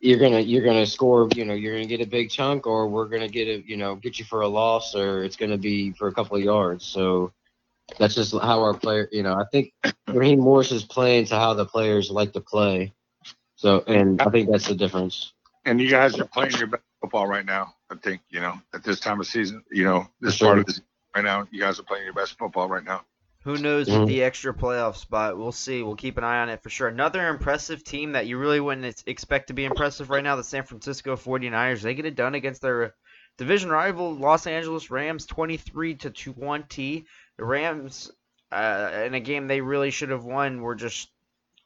you're 0.00 0.18
gonna 0.18 0.40
you're 0.40 0.64
gonna 0.64 0.86
score. 0.86 1.28
You 1.34 1.44
know, 1.44 1.52
you're 1.54 1.74
gonna 1.74 1.86
get 1.86 2.00
a 2.00 2.06
big 2.06 2.30
chunk, 2.30 2.66
or 2.66 2.88
we're 2.88 3.06
gonna 3.06 3.28
get 3.28 3.48
a 3.48 3.62
you 3.66 3.76
know 3.76 3.96
get 3.96 4.18
you 4.18 4.24
for 4.24 4.40
a 4.42 4.48
loss, 4.48 4.94
or 4.94 5.24
it's 5.24 5.36
gonna 5.36 5.58
be 5.58 5.92
for 5.92 6.08
a 6.08 6.12
couple 6.12 6.36
of 6.36 6.42
yards. 6.42 6.86
So 6.86 7.32
that's 7.98 8.14
just 8.14 8.32
how 8.32 8.62
our 8.62 8.72
player. 8.74 9.08
You 9.12 9.24
know, 9.24 9.34
I 9.34 9.44
think 9.52 9.72
Raheem 10.08 10.40
Morris 10.40 10.72
is 10.72 10.84
playing 10.84 11.26
to 11.26 11.34
how 11.36 11.52
the 11.54 11.66
players 11.66 12.10
like 12.10 12.32
to 12.32 12.40
play. 12.40 12.94
So, 13.64 13.82
and 13.86 14.20
I 14.20 14.28
think 14.28 14.50
that's 14.50 14.68
the 14.68 14.74
difference. 14.74 15.32
And 15.64 15.80
you 15.80 15.88
guys 15.88 16.20
are 16.20 16.26
playing 16.26 16.52
your 16.58 16.66
best 16.66 16.82
football 17.00 17.26
right 17.26 17.46
now. 17.46 17.74
I 17.90 17.94
think 17.94 18.20
you 18.28 18.40
know 18.40 18.60
at 18.74 18.84
this 18.84 19.00
time 19.00 19.20
of 19.20 19.26
season, 19.26 19.64
you 19.72 19.84
know 19.84 20.06
this 20.20 20.34
Sure. 20.34 20.48
part 20.48 20.58
of 20.58 20.66
this 20.66 20.82
right 21.16 21.24
now, 21.24 21.48
you 21.50 21.60
guys 21.60 21.80
are 21.80 21.84
playing 21.84 22.04
your 22.04 22.12
best 22.12 22.36
football 22.38 22.68
right 22.68 22.84
now. 22.84 23.06
Who 23.44 23.56
knows 23.56 23.88
Mhm. 23.88 24.00
with 24.00 24.08
the 24.08 24.22
extra 24.22 24.52
playoff 24.52 24.96
spot? 24.96 25.38
We'll 25.38 25.50
see. 25.52 25.82
We'll 25.82 25.96
keep 25.96 26.18
an 26.18 26.24
eye 26.24 26.42
on 26.42 26.50
it 26.50 26.62
for 26.62 26.68
sure. 26.68 26.88
Another 26.88 27.26
impressive 27.26 27.82
team 27.82 28.12
that 28.12 28.26
you 28.26 28.36
really 28.36 28.60
wouldn't 28.60 29.02
expect 29.06 29.46
to 29.48 29.54
be 29.54 29.64
impressive 29.64 30.10
right 30.10 30.22
now, 30.22 30.36
the 30.36 30.44
San 30.44 30.64
Francisco 30.64 31.16
49ers. 31.16 31.80
They 31.80 31.94
get 31.94 32.04
it 32.04 32.16
done 32.16 32.34
against 32.34 32.60
their 32.60 32.94
division 33.38 33.70
rival 33.70 34.14
Los 34.14 34.46
Angeles 34.46 34.90
Rams 34.90 35.24
23 35.24 35.94
to 35.94 36.10
20. 36.10 37.06
The 37.38 37.44
Rams 37.46 38.10
uh, 38.52 39.04
in 39.06 39.14
a 39.14 39.20
game 39.20 39.46
they 39.46 39.62
really 39.62 39.90
should 39.90 40.10
have 40.10 40.24
won 40.24 40.60
were 40.60 40.74
just 40.74 41.08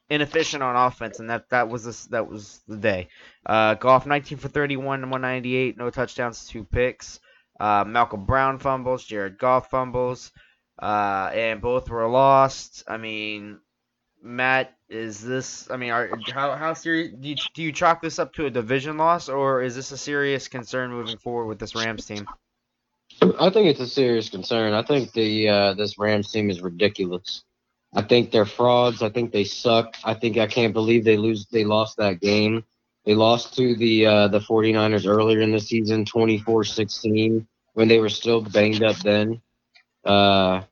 inefficient 0.09 0.63
on 0.63 0.75
offense 0.75 1.19
and 1.19 1.29
that 1.29 1.49
that 1.49 1.69
was 1.69 1.83
this, 1.83 2.05
that 2.07 2.27
was 2.27 2.61
the 2.67 2.77
day. 2.77 3.09
Uh, 3.45 3.75
Goff 3.75 4.05
19 4.05 4.37
for 4.37 4.47
31 4.47 5.01
198, 5.01 5.77
no 5.77 5.89
touchdowns, 5.89 6.47
two 6.47 6.63
picks. 6.63 7.19
Uh, 7.59 7.83
Malcolm 7.85 8.25
Brown 8.25 8.57
fumbles, 8.57 9.03
Jared 9.03 9.37
Goff 9.37 9.69
fumbles 9.69 10.31
uh, 10.81 11.29
and 11.33 11.61
both 11.61 11.89
were 11.89 12.07
lost. 12.07 12.83
I 12.87 12.97
mean, 12.97 13.59
Matt, 14.23 14.75
is 14.89 15.21
this? 15.21 15.69
I 15.69 15.77
mean, 15.77 15.91
are, 15.91 16.09
how 16.33 16.55
how 16.55 16.73
serious 16.73 17.13
do 17.19 17.29
you, 17.29 17.35
do 17.53 17.61
you 17.61 17.71
chalk 17.71 18.01
this 18.01 18.17
up 18.17 18.33
to 18.33 18.45
a 18.45 18.49
division 18.49 18.97
loss, 18.97 19.29
or 19.29 19.61
is 19.61 19.75
this 19.75 19.91
a 19.91 19.97
serious 19.97 20.47
concern 20.47 20.91
moving 20.91 21.17
forward 21.17 21.47
with 21.47 21.59
this 21.59 21.75
Rams 21.75 22.05
team? 22.05 22.27
I 23.21 23.49
think 23.49 23.67
it's 23.67 23.79
a 23.79 23.87
serious 23.87 24.29
concern. 24.29 24.73
I 24.73 24.81
think 24.81 25.11
the 25.11 25.49
uh, 25.49 25.73
this 25.73 25.97
Rams 25.99 26.31
team 26.31 26.49
is 26.49 26.61
ridiculous. 26.61 27.43
I 27.93 28.03
think 28.03 28.31
they're 28.31 28.45
frauds. 28.45 29.01
I 29.01 29.09
think 29.09 29.31
they 29.31 29.43
suck. 29.43 29.95
I 30.03 30.13
think 30.13 30.37
I 30.37 30.47
can't 30.47 30.73
believe 30.73 31.03
they 31.03 31.17
lose. 31.17 31.47
They 31.47 31.65
lost 31.65 31.97
that 31.97 32.21
game. 32.21 32.63
They 33.05 33.15
lost 33.15 33.55
to 33.55 33.75
the 33.75 34.05
uh, 34.05 34.27
the 34.27 34.39
49ers 34.39 35.07
earlier 35.07 35.41
in 35.41 35.51
the 35.51 35.59
season, 35.59 36.05
24-16, 36.05 37.45
when 37.73 37.87
they 37.87 37.99
were 37.99 38.09
still 38.09 38.41
banged 38.41 38.83
up 38.83 38.97
then. 38.97 39.41
Uh, 40.05 40.63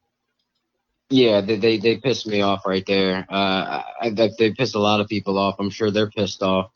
yeah, 1.10 1.42
they, 1.42 1.56
they 1.56 1.78
they 1.78 1.98
pissed 1.98 2.28
me 2.28 2.42
off 2.42 2.66
right 2.66 2.86
there. 2.86 3.26
Uh, 3.30 3.34
I, 3.34 3.84
I, 4.02 4.10
they 4.10 4.52
pissed 4.52 4.76
a 4.76 4.80
lot 4.80 5.00
of 5.00 5.08
people 5.08 5.38
off. 5.38 5.56
I'm 5.60 5.70
sure 5.70 5.90
they're 5.90 6.10
pissed 6.10 6.44
off. 6.44 6.72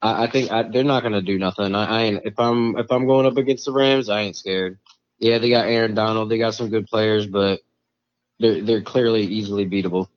I, 0.00 0.24
I 0.24 0.30
think 0.30 0.50
I, 0.50 0.62
they're 0.62 0.84
not 0.84 1.02
gonna 1.02 1.22
do 1.22 1.38
nothing. 1.38 1.74
I, 1.74 1.84
I 1.84 2.02
ain't, 2.04 2.22
if 2.24 2.38
I'm 2.38 2.76
if 2.78 2.90
I'm 2.90 3.06
going 3.06 3.26
up 3.26 3.36
against 3.36 3.66
the 3.66 3.72
Rams, 3.72 4.08
I 4.08 4.22
ain't 4.22 4.36
scared. 4.36 4.78
Yeah, 5.18 5.38
they 5.38 5.50
got 5.50 5.66
Aaron 5.66 5.94
Donald. 5.94 6.30
They 6.30 6.38
got 6.38 6.54
some 6.54 6.70
good 6.70 6.86
players, 6.86 7.26
but 7.26 7.60
they're 8.38 8.62
they're 8.62 8.82
clearly 8.82 9.22
easily 9.22 9.66
beatable. 9.66 10.08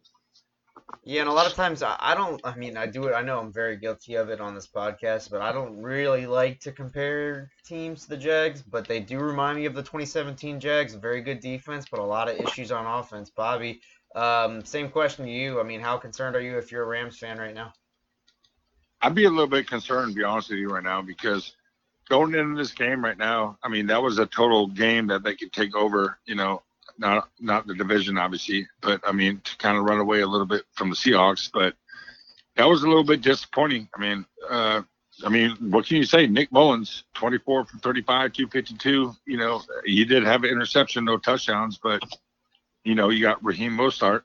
Yeah, 1.04 1.22
and 1.22 1.30
a 1.30 1.34
lot 1.34 1.48
of 1.48 1.54
times 1.54 1.82
I, 1.84 1.96
I 2.00 2.16
don't. 2.16 2.42
I 2.44 2.56
mean, 2.56 2.76
I 2.76 2.86
do 2.86 3.06
it. 3.06 3.14
I 3.14 3.22
know 3.22 3.40
I'm 3.40 3.54
very 3.54 3.78
guilty 3.78 4.16
of 4.16 4.30
it 4.30 4.42
on 4.42 4.54
this 4.54 4.68
podcast, 4.68 5.32
but 5.32 5.42
I 5.42 5.54
don't 5.54 5.82
really 5.82 6.26
like 6.26 6.60
to 6.62 6.74
compare 6.74 7.50
teams 7.66 8.04
to 8.04 8.10
the 8.10 8.18
Jags. 8.18 8.62
But 8.62 8.90
they 8.90 9.00
do 9.00 9.20
remind 9.20 9.58
me 9.58 9.66
of 9.66 9.74
the 9.74 9.84
2017 9.84 10.60
Jags. 10.60 10.96
Very 10.96 11.22
good 11.22 11.40
defense, 11.40 11.86
but 11.90 12.02
a 12.02 12.04
lot 12.04 12.30
of 12.30 12.38
issues 12.38 12.74
on 12.74 12.86
offense. 12.86 13.30
Bobby, 13.30 13.80
um, 14.16 14.66
same 14.66 14.90
question 14.90 15.24
to 15.26 15.32
you. 15.32 15.62
I 15.62 15.64
mean, 15.64 15.80
how 15.80 15.98
concerned 15.98 16.36
are 16.36 16.42
you 16.42 16.58
if 16.58 16.74
you're 16.74 16.84
a 16.84 16.88
Rams 16.88 17.18
fan 17.18 17.38
right 17.38 17.56
now? 17.56 17.72
I'd 19.02 19.16
be 19.16 19.24
a 19.24 19.30
little 19.30 19.48
bit 19.48 19.70
concerned, 19.70 20.12
to 20.12 20.16
be 20.18 20.26
honest 20.26 20.50
with 20.50 20.60
you, 20.60 20.68
right 20.68 20.84
now, 20.84 21.02
because 21.02 21.54
going 22.10 22.36
into 22.36 22.58
this 22.58 22.72
game 22.72 23.02
right 23.02 23.18
now, 23.18 23.58
I 23.64 23.70
mean, 23.70 23.88
that 23.88 24.02
was 24.02 24.20
a 24.20 24.26
total 24.26 24.68
game 24.68 25.08
that 25.08 25.24
they 25.24 25.36
could 25.36 25.54
take 25.54 25.74
over. 25.74 26.20
You 26.26 26.36
know, 26.36 26.64
not 26.98 27.30
not 27.40 27.68
the 27.68 27.76
division, 27.76 28.18
obviously, 28.18 28.68
but 28.82 29.02
I 29.06 29.12
mean, 29.12 29.42
to 29.44 29.58
kind 29.58 29.78
of 29.78 29.84
run 29.84 30.00
away 30.00 30.22
a 30.22 30.28
little 30.28 30.48
bit 30.48 30.64
from 30.74 30.90
the 30.90 30.96
Seahawks. 30.96 31.50
But 31.52 31.76
that 32.56 32.68
was 32.68 32.84
a 32.84 32.88
little 32.88 33.04
bit 33.04 33.22
disappointing. 33.22 33.90
I 33.96 34.02
mean, 34.02 34.26
uh, 34.50 34.82
I 35.26 35.30
mean, 35.30 35.52
what 35.72 35.86
can 35.86 35.98
you 35.98 36.04
say? 36.04 36.28
Nick 36.28 36.52
Mullens, 36.52 37.04
24 37.16 37.66
from 37.66 37.80
35, 37.80 38.34
252. 38.34 39.16
You 39.26 39.38
know, 39.38 39.62
he 39.86 40.06
did 40.06 40.24
have 40.24 40.44
an 40.44 40.50
interception, 40.50 41.06
no 41.06 41.18
touchdowns, 41.18 41.80
but 41.82 42.04
you 42.84 42.96
know, 42.96 43.10
you 43.10 43.22
got 43.22 43.44
Raheem 43.44 43.74
Mostert, 43.74 44.24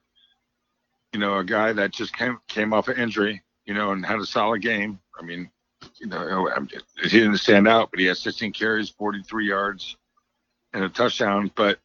you 1.13 1.21
know, 1.21 1.39
a 1.39 1.45
guy 1.45 1.73
that 1.73 1.93
just 1.93 2.17
came 2.17 2.39
came 2.49 2.73
off 2.73 2.89
an 2.89 2.99
injury, 2.99 3.43
you 3.65 3.75
know, 3.75 3.93
and 3.93 4.05
had 4.05 4.19
a 4.19 4.27
solid 4.27 4.63
game. 4.63 4.99
I 5.19 5.23
mean, 5.25 5.51
you 5.99 6.07
know, 6.07 6.49
he 7.03 7.09
didn't 7.09 7.39
stand 7.39 7.69
out, 7.69 7.91
but 7.91 8.01
he 8.01 8.07
had 8.07 8.17
16 8.17 8.53
carries, 8.53 8.89
43 8.91 9.49
yards, 9.49 9.97
and 10.73 10.85
a 10.85 10.89
touchdown. 10.89 11.51
But 11.55 11.79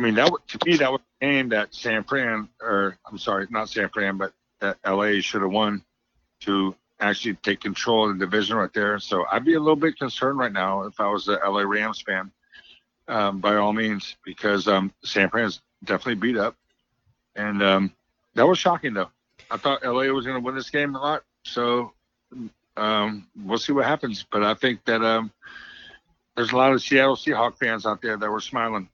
I 0.00 0.02
mean, 0.02 0.14
that 0.14 0.32
to 0.48 0.58
me 0.64 0.78
that 0.78 0.90
was 0.90 1.02
a 1.20 1.26
game 1.26 1.50
that 1.50 1.74
San 1.74 2.04
Fran, 2.04 2.48
or 2.62 2.96
I'm 3.04 3.18
sorry, 3.18 3.46
not 3.50 3.68
San 3.68 3.90
Fran, 3.90 4.16
but 4.16 4.32
that 4.60 4.78
LA 4.86 5.20
should 5.20 5.42
have 5.42 5.50
won 5.50 5.84
to 6.40 6.74
actually 7.00 7.34
take 7.34 7.60
control 7.60 8.08
of 8.08 8.18
the 8.18 8.24
division 8.24 8.56
right 8.56 8.72
there. 8.72 8.98
So 8.98 9.26
I'd 9.30 9.44
be 9.44 9.54
a 9.54 9.58
little 9.58 9.76
bit 9.76 9.98
concerned 9.98 10.38
right 10.38 10.52
now 10.52 10.84
if 10.84 10.98
I 11.00 11.10
was 11.10 11.28
a 11.28 11.32
LA 11.32 11.64
Rams 11.64 12.00
fan, 12.00 12.30
um, 13.08 13.40
by 13.40 13.56
all 13.56 13.74
means, 13.74 14.16
because 14.24 14.66
um, 14.68 14.90
San 15.04 15.28
Fran's 15.28 15.60
definitely 15.84 16.14
beat 16.14 16.38
up, 16.38 16.56
and 17.36 17.62
um, 17.62 17.92
that 18.36 18.48
was 18.48 18.58
shocking 18.58 18.94
though. 18.94 19.10
I 19.50 19.58
thought 19.58 19.84
LA 19.84 20.04
was 20.04 20.24
going 20.24 20.40
to 20.40 20.44
win 20.44 20.54
this 20.54 20.70
game 20.70 20.94
a 20.94 20.98
lot, 20.98 21.24
so 21.44 21.92
um, 22.74 23.26
we'll 23.44 23.58
see 23.58 23.74
what 23.74 23.84
happens. 23.84 24.24
But 24.32 24.44
I 24.44 24.54
think 24.54 24.82
that 24.86 25.02
um, 25.02 25.30
there's 26.36 26.52
a 26.52 26.56
lot 26.56 26.72
of 26.72 26.80
Seattle 26.80 27.16
Seahawk 27.16 27.58
fans 27.58 27.84
out 27.84 28.00
there 28.00 28.16
that 28.16 28.30
were 28.30 28.40
smiling 28.40 28.88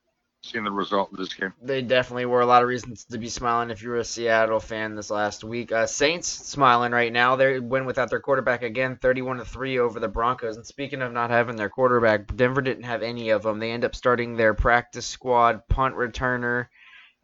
seeing 0.46 0.64
the 0.64 0.70
result 0.70 1.12
of 1.12 1.18
this 1.18 1.32
game. 1.34 1.52
They 1.62 1.82
definitely 1.82 2.26
were 2.26 2.40
a 2.40 2.46
lot 2.46 2.62
of 2.62 2.68
reasons 2.68 3.04
to 3.04 3.18
be 3.18 3.28
smiling 3.28 3.70
if 3.70 3.82
you 3.82 3.90
were 3.90 3.98
a 3.98 4.04
Seattle 4.04 4.60
fan 4.60 4.94
this 4.94 5.10
last 5.10 5.44
week. 5.44 5.72
Uh, 5.72 5.86
Saints 5.86 6.28
smiling 6.28 6.92
right 6.92 7.12
now. 7.12 7.36
They 7.36 7.58
win 7.58 7.84
without 7.86 8.10
their 8.10 8.20
quarterback 8.20 8.62
again, 8.62 8.96
31 8.96 9.38
to 9.38 9.44
3 9.44 9.78
over 9.78 10.00
the 10.00 10.08
Broncos. 10.08 10.56
And 10.56 10.66
speaking 10.66 11.02
of 11.02 11.12
not 11.12 11.30
having 11.30 11.56
their 11.56 11.68
quarterback, 11.68 12.34
Denver 12.34 12.62
didn't 12.62 12.84
have 12.84 13.02
any 13.02 13.30
of 13.30 13.42
them. 13.42 13.58
They 13.58 13.72
end 13.72 13.84
up 13.84 13.94
starting 13.94 14.36
their 14.36 14.54
practice 14.54 15.06
squad 15.06 15.66
punt 15.68 15.96
returner, 15.96 16.68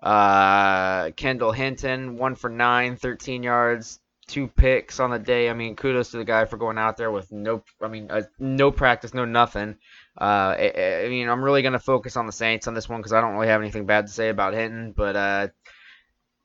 uh, 0.03 1.11
Kendall 1.13 1.53
Hinton, 1.53 2.17
1 2.17 2.35
for 2.35 2.51
9, 2.51 2.97
13 2.97 3.43
yards, 3.43 4.01
two 4.27 4.49
picks 4.49 5.01
on 5.01 5.11
the 5.11 5.19
day. 5.19 5.51
I 5.51 5.53
mean, 5.53 5.77
kudos 5.77 6.11
to 6.11 6.17
the 6.17 6.25
guy 6.25 6.45
for 6.45 6.57
going 6.57 6.79
out 6.79 6.97
there 6.97 7.11
with 7.11 7.31
no, 7.31 7.63
I 7.81 7.89
mean, 7.89 8.11
uh, 8.11 8.23
no 8.39 8.71
practice, 8.71 9.15
no 9.15 9.25
nothing. 9.25 9.77
Uh, 10.21 10.55
I, 10.59 11.05
I 11.05 11.09
mean, 11.09 11.29
I'm 11.29 11.43
really 11.43 11.63
going 11.63 11.73
to 11.73 11.79
focus 11.79 12.17
on 12.17 12.27
the 12.27 12.33
Saints 12.33 12.69
on 12.69 12.75
this 12.75 12.89
one 12.89 13.01
because 13.01 13.13
I 13.13 13.21
don't 13.21 13.35
really 13.35 13.49
have 13.49 13.61
anything 13.61 13.87
bad 13.87 14.07
to 14.07 14.13
say 14.13 14.29
about 14.29 14.53
Hinton, 14.53 14.93
but 14.93 15.17
uh, 15.17 15.49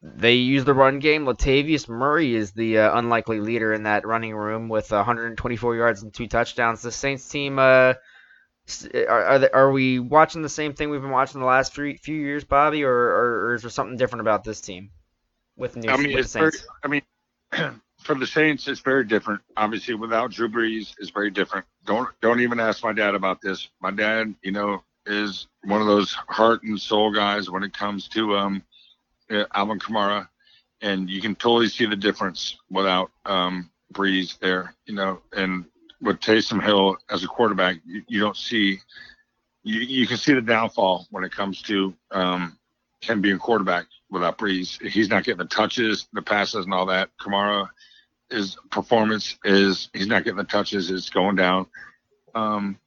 they 0.01 0.35
use 0.35 0.63
the 0.63 0.73
run 0.73 0.99
game. 0.99 1.25
Latavius 1.25 1.89
Murray 1.89 2.33
is 2.33 2.51
the 2.51 2.79
uh, 2.79 2.97
unlikely 2.97 3.39
leader 3.41 3.73
in 3.73 3.83
that 3.83 4.07
running 4.07 4.33
room 4.35 4.69
with 4.69 4.91
124 4.91 5.75
yards 5.75 6.01
and 6.01 6.13
two 6.13 6.27
touchdowns. 6.27 6.81
The 6.81 6.91
Saints 6.91 7.27
team, 7.27 7.59
uh, 7.59 7.93
are 8.93 9.25
are, 9.25 9.39
they, 9.39 9.49
are 9.49 9.71
we 9.71 9.99
watching 9.99 10.41
the 10.41 10.49
same 10.49 10.73
thing 10.73 10.89
we've 10.89 11.01
been 11.01 11.09
watching 11.09 11.41
the 11.41 11.47
last 11.47 11.73
few, 11.73 11.97
few 11.97 12.15
years, 12.15 12.43
Bobby, 12.43 12.83
or, 12.83 12.93
or, 12.93 13.47
or 13.47 13.53
is 13.55 13.63
there 13.63 13.71
something 13.71 13.97
different 13.97 14.21
about 14.21 14.43
this 14.43 14.61
team 14.61 14.91
with 15.55 15.75
new 15.75 15.89
I 15.89 15.97
mean, 15.97 16.13
with 16.13 16.25
it's 16.25 16.33
the 16.33 16.39
very, 16.39 16.51
Saints? 16.51 16.67
I 16.83 16.87
mean, 16.87 17.01
for 18.07 18.15
the 18.15 18.25
Saints, 18.25 18.67
it's 18.69 18.79
very 18.79 19.03
different. 19.03 19.41
Obviously, 19.57 19.93
without 19.93 20.31
Drew 20.31 20.47
Brees, 20.47 20.95
it's 20.97 21.11
very 21.11 21.29
different. 21.29 21.65
Don't 21.85 22.09
don't 22.21 22.39
even 22.39 22.59
ask 22.59 22.81
my 22.81 22.93
dad 22.93 23.13
about 23.13 23.41
this. 23.41 23.67
My 23.81 23.91
dad, 23.91 24.33
you 24.41 24.53
know, 24.53 24.81
is 25.05 25.47
one 25.65 25.81
of 25.81 25.87
those 25.87 26.13
heart 26.13 26.63
and 26.63 26.79
soul 26.79 27.11
guys 27.13 27.49
when 27.51 27.63
it 27.63 27.73
comes 27.73 28.07
to 28.09 28.35
um, 28.37 28.63
uh, 29.29 29.43
Alvin 29.53 29.77
Kamara, 29.77 30.27
and 30.81 31.09
you 31.09 31.21
can 31.21 31.35
totally 31.35 31.67
see 31.67 31.85
the 31.85 31.97
difference 31.97 32.57
without 32.71 33.11
um, 33.25 33.69
Brees 33.93 34.39
there. 34.39 34.73
You 34.85 34.95
know, 34.95 35.21
and 35.33 35.65
with 36.01 36.19
Taysom 36.21 36.63
Hill 36.63 36.97
as 37.09 37.23
a 37.25 37.27
quarterback, 37.27 37.75
you, 37.85 38.03
you 38.07 38.19
don't 38.21 38.37
see. 38.37 38.79
You, 39.63 39.81
you 39.81 40.07
can 40.07 40.17
see 40.17 40.33
the 40.33 40.41
downfall 40.41 41.07
when 41.11 41.25
it 41.25 41.33
comes 41.33 41.61
to 41.63 41.93
um, 42.11 42.57
him 43.01 43.19
being 43.19 43.37
quarterback 43.37 43.85
without 44.09 44.37
Brees. 44.37 44.81
He's 44.81 45.09
not 45.09 45.25
getting 45.25 45.39
the 45.39 45.45
touches, 45.45 46.07
the 46.13 46.21
passes, 46.21 46.63
and 46.63 46.73
all 46.73 46.85
that. 46.85 47.09
Kamara, 47.19 47.67
his 48.29 48.57
performance 48.69 49.37
is 49.43 49.89
he's 49.93 50.07
not 50.07 50.23
getting 50.23 50.37
the 50.37 50.43
touches. 50.43 50.91
It's 50.91 51.09
going 51.09 51.35
down. 51.35 51.67
Um, 52.35 52.77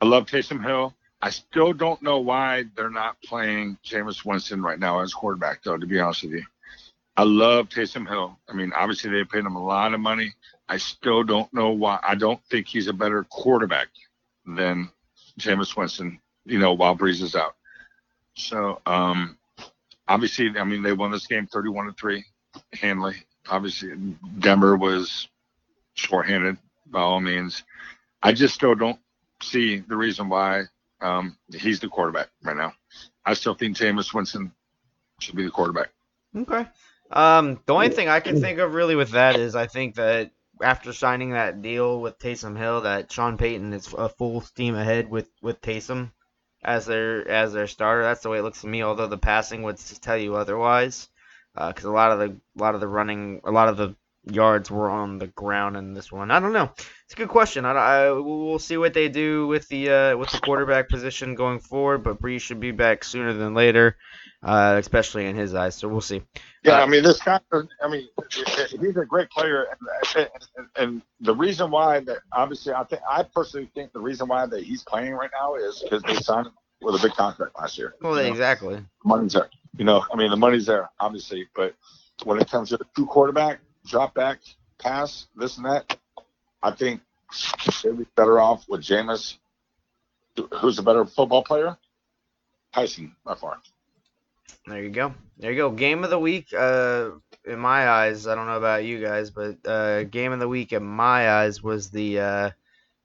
I 0.00 0.06
love 0.06 0.26
Taysom 0.26 0.62
Hill. 0.62 0.94
I 1.22 1.30
still 1.30 1.72
don't 1.72 2.02
know 2.02 2.18
why 2.18 2.64
they're 2.76 2.90
not 2.90 3.20
playing 3.22 3.78
Jameis 3.84 4.24
Winston 4.24 4.62
right 4.62 4.78
now 4.78 5.00
as 5.00 5.14
quarterback, 5.14 5.62
though. 5.62 5.76
To 5.76 5.86
be 5.86 5.98
honest 5.98 6.24
with 6.24 6.32
you, 6.32 6.44
I 7.16 7.22
love 7.22 7.68
Taysom 7.68 8.06
Hill. 8.06 8.38
I 8.48 8.52
mean, 8.52 8.72
obviously 8.76 9.10
they 9.10 9.24
paid 9.24 9.44
him 9.44 9.56
a 9.56 9.64
lot 9.64 9.94
of 9.94 10.00
money. 10.00 10.34
I 10.68 10.76
still 10.76 11.22
don't 11.22 11.52
know 11.54 11.70
why. 11.70 11.98
I 12.02 12.14
don't 12.16 12.42
think 12.50 12.66
he's 12.66 12.88
a 12.88 12.92
better 12.92 13.24
quarterback 13.24 13.88
than 14.44 14.90
Jameis 15.38 15.76
Winston. 15.76 16.20
You 16.44 16.58
know, 16.58 16.74
while 16.74 16.96
Brees 16.96 17.22
is 17.22 17.34
out. 17.34 17.56
So, 18.34 18.80
um, 18.86 19.38
obviously, 20.06 20.52
I 20.56 20.64
mean, 20.64 20.82
they 20.82 20.92
won 20.92 21.10
this 21.10 21.26
game 21.26 21.46
31 21.46 21.86
to 21.86 21.92
three, 21.92 22.24
handily. 22.72 23.16
Obviously, 23.48 23.92
Denver 24.38 24.76
was 24.76 25.28
shorthanded 25.94 26.58
by 26.86 27.00
all 27.00 27.20
means. 27.20 27.62
I 28.22 28.32
just 28.32 28.54
still 28.54 28.74
don't 28.74 28.98
see 29.42 29.78
the 29.78 29.96
reason 29.96 30.28
why 30.28 30.64
um, 31.00 31.36
he's 31.54 31.80
the 31.80 31.88
quarterback 31.88 32.28
right 32.42 32.56
now. 32.56 32.72
I 33.24 33.34
still 33.34 33.54
think 33.54 33.76
Jameis 33.76 34.14
Winston 34.14 34.52
should 35.20 35.36
be 35.36 35.44
the 35.44 35.50
quarterback. 35.50 35.90
Okay. 36.36 36.66
Um, 37.10 37.60
the 37.66 37.74
only 37.74 37.88
thing 37.90 38.08
I 38.08 38.20
can 38.20 38.40
think 38.40 38.58
of 38.58 38.74
really 38.74 38.96
with 38.96 39.10
that 39.10 39.36
is 39.36 39.54
I 39.54 39.66
think 39.66 39.94
that 39.94 40.32
after 40.62 40.92
signing 40.92 41.30
that 41.30 41.62
deal 41.62 42.00
with 42.00 42.18
Taysom 42.18 42.56
Hill, 42.56 42.82
that 42.82 43.12
Sean 43.12 43.36
Payton 43.36 43.72
is 43.72 43.92
a 43.96 44.08
full 44.08 44.40
steam 44.40 44.74
ahead 44.74 45.08
with 45.10 45.30
with 45.42 45.60
Taysom 45.60 46.10
as 46.62 46.86
their 46.86 47.26
as 47.28 47.52
their 47.52 47.66
starter. 47.66 48.02
That's 48.02 48.22
the 48.22 48.30
way 48.30 48.38
it 48.38 48.42
looks 48.42 48.62
to 48.62 48.66
me. 48.66 48.82
Although 48.82 49.06
the 49.06 49.18
passing 49.18 49.62
would 49.62 49.78
tell 50.00 50.16
you 50.16 50.34
otherwise, 50.34 51.08
because 51.56 51.84
a 51.84 51.90
lot 51.90 52.12
of 52.12 52.18
the 52.18 52.36
a 52.58 52.62
lot 52.62 52.74
of 52.74 52.80
the 52.80 52.88
running, 52.88 53.40
a 53.44 53.50
lot 53.50 53.68
of 53.68 53.76
the 53.76 53.94
yards 54.30 54.70
were 54.70 54.90
on 54.90 55.18
the 55.18 55.28
ground 55.28 55.76
in 55.76 55.94
this 55.94 56.10
one. 56.10 56.30
I 56.30 56.40
don't 56.40 56.52
know. 56.52 56.70
It's 57.04 57.14
a 57.14 57.16
good 57.16 57.28
question. 57.28 57.64
I, 57.64 57.70
I 57.70 58.12
we'll 58.12 58.58
see 58.58 58.76
what 58.76 58.94
they 58.94 59.08
do 59.08 59.46
with 59.46 59.68
the 59.68 59.90
uh, 59.90 60.16
with 60.16 60.30
the 60.30 60.40
quarterback 60.40 60.88
position 60.88 61.34
going 61.34 61.60
forward. 61.60 62.02
But 62.02 62.20
Brees 62.20 62.40
should 62.40 62.60
be 62.60 62.72
back 62.72 63.04
sooner 63.04 63.32
than 63.32 63.54
later, 63.54 63.96
uh, 64.42 64.76
especially 64.78 65.26
in 65.26 65.36
his 65.36 65.54
eyes. 65.54 65.76
So 65.76 65.88
we'll 65.88 66.00
see. 66.00 66.22
Yeah, 66.64 66.80
Uh, 66.80 66.82
I 66.82 66.86
mean, 66.86 67.02
this 67.02 67.20
guy. 67.22 67.40
I 67.82 67.88
mean, 67.88 68.08
he's 68.30 68.96
a 68.96 69.04
great 69.06 69.30
player, 69.30 69.66
and, 70.16 70.28
and, 70.56 70.66
and 70.76 71.02
the 71.20 71.34
reason 71.34 71.70
why 71.70 72.00
that 72.00 72.18
obviously, 72.32 72.72
I 72.72 72.84
think 72.84 73.02
I 73.08 73.22
personally 73.22 73.70
think 73.74 73.92
the 73.92 74.00
reason 74.00 74.28
why 74.28 74.46
that 74.46 74.64
he's 74.64 74.82
playing 74.82 75.12
right 75.12 75.30
now 75.40 75.54
is 75.54 75.80
because 75.82 76.02
they 76.02 76.14
signed 76.14 76.48
him 76.48 76.52
with 76.82 76.94
a 76.94 77.06
big 77.06 77.12
contract 77.16 77.56
last 77.58 77.78
year. 77.78 77.94
Well, 78.00 78.16
You 78.16 78.24
know, 78.24 78.30
exactly. 78.30 78.84
money's 79.04 79.32
there. 79.32 79.48
You 79.76 79.84
know, 79.84 80.04
I 80.12 80.16
mean, 80.16 80.30
the 80.30 80.36
money's 80.36 80.66
there, 80.66 80.88
obviously, 81.00 81.46
but 81.54 81.74
when 82.24 82.40
it 82.40 82.50
comes 82.50 82.70
to 82.70 82.76
the 82.76 82.86
true 82.94 83.06
quarterback, 83.06 83.60
drop 83.86 84.14
back, 84.14 84.38
pass, 84.78 85.26
this 85.36 85.56
and 85.58 85.66
that, 85.66 85.96
I 86.62 86.70
think 86.70 87.00
they'd 87.82 87.98
be 87.98 88.06
better 88.16 88.40
off 88.40 88.66
with 88.68 88.80
Jameis, 88.82 89.36
who's 90.54 90.78
a 90.78 90.82
better 90.82 91.04
football 91.04 91.42
player. 91.42 91.76
Taysom, 92.74 93.12
by 93.24 93.34
far. 93.34 93.58
There 94.66 94.82
you 94.82 94.90
go. 94.90 95.14
There 95.38 95.50
you 95.50 95.56
go. 95.56 95.70
Game 95.70 96.04
of 96.04 96.10
the 96.10 96.18
week. 96.18 96.52
Uh, 96.52 97.10
in 97.44 97.58
my 97.58 97.88
eyes, 97.88 98.26
I 98.26 98.34
don't 98.34 98.46
know 98.46 98.56
about 98.58 98.84
you 98.84 99.00
guys, 99.00 99.30
but 99.30 99.64
uh, 99.66 100.04
game 100.04 100.32
of 100.32 100.40
the 100.40 100.48
week 100.48 100.72
in 100.72 100.82
my 100.82 101.30
eyes 101.30 101.62
was 101.62 101.90
the 101.90 102.18
uh, 102.20 102.50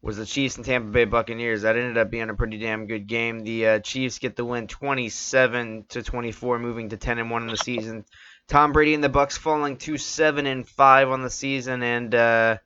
was 0.01 0.17
the 0.17 0.25
Chiefs 0.25 0.57
and 0.57 0.65
Tampa 0.65 0.89
Bay 0.89 1.05
Buccaneers. 1.05 1.61
That 1.61 1.77
ended 1.77 1.97
up 1.97 2.09
being 2.09 2.29
a 2.29 2.33
pretty 2.33 2.57
damn 2.57 2.87
good 2.87 3.07
game. 3.07 3.43
The 3.43 3.67
uh, 3.67 3.79
Chiefs 3.79 4.19
get 4.19 4.35
the 4.35 4.45
win, 4.45 4.67
27 4.67 5.85
to 5.89 6.01
24, 6.01 6.59
moving 6.59 6.89
to 6.89 6.97
10 6.97 7.19
and 7.19 7.29
one 7.29 7.43
in 7.43 7.49
the 7.49 7.57
season. 7.57 8.05
Tom 8.47 8.73
Brady 8.73 8.93
and 8.93 9.03
the 9.03 9.09
Bucs 9.09 9.37
falling 9.37 9.77
to 9.77 9.97
seven 9.97 10.45
and 10.45 10.67
five 10.67 11.09
on 11.09 11.21
the 11.21 11.29
season, 11.29 11.83
and 11.83 12.13
uh, 12.13 12.57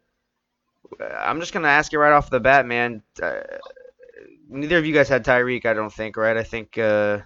I'm 0.99 1.39
just 1.39 1.53
gonna 1.53 1.67
ask 1.67 1.91
you 1.91 1.99
right 1.99 2.13
off 2.13 2.29
the 2.29 2.39
bat, 2.39 2.65
man. 2.65 3.03
Uh, 3.21 3.41
neither 4.49 4.77
of 4.77 4.85
you 4.85 4.93
guys 4.93 5.09
had 5.09 5.25
Tyreek, 5.25 5.65
I 5.65 5.73
don't 5.73 5.93
think, 5.93 6.17
right? 6.17 6.37
I 6.37 6.43
think. 6.43 6.77
Uh, 6.77 7.19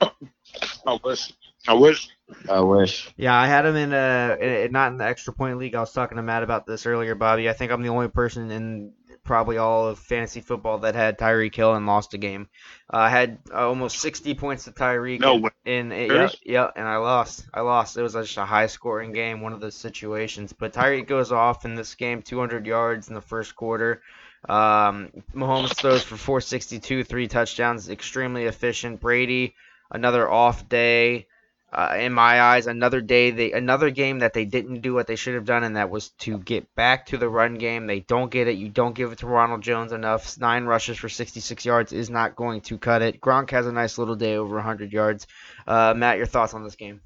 I 0.00 0.98
wish. 1.04 1.32
I 1.68 1.74
wish. 1.74 2.08
I 2.48 2.60
wish. 2.60 3.12
Yeah, 3.16 3.34
I 3.38 3.46
had 3.46 3.66
him 3.66 3.76
in 3.76 3.92
uh 3.92 4.36
in- 4.40 4.72
not 4.72 4.92
in 4.92 4.98
the 4.98 5.04
extra 5.04 5.32
point 5.32 5.58
league. 5.58 5.74
I 5.74 5.80
was 5.80 5.92
talking 5.92 6.16
to 6.16 6.22
Matt 6.22 6.42
about 6.42 6.66
this 6.66 6.86
earlier, 6.86 7.14
Bobby. 7.14 7.48
I 7.48 7.52
think 7.52 7.70
I'm 7.70 7.82
the 7.82 7.90
only 7.90 8.08
person 8.08 8.50
in 8.50 8.92
probably 9.24 9.56
all 9.56 9.88
of 9.88 9.98
fantasy 9.98 10.40
football 10.40 10.78
that 10.78 10.94
had 10.94 11.18
Tyreek 11.18 11.54
Hill 11.54 11.74
and 11.74 11.86
lost 11.86 12.14
a 12.14 12.18
game. 12.18 12.48
Uh, 12.92 12.98
I 12.98 13.08
had 13.08 13.38
uh, 13.52 13.68
almost 13.68 13.98
60 13.98 14.34
points 14.34 14.64
to 14.64 14.72
Tyreek. 14.72 15.20
No 15.20 15.50
in 15.64 15.90
yeah, 15.90 16.28
yeah, 16.44 16.70
and 16.74 16.86
I 16.86 16.96
lost. 16.96 17.46
I 17.54 17.60
lost. 17.60 17.96
It 17.96 18.02
was 18.02 18.14
just 18.14 18.36
a 18.36 18.44
high 18.44 18.66
scoring 18.66 19.12
game, 19.12 19.40
one 19.40 19.52
of 19.52 19.60
those 19.60 19.76
situations. 19.76 20.52
But 20.52 20.72
Tyreek 20.72 21.06
goes 21.06 21.30
off 21.30 21.64
in 21.64 21.74
this 21.74 21.94
game, 21.94 22.22
200 22.22 22.66
yards 22.66 23.08
in 23.08 23.14
the 23.14 23.20
first 23.20 23.54
quarter. 23.54 24.02
Um, 24.48 25.10
Mahomes 25.34 25.76
throws 25.76 26.02
for 26.02 26.16
462, 26.16 27.04
three 27.04 27.28
touchdowns, 27.28 27.88
extremely 27.88 28.44
efficient. 28.44 29.00
Brady, 29.00 29.54
another 29.90 30.28
off 30.28 30.68
day 30.68 31.28
uh, 31.72 31.96
in 31.98 32.12
my 32.12 32.40
eyes, 32.40 32.66
another 32.66 33.00
day 33.00 33.30
they 33.30 33.52
another 33.52 33.90
game 33.90 34.18
that 34.18 34.34
they 34.34 34.44
didn't 34.44 34.82
do 34.82 34.92
what 34.92 35.06
they 35.06 35.16
should 35.16 35.34
have 35.34 35.46
done, 35.46 35.64
and 35.64 35.76
that 35.76 35.88
was 35.88 36.10
to 36.20 36.38
get 36.38 36.74
back 36.74 37.06
to 37.06 37.16
the 37.16 37.28
run 37.28 37.54
game. 37.54 37.86
They 37.86 38.00
don't 38.00 38.30
get 38.30 38.46
it. 38.46 38.58
You 38.58 38.68
don't 38.68 38.94
give 38.94 39.10
it 39.10 39.18
to 39.20 39.26
Ronald 39.26 39.62
Jones 39.62 39.92
enough. 39.92 40.38
Nine 40.38 40.64
rushes 40.64 40.98
for 40.98 41.08
66 41.08 41.64
yards 41.64 41.92
is 41.92 42.10
not 42.10 42.36
going 42.36 42.60
to 42.62 42.76
cut 42.76 43.00
it. 43.00 43.20
Gronk 43.20 43.50
has 43.50 43.66
a 43.66 43.72
nice 43.72 43.96
little 43.96 44.16
day 44.16 44.36
over 44.36 44.56
100 44.56 44.92
yards. 44.92 45.26
Uh, 45.66 45.94
Matt, 45.96 46.18
your 46.18 46.26
thoughts 46.26 46.52
on 46.52 46.62
this 46.62 46.76
game? 46.76 47.00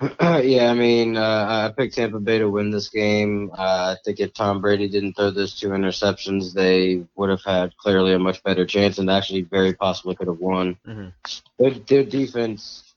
yeah, 0.20 0.70
I 0.70 0.74
mean, 0.74 1.16
uh, 1.16 1.70
I 1.70 1.74
picked 1.76 1.94
Tampa 1.94 2.20
Bay 2.20 2.38
to 2.38 2.48
win 2.48 2.70
this 2.70 2.88
game. 2.88 3.50
Uh, 3.52 3.94
I 3.94 3.96
think 4.02 4.18
if 4.18 4.32
Tom 4.32 4.62
Brady 4.62 4.88
didn't 4.88 5.12
throw 5.14 5.30
those 5.30 5.58
two 5.58 5.68
interceptions, 5.70 6.54
they 6.54 7.04
would 7.16 7.28
have 7.28 7.44
had 7.44 7.76
clearly 7.76 8.14
a 8.14 8.18
much 8.18 8.42
better 8.42 8.64
chance 8.64 8.98
and 8.98 9.10
actually 9.10 9.42
very 9.42 9.74
possibly 9.74 10.14
could 10.14 10.28
have 10.28 10.38
won. 10.38 10.78
Mhm. 10.86 11.12
Their, 11.58 11.70
their 11.70 12.04
defense 12.04 12.94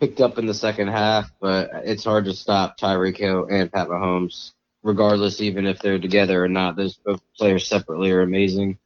picked 0.00 0.20
up 0.20 0.38
in 0.38 0.46
the 0.46 0.54
second 0.54 0.88
half, 0.88 1.30
but 1.38 1.70
it's 1.84 2.04
hard 2.04 2.24
to 2.24 2.32
stop 2.32 2.78
Tyreek 2.78 3.18
Hill 3.18 3.46
and 3.50 3.70
Pat 3.70 3.88
Mahomes, 3.88 4.52
regardless, 4.82 5.42
even 5.42 5.66
if 5.66 5.80
they're 5.80 5.98
together 5.98 6.42
or 6.42 6.48
not. 6.48 6.76
Those 6.76 6.94
both 6.94 7.20
players 7.36 7.66
separately 7.66 8.10
are 8.10 8.22
amazing. 8.22 8.78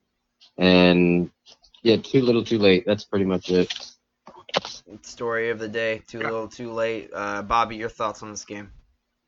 And 0.59 1.31
yeah, 1.83 1.97
too 1.97 2.23
little, 2.23 2.45
too 2.45 2.59
late. 2.59 2.85
That's 2.87 3.05
pretty 3.05 3.25
much 3.25 3.51
it. 3.51 3.92
Story 5.03 5.51
of 5.51 5.59
the 5.59 5.69
day. 5.69 6.03
Too 6.07 6.19
little, 6.19 6.49
too 6.49 6.73
late. 6.73 7.11
Uh, 7.13 7.43
Bobby, 7.43 7.77
your 7.77 7.89
thoughts 7.89 8.23
on 8.23 8.31
this 8.31 8.45
game? 8.45 8.71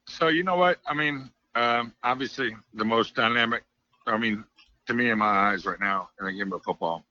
So 0.07 0.29
you 0.29 0.43
know 0.43 0.57
what? 0.57 0.79
I 0.87 0.95
mean, 0.95 1.31
um, 1.55 1.93
obviously 2.03 2.55
the 2.75 2.85
most 2.85 3.14
dynamic. 3.14 3.62
I 4.07 4.18
mean, 4.18 4.45
to 4.87 4.95
me, 4.95 5.11
in 5.11 5.18
my 5.18 5.27
eyes, 5.27 5.64
right 5.64 5.81
now 5.81 6.11
in 6.20 6.27
a 6.27 6.33
game 6.33 6.53
of 6.53 6.62
football, 6.62 7.05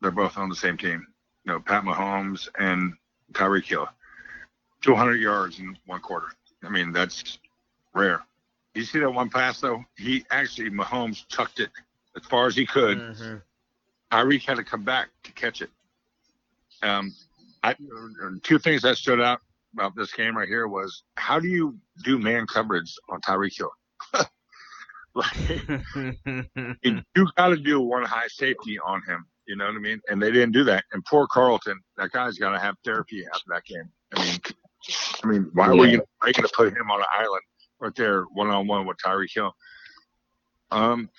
they're 0.00 0.10
both 0.10 0.38
on 0.38 0.48
the 0.48 0.56
same 0.56 0.76
team. 0.76 1.06
You 1.44 1.52
know, 1.52 1.60
Pat 1.60 1.84
Mahomes 1.84 2.48
and 2.58 2.94
Tyreek 3.32 3.64
Hill, 3.64 3.88
200 4.82 5.16
yards 5.16 5.58
in 5.58 5.76
one 5.86 6.00
quarter. 6.00 6.28
I 6.62 6.68
mean, 6.68 6.92
that's 6.92 7.38
rare. 7.94 8.22
You 8.74 8.84
see 8.84 9.00
that 9.00 9.10
one 9.10 9.30
pass 9.30 9.60
though? 9.60 9.84
He 9.96 10.24
actually 10.30 10.70
Mahomes 10.70 11.24
tucked 11.28 11.60
it 11.60 11.70
as 12.16 12.24
far 12.24 12.46
as 12.46 12.56
he 12.56 12.66
could. 12.66 12.98
Mm-hmm. 12.98 13.36
Tyreek 14.12 14.42
had 14.42 14.56
to 14.56 14.64
come 14.64 14.84
back 14.84 15.08
to 15.24 15.32
catch 15.32 15.62
it. 15.62 15.70
Um, 16.82 17.14
I, 17.62 17.74
two 18.42 18.58
things 18.58 18.82
that 18.82 18.96
stood 18.96 19.20
out 19.20 19.40
about 19.74 19.94
this 19.96 20.12
game 20.12 20.36
right 20.36 20.48
here 20.48 20.68
was 20.68 21.04
how 21.16 21.38
do 21.38 21.48
you 21.48 21.78
do 22.04 22.18
man 22.18 22.46
coverage 22.46 22.94
on 23.08 23.20
Tyreek 23.20 23.56
Hill? 23.56 23.70
like, 25.14 26.76
you 27.14 27.28
got 27.36 27.48
to 27.48 27.56
do 27.56 27.80
one 27.80 28.04
high 28.04 28.28
safety 28.28 28.78
on 28.84 29.02
him. 29.06 29.26
You 29.46 29.56
know 29.56 29.66
what 29.66 29.74
I 29.74 29.78
mean? 29.78 30.00
And 30.08 30.22
they 30.22 30.30
didn't 30.30 30.52
do 30.52 30.64
that. 30.64 30.84
And 30.92 31.04
poor 31.04 31.26
Carlton, 31.26 31.78
that 31.96 32.12
guy's 32.12 32.38
got 32.38 32.52
to 32.52 32.58
have 32.58 32.76
therapy 32.84 33.24
after 33.26 33.44
that 33.48 33.64
game. 33.64 33.90
I 34.14 34.24
mean, 34.24 34.40
I 35.22 35.26
mean, 35.26 35.50
why 35.52 35.68
were 35.70 35.86
you 35.86 35.98
why 35.98 36.26
are 36.26 36.28
you 36.28 36.34
going 36.34 36.48
to 36.48 36.54
put 36.54 36.68
him 36.68 36.90
on 36.90 37.00
an 37.00 37.06
island 37.18 37.42
right 37.80 37.94
there, 37.96 38.24
one 38.32 38.48
on 38.48 38.66
one 38.66 38.86
with 38.86 38.96
Tyreek 39.04 39.34
Hill? 39.34 39.52
Um, 40.70 41.10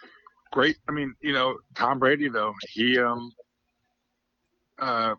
great. 0.51 0.77
I 0.87 0.91
mean, 0.91 1.13
you 1.21 1.33
know, 1.33 1.57
Tom 1.75 1.99
Brady 1.99 2.29
though, 2.29 2.53
he 2.69 2.97
um, 2.97 3.31
uh, 4.79 5.15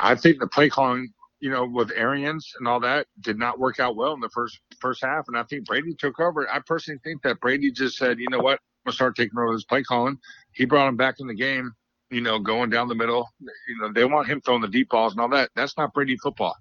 I 0.00 0.14
think 0.14 0.38
the 0.38 0.46
play 0.46 0.68
calling, 0.68 1.12
you 1.40 1.50
know, 1.50 1.64
with 1.64 1.90
Arians 1.96 2.52
and 2.58 2.68
all 2.68 2.80
that 2.80 3.06
did 3.20 3.38
not 3.38 3.58
work 3.58 3.80
out 3.80 3.96
well 3.96 4.14
in 4.14 4.20
the 4.20 4.28
first 4.30 4.60
first 4.78 5.02
half, 5.02 5.28
and 5.28 5.36
I 5.36 5.42
think 5.44 5.66
Brady 5.66 5.94
took 5.94 6.20
over. 6.20 6.48
I 6.48 6.60
personally 6.60 7.00
think 7.04 7.22
that 7.22 7.40
Brady 7.40 7.70
just 7.70 7.96
said, 7.96 8.18
you 8.18 8.28
know 8.30 8.40
what, 8.40 8.54
I'm 8.54 8.86
gonna 8.86 8.94
start 8.94 9.16
taking 9.16 9.38
over 9.38 9.52
this 9.52 9.64
play 9.64 9.82
calling. 9.82 10.18
He 10.52 10.64
brought 10.64 10.88
him 10.88 10.96
back 10.96 11.16
in 11.18 11.26
the 11.26 11.34
game, 11.34 11.72
you 12.10 12.20
know, 12.20 12.38
going 12.38 12.70
down 12.70 12.88
the 12.88 12.94
middle. 12.94 13.28
You 13.40 13.78
know, 13.80 13.92
they 13.92 14.04
want 14.04 14.28
him 14.28 14.40
throwing 14.40 14.62
the 14.62 14.68
deep 14.68 14.90
balls 14.90 15.12
and 15.12 15.20
all 15.20 15.28
that. 15.30 15.50
That's 15.56 15.76
not 15.76 15.94
Brady 15.94 16.16
football. 16.16 16.56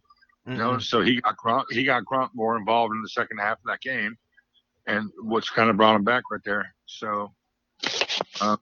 You 0.47 0.55
know, 0.55 0.79
so 0.79 1.01
he 1.01 1.21
got 1.21 1.37
Gronk, 1.37 1.65
he 1.69 1.83
got 1.83 2.03
Gronk 2.03 2.29
more 2.33 2.57
involved 2.57 2.95
in 2.95 3.01
the 3.03 3.09
second 3.09 3.37
half 3.37 3.59
of 3.59 3.65
that 3.65 3.79
game, 3.81 4.17
and 4.87 5.11
which 5.19 5.53
kind 5.53 5.69
of 5.69 5.77
brought 5.77 5.95
him 5.95 6.03
back 6.03 6.23
right 6.31 6.41
there. 6.43 6.73
So, 6.87 7.31
uh, 8.41 8.57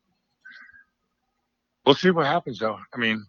we'll 1.86 1.96
see 1.96 2.12
what 2.12 2.26
happens 2.26 2.60
though. 2.60 2.78
I 2.94 2.98
mean, 2.98 3.26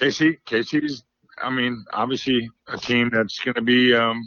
KC, 0.00 0.38
Casey's. 0.44 1.04
I 1.42 1.50
mean, 1.50 1.84
obviously 1.92 2.48
a 2.68 2.78
team 2.78 3.10
that's 3.12 3.38
going 3.38 3.54
to 3.54 3.62
be 3.62 3.94
um, 3.94 4.22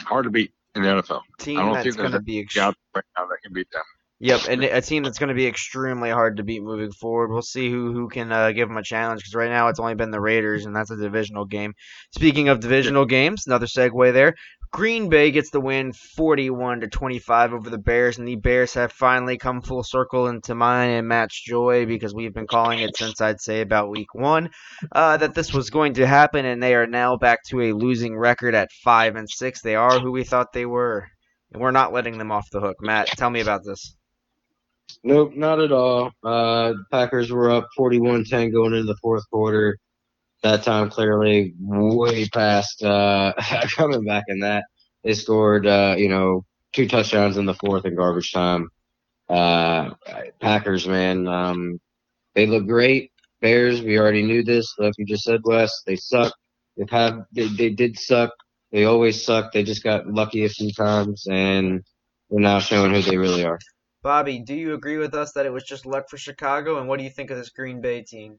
hard 0.00 0.24
to 0.24 0.30
beat 0.30 0.52
in 0.74 0.82
the 0.82 0.88
NFL. 0.88 1.22
team 1.38 1.58
I 1.58 1.62
don't 1.62 1.74
that's 1.74 1.84
think 1.84 1.96
going 1.96 2.12
to 2.12 2.20
be 2.20 2.38
a 2.38 2.42
ex- 2.42 2.56
Out 2.56 2.74
right 2.94 3.04
now 3.16 3.26
that 3.26 3.38
can 3.42 3.52
beat 3.52 3.70
them. 3.70 3.82
Yep, 4.18 4.40
and 4.48 4.64
a 4.64 4.80
team 4.80 5.02
that's 5.02 5.18
going 5.18 5.28
to 5.28 5.34
be 5.34 5.46
extremely 5.46 6.08
hard 6.08 6.38
to 6.38 6.42
beat 6.42 6.62
moving 6.62 6.90
forward. 6.90 7.30
We'll 7.30 7.42
see 7.42 7.70
who 7.70 7.92
who 7.92 8.08
can 8.08 8.32
uh, 8.32 8.52
give 8.52 8.66
them 8.66 8.78
a 8.78 8.82
challenge 8.82 9.20
because 9.20 9.34
right 9.34 9.50
now 9.50 9.68
it's 9.68 9.78
only 9.78 9.94
been 9.94 10.10
the 10.10 10.20
Raiders, 10.20 10.64
and 10.64 10.74
that's 10.74 10.90
a 10.90 10.96
divisional 10.96 11.44
game. 11.44 11.74
Speaking 12.12 12.48
of 12.48 12.60
divisional 12.60 13.04
games, 13.04 13.46
another 13.46 13.66
segue 13.66 14.14
there. 14.14 14.34
Green 14.76 15.08
Bay 15.08 15.30
gets 15.30 15.48
the 15.48 15.58
win 15.58 15.94
41 15.94 16.80
to 16.82 16.88
25 16.88 17.54
over 17.54 17.70
the 17.70 17.78
Bears, 17.78 18.18
and 18.18 18.28
the 18.28 18.36
Bears 18.36 18.74
have 18.74 18.92
finally 18.92 19.38
come 19.38 19.62
full 19.62 19.82
circle 19.82 20.26
into 20.26 20.54
mine 20.54 20.90
and 20.90 21.08
Matt's 21.08 21.42
joy 21.42 21.86
because 21.86 22.14
we've 22.14 22.34
been 22.34 22.46
calling 22.46 22.80
it 22.80 22.94
since 22.94 23.22
I'd 23.22 23.40
say 23.40 23.62
about 23.62 23.88
week 23.88 24.14
one 24.14 24.50
uh, 24.92 25.16
that 25.16 25.34
this 25.34 25.54
was 25.54 25.70
going 25.70 25.94
to 25.94 26.06
happen, 26.06 26.44
and 26.44 26.62
they 26.62 26.74
are 26.74 26.86
now 26.86 27.16
back 27.16 27.38
to 27.44 27.62
a 27.62 27.72
losing 27.72 28.18
record 28.18 28.54
at 28.54 28.68
five 28.84 29.16
and 29.16 29.30
six. 29.30 29.62
They 29.62 29.76
are 29.76 29.98
who 29.98 30.12
we 30.12 30.24
thought 30.24 30.52
they 30.52 30.66
were, 30.66 31.06
and 31.54 31.62
we're 31.62 31.70
not 31.70 31.94
letting 31.94 32.18
them 32.18 32.30
off 32.30 32.50
the 32.52 32.60
hook. 32.60 32.76
Matt, 32.82 33.06
tell 33.06 33.30
me 33.30 33.40
about 33.40 33.62
this. 33.64 33.96
Nope, 35.02 35.32
not 35.34 35.58
at 35.58 35.72
all. 35.72 36.10
Uh, 36.22 36.74
Packers 36.92 37.32
were 37.32 37.50
up 37.50 37.66
41-10 37.78 38.52
going 38.52 38.74
into 38.74 38.84
the 38.84 38.98
fourth 39.00 39.24
quarter. 39.30 39.78
That 40.42 40.62
time 40.62 40.90
clearly 40.90 41.54
way 41.58 42.28
past 42.28 42.82
uh, 42.82 43.32
coming 43.76 44.04
back 44.04 44.24
in 44.28 44.40
that. 44.40 44.64
They 45.02 45.14
scored, 45.14 45.66
uh, 45.66 45.94
you 45.98 46.08
know, 46.08 46.44
two 46.72 46.88
touchdowns 46.88 47.36
in 47.36 47.46
the 47.46 47.54
fourth 47.54 47.84
in 47.84 47.96
garbage 47.96 48.32
time. 48.32 48.68
Uh, 49.28 49.90
Packers, 50.40 50.86
man, 50.86 51.26
um, 51.26 51.80
they 52.34 52.46
look 52.46 52.66
great. 52.66 53.10
Bears, 53.40 53.82
we 53.82 53.98
already 53.98 54.22
knew 54.22 54.42
this. 54.42 54.74
Like 54.78 54.94
you 54.98 55.06
just 55.06 55.24
said, 55.24 55.40
Wes, 55.44 55.82
they 55.86 55.96
suck. 55.96 56.32
They've 56.76 56.90
had, 56.90 57.24
they, 57.32 57.48
they 57.48 57.70
did 57.70 57.98
suck. 57.98 58.30
They 58.72 58.84
always 58.84 59.24
suck. 59.24 59.52
They 59.52 59.62
just 59.62 59.82
got 59.82 60.06
lucky 60.06 60.44
a 60.44 60.48
few 60.48 60.72
times, 60.72 61.26
and 61.30 61.82
they're 62.30 62.40
now 62.40 62.58
showing 62.58 62.92
who 62.92 63.00
they 63.02 63.16
really 63.16 63.44
are. 63.44 63.58
Bobby, 64.02 64.38
do 64.38 64.54
you 64.54 64.74
agree 64.74 64.98
with 64.98 65.14
us 65.14 65.32
that 65.32 65.46
it 65.46 65.52
was 65.52 65.64
just 65.64 65.86
luck 65.86 66.08
for 66.08 66.16
Chicago? 66.16 66.78
And 66.78 66.88
what 66.88 66.98
do 66.98 67.04
you 67.04 67.10
think 67.10 67.30
of 67.30 67.38
this 67.38 67.50
Green 67.50 67.80
Bay 67.80 68.02
team? 68.02 68.38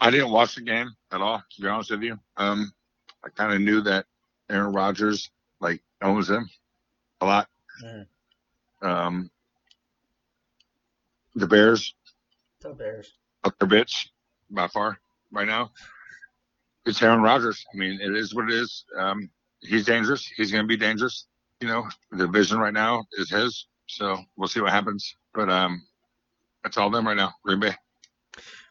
I 0.00 0.10
didn't 0.10 0.30
watch 0.30 0.54
the 0.54 0.62
game 0.62 0.90
at 1.12 1.20
all, 1.20 1.38
to 1.38 1.62
be 1.62 1.68
honest 1.68 1.90
with 1.90 2.02
you. 2.02 2.18
Um, 2.36 2.72
I 3.24 3.28
kind 3.30 3.52
of 3.52 3.60
knew 3.60 3.80
that 3.82 4.06
Aaron 4.50 4.72
Rodgers 4.72 5.30
like 5.60 5.82
owns 6.02 6.30
him 6.30 6.48
a 7.20 7.26
lot. 7.26 7.48
Mm. 7.84 8.06
Um, 8.82 9.30
the 11.34 11.46
Bears 11.46 11.94
The 12.60 12.70
Bears. 12.70 13.12
up 13.44 13.58
their 13.58 13.68
bitch 13.68 14.08
by 14.50 14.68
far 14.68 14.98
right 15.32 15.46
now. 15.46 15.70
It's 16.86 17.02
Aaron 17.02 17.22
Rodgers. 17.22 17.64
I 17.72 17.76
mean, 17.76 18.00
it 18.00 18.14
is 18.16 18.34
what 18.34 18.50
it 18.50 18.54
is. 18.54 18.84
Um, 18.96 19.28
he's 19.60 19.84
dangerous. 19.84 20.26
He's 20.36 20.50
going 20.50 20.64
to 20.64 20.68
be 20.68 20.76
dangerous. 20.76 21.26
You 21.60 21.68
know, 21.68 21.86
the 22.12 22.26
division 22.26 22.58
right 22.58 22.72
now 22.72 23.04
is 23.12 23.30
his. 23.30 23.66
So 23.86 24.18
we'll 24.36 24.48
see 24.48 24.60
what 24.60 24.72
happens. 24.72 25.16
But 25.34 25.50
um, 25.50 25.84
that's 26.62 26.76
all 26.76 26.90
them 26.90 27.06
right 27.06 27.16
now. 27.16 27.32
Green 27.44 27.60
Bay. 27.60 27.74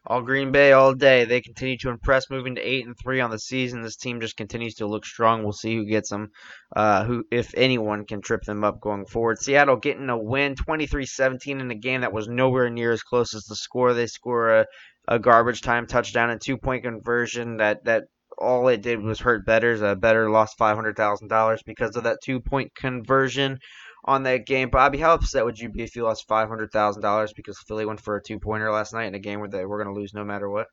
All 0.10 0.22
Green 0.22 0.54
Bay 0.54 0.72
all 0.72 0.94
day. 0.94 1.26
They 1.26 1.42
continue 1.42 1.78
to 1.80 1.90
impress, 1.90 2.30
moving 2.30 2.56
to 2.56 2.62
eight 2.62 2.86
and 2.86 2.96
three 2.98 3.20
on 3.20 3.30
the 3.30 3.38
season. 3.38 3.82
This 3.82 3.98
team 3.98 4.22
just 4.22 4.38
continues 4.38 4.76
to 4.76 4.88
look 4.88 5.06
strong. 5.06 5.44
We'll 5.44 5.52
see 5.52 5.76
who 5.76 5.86
gets 5.86 6.10
them, 6.10 6.32
uh, 6.74 7.04
who 7.04 7.26
if 7.30 7.54
anyone 7.58 8.06
can 8.06 8.22
trip 8.22 8.44
them 8.44 8.64
up 8.64 8.80
going 8.80 9.06
forward. 9.06 9.40
Seattle 9.40 9.76
getting 9.76 10.10
a 10.10 10.18
win, 10.18 10.56
23-17 10.56 11.60
in 11.60 11.72
a 11.72 11.76
game 11.76 12.02
that 12.02 12.14
was 12.14 12.30
nowhere 12.30 12.70
near 12.70 12.94
as 12.94 13.04
close 13.04 13.36
as 13.36 13.44
the 13.44 13.58
score. 13.58 13.94
They 13.94 14.08
score 14.08 14.60
a, 14.60 14.66
a 15.10 15.20
garbage 15.20 15.62
time 15.62 15.88
touchdown 15.88 16.30
and 16.30 16.40
two 16.40 16.58
point 16.58 16.84
conversion 16.84 17.58
that 17.58 17.84
that 17.84 18.06
all 18.38 18.70
it 18.70 18.82
did 18.82 19.02
was 19.02 19.20
hurt 19.20 19.46
bettors. 19.46 19.82
A 19.82 19.98
bettor 19.98 20.30
lost 20.30 20.58
five 20.58 20.78
hundred 20.78 20.96
thousand 20.96 21.28
dollars 21.28 21.64
because 21.66 21.98
of 21.98 22.04
that 22.04 22.20
two 22.24 22.40
point 22.40 22.74
conversion 22.76 23.60
on 24.08 24.24
that 24.24 24.48
game. 24.48 24.70
Bobby, 24.70 24.98
how 24.98 25.14
upset 25.14 25.46
would 25.46 25.60
you 25.60 25.70
be 25.70 25.84
if 25.84 25.96
you 25.96 26.04
lost 26.04 26.28
five 26.28 26.48
hundred 26.48 26.72
thousand 26.72 27.04
dollars 27.04 27.34
because 27.34 27.60
Philly 27.68 27.86
went 27.86 28.02
for 28.02 28.16
a 28.16 28.24
two 28.24 28.40
pointer 28.40 28.72
last 28.72 28.94
night 28.94 29.06
in 29.06 29.16
a 29.16 29.20
game 29.20 29.40
where 29.40 29.50
they 29.50 29.66
were 29.66 29.84
going 29.84 29.94
to 29.94 30.00
lose 30.00 30.14
no 30.14 30.24
matter 30.24 30.50
what? 30.50 30.68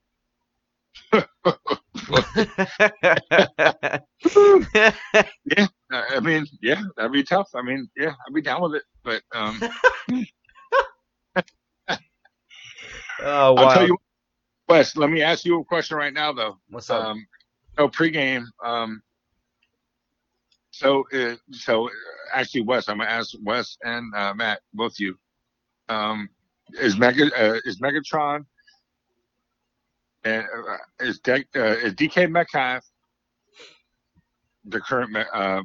Yeah, 5.57 5.91
I 5.91 6.21
mean, 6.21 6.47
yeah, 6.63 6.83
that'd 6.97 7.13
be 7.13 7.23
tough. 7.23 7.49
I 7.55 7.63
mean, 7.63 7.89
yeah, 7.97 8.15
I'd 8.27 8.35
be 8.35 8.43
down 8.43 8.63
with 8.63 8.75
it. 8.75 8.83
But 9.05 9.23
um, 9.33 9.61
oh 11.89 11.97
I'll 13.21 13.55
wow! 13.55 13.75
tell 13.75 13.87
you, 13.87 13.97
Wes. 14.69 14.97
Let 14.97 15.11
me 15.11 15.23
ask 15.23 15.45
you 15.45 15.61
a 15.61 15.65
question 15.65 15.97
right 15.97 16.13
now, 16.13 16.33
though. 16.33 16.59
What's 16.69 16.91
up? 16.91 17.05
Um, 17.05 17.27
so 17.77 17.89
pregame. 17.89 18.45
Um, 18.65 19.03
so 20.75 21.05
uh, 21.15 21.37
so 21.53 21.87
uh, 21.87 21.91
actually, 22.33 22.63
Wes, 22.63 22.89
I'm 22.89 22.99
gonna 22.99 23.11
ask 23.11 23.31
Wes 23.43 23.77
and 23.85 24.13
uh, 24.15 24.35
Matt, 24.35 24.61
both 24.73 24.93
of 24.93 25.01
you. 25.01 25.17
Um, 25.89 26.29
is 26.81 26.99
Mega 26.99 27.27
uh, 27.27 27.61
is 27.65 27.81
Megatron 27.81 28.45
and 30.25 30.45
uh, 30.45 30.77
is 31.05 31.21
De- 31.21 31.47
uh, 31.55 31.77
is 31.85 31.95
DK 31.95 32.31
Metcalf 32.31 32.85
the 34.65 34.81
current 34.81 35.13
Me- 35.13 35.25
uh, 35.33 35.63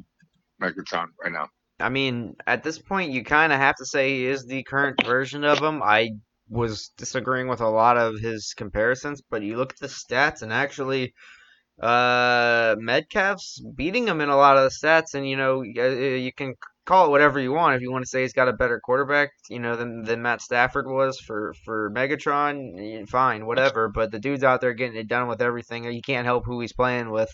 Megatron 0.62 1.06
right 1.22 1.32
now? 1.32 1.48
I 1.80 1.88
mean, 1.88 2.36
at 2.46 2.62
this 2.62 2.78
point, 2.78 3.10
you 3.10 3.24
kind 3.24 3.52
of 3.52 3.58
have 3.58 3.76
to 3.76 3.86
say 3.86 4.10
he 4.10 4.26
is 4.26 4.44
the 4.44 4.62
current 4.64 5.02
version 5.04 5.44
of 5.44 5.58
him. 5.58 5.82
I 5.82 6.10
was 6.48 6.90
disagreeing 6.98 7.48
with 7.48 7.62
a 7.62 7.68
lot 7.68 7.96
of 7.96 8.20
his 8.20 8.52
comparisons, 8.54 9.22
but 9.30 9.42
you 9.42 9.56
look 9.56 9.72
at 9.72 9.78
the 9.78 9.86
stats, 9.86 10.42
and 10.42 10.52
actually, 10.52 11.14
uh, 11.80 12.76
Metcalf's 12.78 13.60
beating 13.74 14.06
him 14.06 14.20
in 14.20 14.28
a 14.28 14.36
lot 14.36 14.56
of 14.56 14.64
the 14.64 14.70
stats. 14.70 15.14
And 15.14 15.28
you 15.28 15.36
know, 15.36 15.60
uh, 15.60 15.88
you 15.88 16.32
can 16.32 16.54
call 16.86 17.06
it 17.06 17.10
whatever 17.10 17.40
you 17.40 17.52
want. 17.52 17.76
If 17.76 17.82
you 17.82 17.92
want 17.92 18.04
to 18.04 18.08
say 18.08 18.22
he's 18.22 18.32
got 18.32 18.48
a 18.48 18.52
better 18.52 18.80
quarterback, 18.80 19.30
you 19.48 19.58
know, 19.58 19.76
than 19.76 20.02
than 20.02 20.22
Matt 20.22 20.42
Stafford 20.42 20.86
was 20.86 21.18
for 21.20 21.54
for 21.64 21.90
Megatron, 21.90 23.08
fine, 23.08 23.46
whatever. 23.46 23.88
But 23.88 24.10
the 24.10 24.18
dude's 24.18 24.44
out 24.44 24.60
there 24.60 24.74
getting 24.74 24.98
it 24.98 25.08
done 25.08 25.28
with 25.28 25.42
everything. 25.42 25.84
You 25.84 26.02
can't 26.02 26.26
help 26.26 26.44
who 26.46 26.60
he's 26.60 26.72
playing 26.72 27.10
with. 27.10 27.30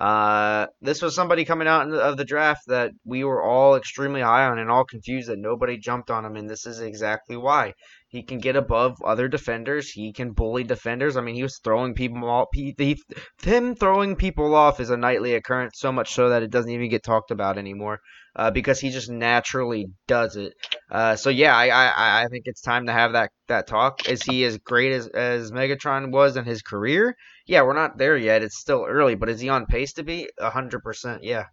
Uh, 0.00 0.66
this 0.80 1.02
was 1.02 1.14
somebody 1.14 1.44
coming 1.44 1.66
out 1.66 1.90
of 1.90 2.16
the 2.16 2.24
draft 2.24 2.62
that 2.68 2.92
we 3.04 3.24
were 3.24 3.42
all 3.42 3.74
extremely 3.74 4.20
high 4.20 4.46
on 4.46 4.58
and 4.58 4.70
all 4.70 4.84
confused 4.84 5.28
that 5.28 5.38
nobody 5.38 5.76
jumped 5.76 6.10
on 6.10 6.24
him, 6.24 6.36
and 6.36 6.48
this 6.48 6.66
is 6.66 6.80
exactly 6.80 7.36
why. 7.36 7.72
He 8.10 8.22
can 8.22 8.38
get 8.38 8.56
above 8.56 8.96
other 9.04 9.28
defenders. 9.28 9.90
He 9.90 10.14
can 10.14 10.32
bully 10.32 10.64
defenders. 10.64 11.16
I 11.16 11.20
mean, 11.20 11.34
he 11.34 11.42
was 11.42 11.58
throwing 11.58 11.92
people 11.92 12.24
off. 12.28 12.48
He, 12.54 12.74
he, 12.78 12.98
him 13.42 13.74
throwing 13.74 14.16
people 14.16 14.54
off 14.54 14.80
is 14.80 14.88
a 14.88 14.96
nightly 14.96 15.34
occurrence, 15.34 15.78
so 15.78 15.92
much 15.92 16.14
so 16.14 16.30
that 16.30 16.42
it 16.42 16.50
doesn't 16.50 16.70
even 16.70 16.88
get 16.88 17.02
talked 17.02 17.30
about 17.30 17.58
anymore 17.58 18.00
uh, 18.34 18.50
because 18.50 18.80
he 18.80 18.88
just 18.88 19.10
naturally 19.10 19.88
does 20.06 20.36
it. 20.36 20.54
Uh, 20.90 21.16
so 21.16 21.28
yeah, 21.28 21.54
I, 21.54 21.68
I, 21.68 22.22
I 22.22 22.26
think 22.28 22.44
it's 22.46 22.62
time 22.62 22.86
to 22.86 22.92
have 22.92 23.12
that, 23.12 23.30
that 23.48 23.66
talk. 23.66 24.08
Is 24.08 24.22
he 24.22 24.42
as 24.44 24.56
great 24.56 24.92
as, 24.92 25.06
as 25.08 25.52
Megatron 25.52 26.10
was 26.10 26.38
in 26.38 26.46
his 26.46 26.62
career? 26.62 27.14
Yeah, 27.46 27.60
we're 27.62 27.74
not 27.74 27.98
there 27.98 28.16
yet. 28.16 28.42
It's 28.42 28.58
still 28.58 28.86
early, 28.88 29.16
but 29.16 29.28
is 29.28 29.40
he 29.40 29.50
on 29.50 29.66
pace 29.66 29.92
to 29.94 30.02
be? 30.02 30.30
Hundred 30.40 30.82
percent, 30.82 31.24
yeah. 31.24 31.44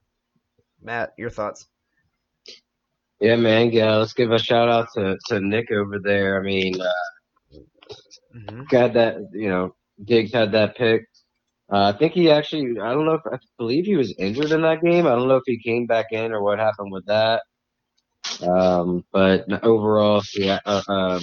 Matt, 0.81 1.11
your 1.17 1.29
thoughts? 1.29 1.67
Yeah, 3.19 3.35
man. 3.35 3.71
Yeah, 3.71 3.95
let's 3.97 4.13
give 4.13 4.31
a 4.31 4.39
shout 4.39 4.69
out 4.69 4.87
to, 4.95 5.17
to 5.27 5.39
Nick 5.39 5.71
over 5.71 5.99
there. 5.99 6.39
I 6.39 6.43
mean, 6.43 6.79
uh, 6.81 6.85
hmm 8.33 8.63
got 8.69 8.93
that, 8.93 9.15
you 9.33 9.49
know, 9.49 9.75
Diggs 10.03 10.33
had 10.33 10.51
that 10.53 10.75
pick. 10.75 11.03
Uh, 11.71 11.93
I 11.93 11.97
think 11.97 12.13
he 12.13 12.29
actually, 12.29 12.79
I 12.81 12.93
don't 12.93 13.05
know 13.05 13.13
if, 13.15 13.21
I 13.31 13.37
believe 13.57 13.85
he 13.85 13.95
was 13.95 14.13
injured 14.17 14.51
in 14.51 14.61
that 14.61 14.81
game. 14.81 15.05
I 15.07 15.11
don't 15.15 15.27
know 15.27 15.37
if 15.37 15.43
he 15.45 15.59
came 15.61 15.85
back 15.85 16.07
in 16.11 16.31
or 16.31 16.41
what 16.43 16.59
happened 16.59 16.91
with 16.91 17.05
that. 17.05 17.43
Um, 18.41 19.03
but 19.11 19.45
overall, 19.63 20.21
yeah, 20.35 20.59
uh, 20.65 20.81
um, 20.87 21.21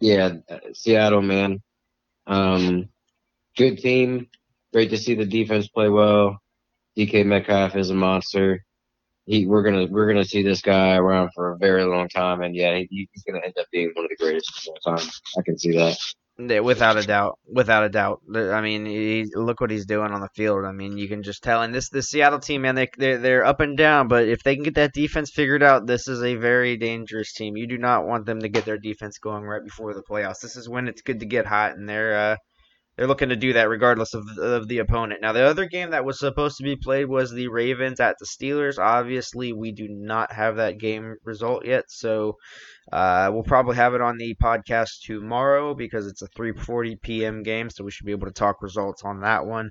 yeah, 0.00 0.34
Seattle, 0.72 1.22
man. 1.22 1.60
Um, 2.26 2.88
good 3.56 3.78
team. 3.78 4.26
Great 4.72 4.90
to 4.90 4.98
see 4.98 5.14
the 5.14 5.24
defense 5.26 5.68
play 5.68 5.88
well. 5.88 6.38
DK 6.96 7.24
Metcalf 7.24 7.76
is 7.76 7.90
a 7.90 7.94
monster. 7.94 8.64
He, 9.26 9.46
we're 9.46 9.62
gonna, 9.62 9.86
we're 9.86 10.06
gonna 10.06 10.24
see 10.24 10.42
this 10.42 10.60
guy 10.60 10.96
around 10.96 11.30
for 11.34 11.52
a 11.52 11.58
very 11.58 11.84
long 11.84 12.08
time, 12.08 12.40
and 12.42 12.54
yeah, 12.54 12.76
he, 12.76 13.08
he's 13.12 13.22
gonna 13.22 13.40
end 13.44 13.54
up 13.58 13.66
being 13.70 13.92
one 13.94 14.04
of 14.04 14.10
the 14.10 14.16
greatest 14.16 14.68
of 14.68 14.74
all 14.86 14.96
time. 14.96 15.08
I 15.38 15.42
can 15.42 15.58
see 15.58 15.72
that. 15.72 15.96
Yeah, 16.48 16.60
without 16.60 16.96
a 16.96 17.02
doubt, 17.02 17.38
without 17.46 17.84
a 17.84 17.90
doubt. 17.90 18.22
I 18.34 18.62
mean, 18.62 18.86
he, 18.86 19.26
look 19.34 19.60
what 19.60 19.70
he's 19.70 19.84
doing 19.84 20.10
on 20.10 20.22
the 20.22 20.28
field. 20.34 20.64
I 20.64 20.72
mean, 20.72 20.96
you 20.96 21.06
can 21.06 21.22
just 21.22 21.42
tell. 21.42 21.62
And 21.62 21.74
this, 21.74 21.90
the 21.90 22.02
Seattle 22.02 22.38
team, 22.38 22.62
man, 22.62 22.76
they 22.76 22.88
they're, 22.96 23.18
they're 23.18 23.44
up 23.44 23.60
and 23.60 23.76
down. 23.76 24.08
But 24.08 24.26
if 24.26 24.42
they 24.42 24.54
can 24.54 24.64
get 24.64 24.76
that 24.76 24.94
defense 24.94 25.30
figured 25.30 25.62
out, 25.62 25.86
this 25.86 26.08
is 26.08 26.22
a 26.22 26.36
very 26.36 26.78
dangerous 26.78 27.34
team. 27.34 27.58
You 27.58 27.66
do 27.66 27.76
not 27.76 28.06
want 28.06 28.24
them 28.24 28.40
to 28.40 28.48
get 28.48 28.64
their 28.64 28.78
defense 28.78 29.18
going 29.18 29.44
right 29.44 29.62
before 29.62 29.92
the 29.92 30.02
playoffs. 30.02 30.40
This 30.40 30.56
is 30.56 30.66
when 30.66 30.88
it's 30.88 31.02
good 31.02 31.20
to 31.20 31.26
get 31.26 31.44
hot, 31.44 31.76
and 31.76 31.86
they're 31.86 32.16
uh, 32.16 32.36
they're 33.00 33.08
looking 33.08 33.30
to 33.30 33.36
do 33.36 33.54
that 33.54 33.70
regardless 33.70 34.12
of 34.12 34.28
of 34.36 34.68
the 34.68 34.76
opponent. 34.76 35.22
Now, 35.22 35.32
the 35.32 35.44
other 35.44 35.64
game 35.64 35.92
that 35.92 36.04
was 36.04 36.18
supposed 36.18 36.58
to 36.58 36.64
be 36.64 36.76
played 36.76 37.06
was 37.06 37.30
the 37.30 37.48
Ravens 37.48 37.98
at 37.98 38.16
the 38.18 38.26
Steelers. 38.26 38.78
Obviously, 38.78 39.54
we 39.54 39.72
do 39.72 39.88
not 39.88 40.30
have 40.32 40.56
that 40.56 40.78
game 40.78 41.16
result 41.24 41.64
yet, 41.64 41.84
so. 41.88 42.36
Uh, 42.92 43.30
we'll 43.32 43.44
probably 43.44 43.76
have 43.76 43.94
it 43.94 44.00
on 44.00 44.16
the 44.16 44.34
podcast 44.42 45.02
tomorrow 45.04 45.74
because 45.74 46.08
it's 46.08 46.22
a 46.22 46.28
3:40 46.28 47.00
p.m. 47.00 47.44
game, 47.44 47.70
so 47.70 47.84
we 47.84 47.90
should 47.92 48.04
be 48.04 48.10
able 48.10 48.26
to 48.26 48.32
talk 48.32 48.60
results 48.62 49.04
on 49.04 49.20
that 49.20 49.46
one. 49.46 49.70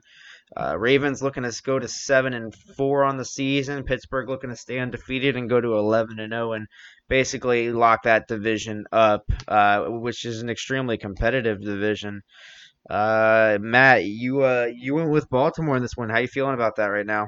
Uh, 0.55 0.77
Ravens 0.79 1.21
looking 1.21 1.43
to 1.43 1.61
go 1.63 1.77
to 1.77 1.87
seven 1.87 2.33
and 2.33 2.55
four 2.55 3.03
on 3.03 3.17
the 3.17 3.25
season. 3.25 3.83
Pittsburgh 3.83 4.29
looking 4.29 4.51
to 4.51 4.55
stay 4.55 4.79
undefeated 4.79 5.35
and 5.35 5.49
go 5.49 5.59
to 5.59 5.75
11 5.75 6.17
and 6.19 6.31
0 6.31 6.53
and 6.53 6.67
basically 7.09 7.71
lock 7.71 8.03
that 8.03 8.27
division 8.27 8.85
up, 8.91 9.29
uh, 9.49 9.83
which 9.85 10.23
is 10.23 10.41
an 10.41 10.49
extremely 10.49 10.97
competitive 10.97 11.61
division. 11.61 12.21
Uh, 12.89 13.59
Matt, 13.61 14.05
you 14.05 14.43
uh, 14.43 14.67
you 14.73 14.95
went 14.95 15.11
with 15.11 15.29
Baltimore 15.29 15.75
in 15.75 15.81
this 15.81 15.95
one. 15.95 16.09
How 16.09 16.17
you 16.17 16.27
feeling 16.27 16.55
about 16.55 16.77
that 16.77 16.87
right 16.87 17.05
now? 17.05 17.27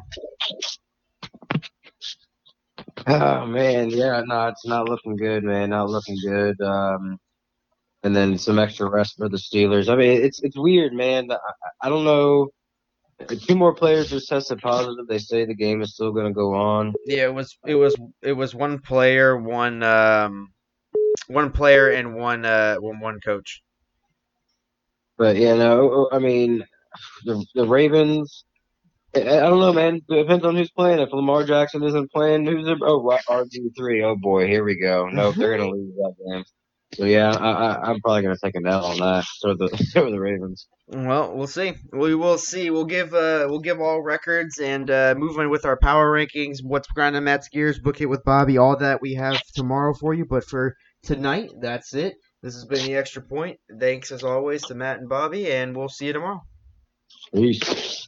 Oh 3.07 3.45
man, 3.45 3.89
yeah, 3.89 4.21
no, 4.25 4.47
it's 4.47 4.65
not 4.65 4.89
looking 4.89 5.15
good, 5.15 5.43
man. 5.43 5.69
Not 5.69 5.89
looking 5.89 6.17
good. 6.25 6.59
Um, 6.61 7.19
and 8.03 8.15
then 8.15 8.37
some 8.37 8.57
extra 8.57 8.89
rest 8.89 9.17
for 9.17 9.29
the 9.29 9.37
Steelers. 9.37 9.87
I 9.87 9.95
mean, 9.95 10.21
it's 10.23 10.41
it's 10.41 10.57
weird, 10.57 10.93
man. 10.93 11.31
I, 11.31 11.37
I 11.83 11.89
don't 11.89 12.05
know. 12.05 12.49
Two 13.27 13.55
more 13.55 13.75
players 13.75 14.09
just 14.09 14.29
tested 14.29 14.59
positive. 14.61 15.07
They 15.07 15.19
say 15.19 15.45
the 15.45 15.53
game 15.53 15.83
is 15.83 15.93
still 15.93 16.11
going 16.11 16.25
to 16.25 16.33
go 16.33 16.55
on. 16.55 16.93
Yeah, 17.05 17.25
it 17.25 17.33
was 17.33 17.55
it 17.67 17.75
was 17.75 17.95
it 18.23 18.33
was 18.33 18.55
one 18.55 18.79
player, 18.79 19.37
one 19.37 19.83
um, 19.83 20.51
one 21.27 21.51
player, 21.51 21.91
and 21.91 22.15
one 22.15 22.45
uh, 22.45 22.77
one 22.77 22.99
one 22.99 23.19
coach. 23.19 23.61
But 25.21 25.35
yeah, 25.35 25.53
no, 25.53 26.09
I 26.11 26.17
mean, 26.17 26.63
the 27.25 27.45
the 27.53 27.67
Ravens. 27.67 28.43
I 29.15 29.19
don't 29.19 29.59
know, 29.59 29.71
man. 29.71 30.01
It 30.09 30.23
depends 30.23 30.43
on 30.43 30.55
who's 30.55 30.71
playing. 30.71 30.97
If 30.97 31.13
Lamar 31.13 31.43
Jackson 31.43 31.83
isn't 31.83 32.11
playing, 32.11 32.47
who's 32.47 32.65
the 32.65 32.75
oh 32.81 33.03
RG 33.29 33.77
three? 33.77 34.03
Oh 34.03 34.15
boy, 34.15 34.47
here 34.47 34.63
we 34.63 34.79
go. 34.79 35.09
Nope, 35.09 35.35
they're 35.35 35.55
gonna 35.55 35.69
lose 35.69 35.93
that 35.97 36.15
game. 36.27 36.43
So 36.95 37.05
yeah, 37.05 37.29
I, 37.29 37.51
I 37.51 37.91
I'm 37.91 37.99
probably 37.99 38.23
gonna 38.23 38.35
take 38.43 38.55
a 38.55 38.67
L 38.67 38.83
on 38.83 38.97
that. 38.97 39.25
So 39.37 39.53
the 39.53 39.67
so 39.91 40.09
the 40.09 40.19
Ravens. 40.19 40.65
Well, 40.87 41.35
we'll 41.35 41.45
see. 41.45 41.75
We 41.93 42.15
will 42.15 42.39
see. 42.39 42.71
We'll 42.71 42.85
give 42.85 43.13
uh 43.13 43.45
we'll 43.47 43.59
give 43.59 43.79
all 43.79 44.01
records 44.01 44.57
and 44.57 44.89
uh 44.89 45.13
move 45.15 45.37
on 45.37 45.51
with 45.51 45.65
our 45.65 45.77
power 45.77 46.11
rankings. 46.11 46.63
What's 46.63 46.87
grinding 46.87 47.25
Matt's 47.25 47.49
gears? 47.49 47.77
Book 47.77 48.01
it 48.01 48.07
with 48.07 48.23
Bobby. 48.23 48.57
All 48.57 48.75
that 48.77 49.03
we 49.03 49.13
have 49.13 49.39
tomorrow 49.53 49.93
for 49.93 50.15
you. 50.15 50.25
But 50.25 50.45
for 50.45 50.73
tonight, 51.03 51.51
that's 51.61 51.93
it. 51.93 52.15
This 52.41 52.55
has 52.55 52.65
been 52.65 52.85
the 52.85 52.95
extra 52.95 53.21
point. 53.21 53.59
Thanks 53.79 54.11
as 54.11 54.23
always 54.23 54.63
to 54.63 54.75
Matt 54.75 54.99
and 54.99 55.07
Bobby, 55.07 55.51
and 55.51 55.75
we'll 55.75 55.89
see 55.89 56.07
you 56.07 56.13
tomorrow. 56.13 56.43
Peace. 57.33 58.00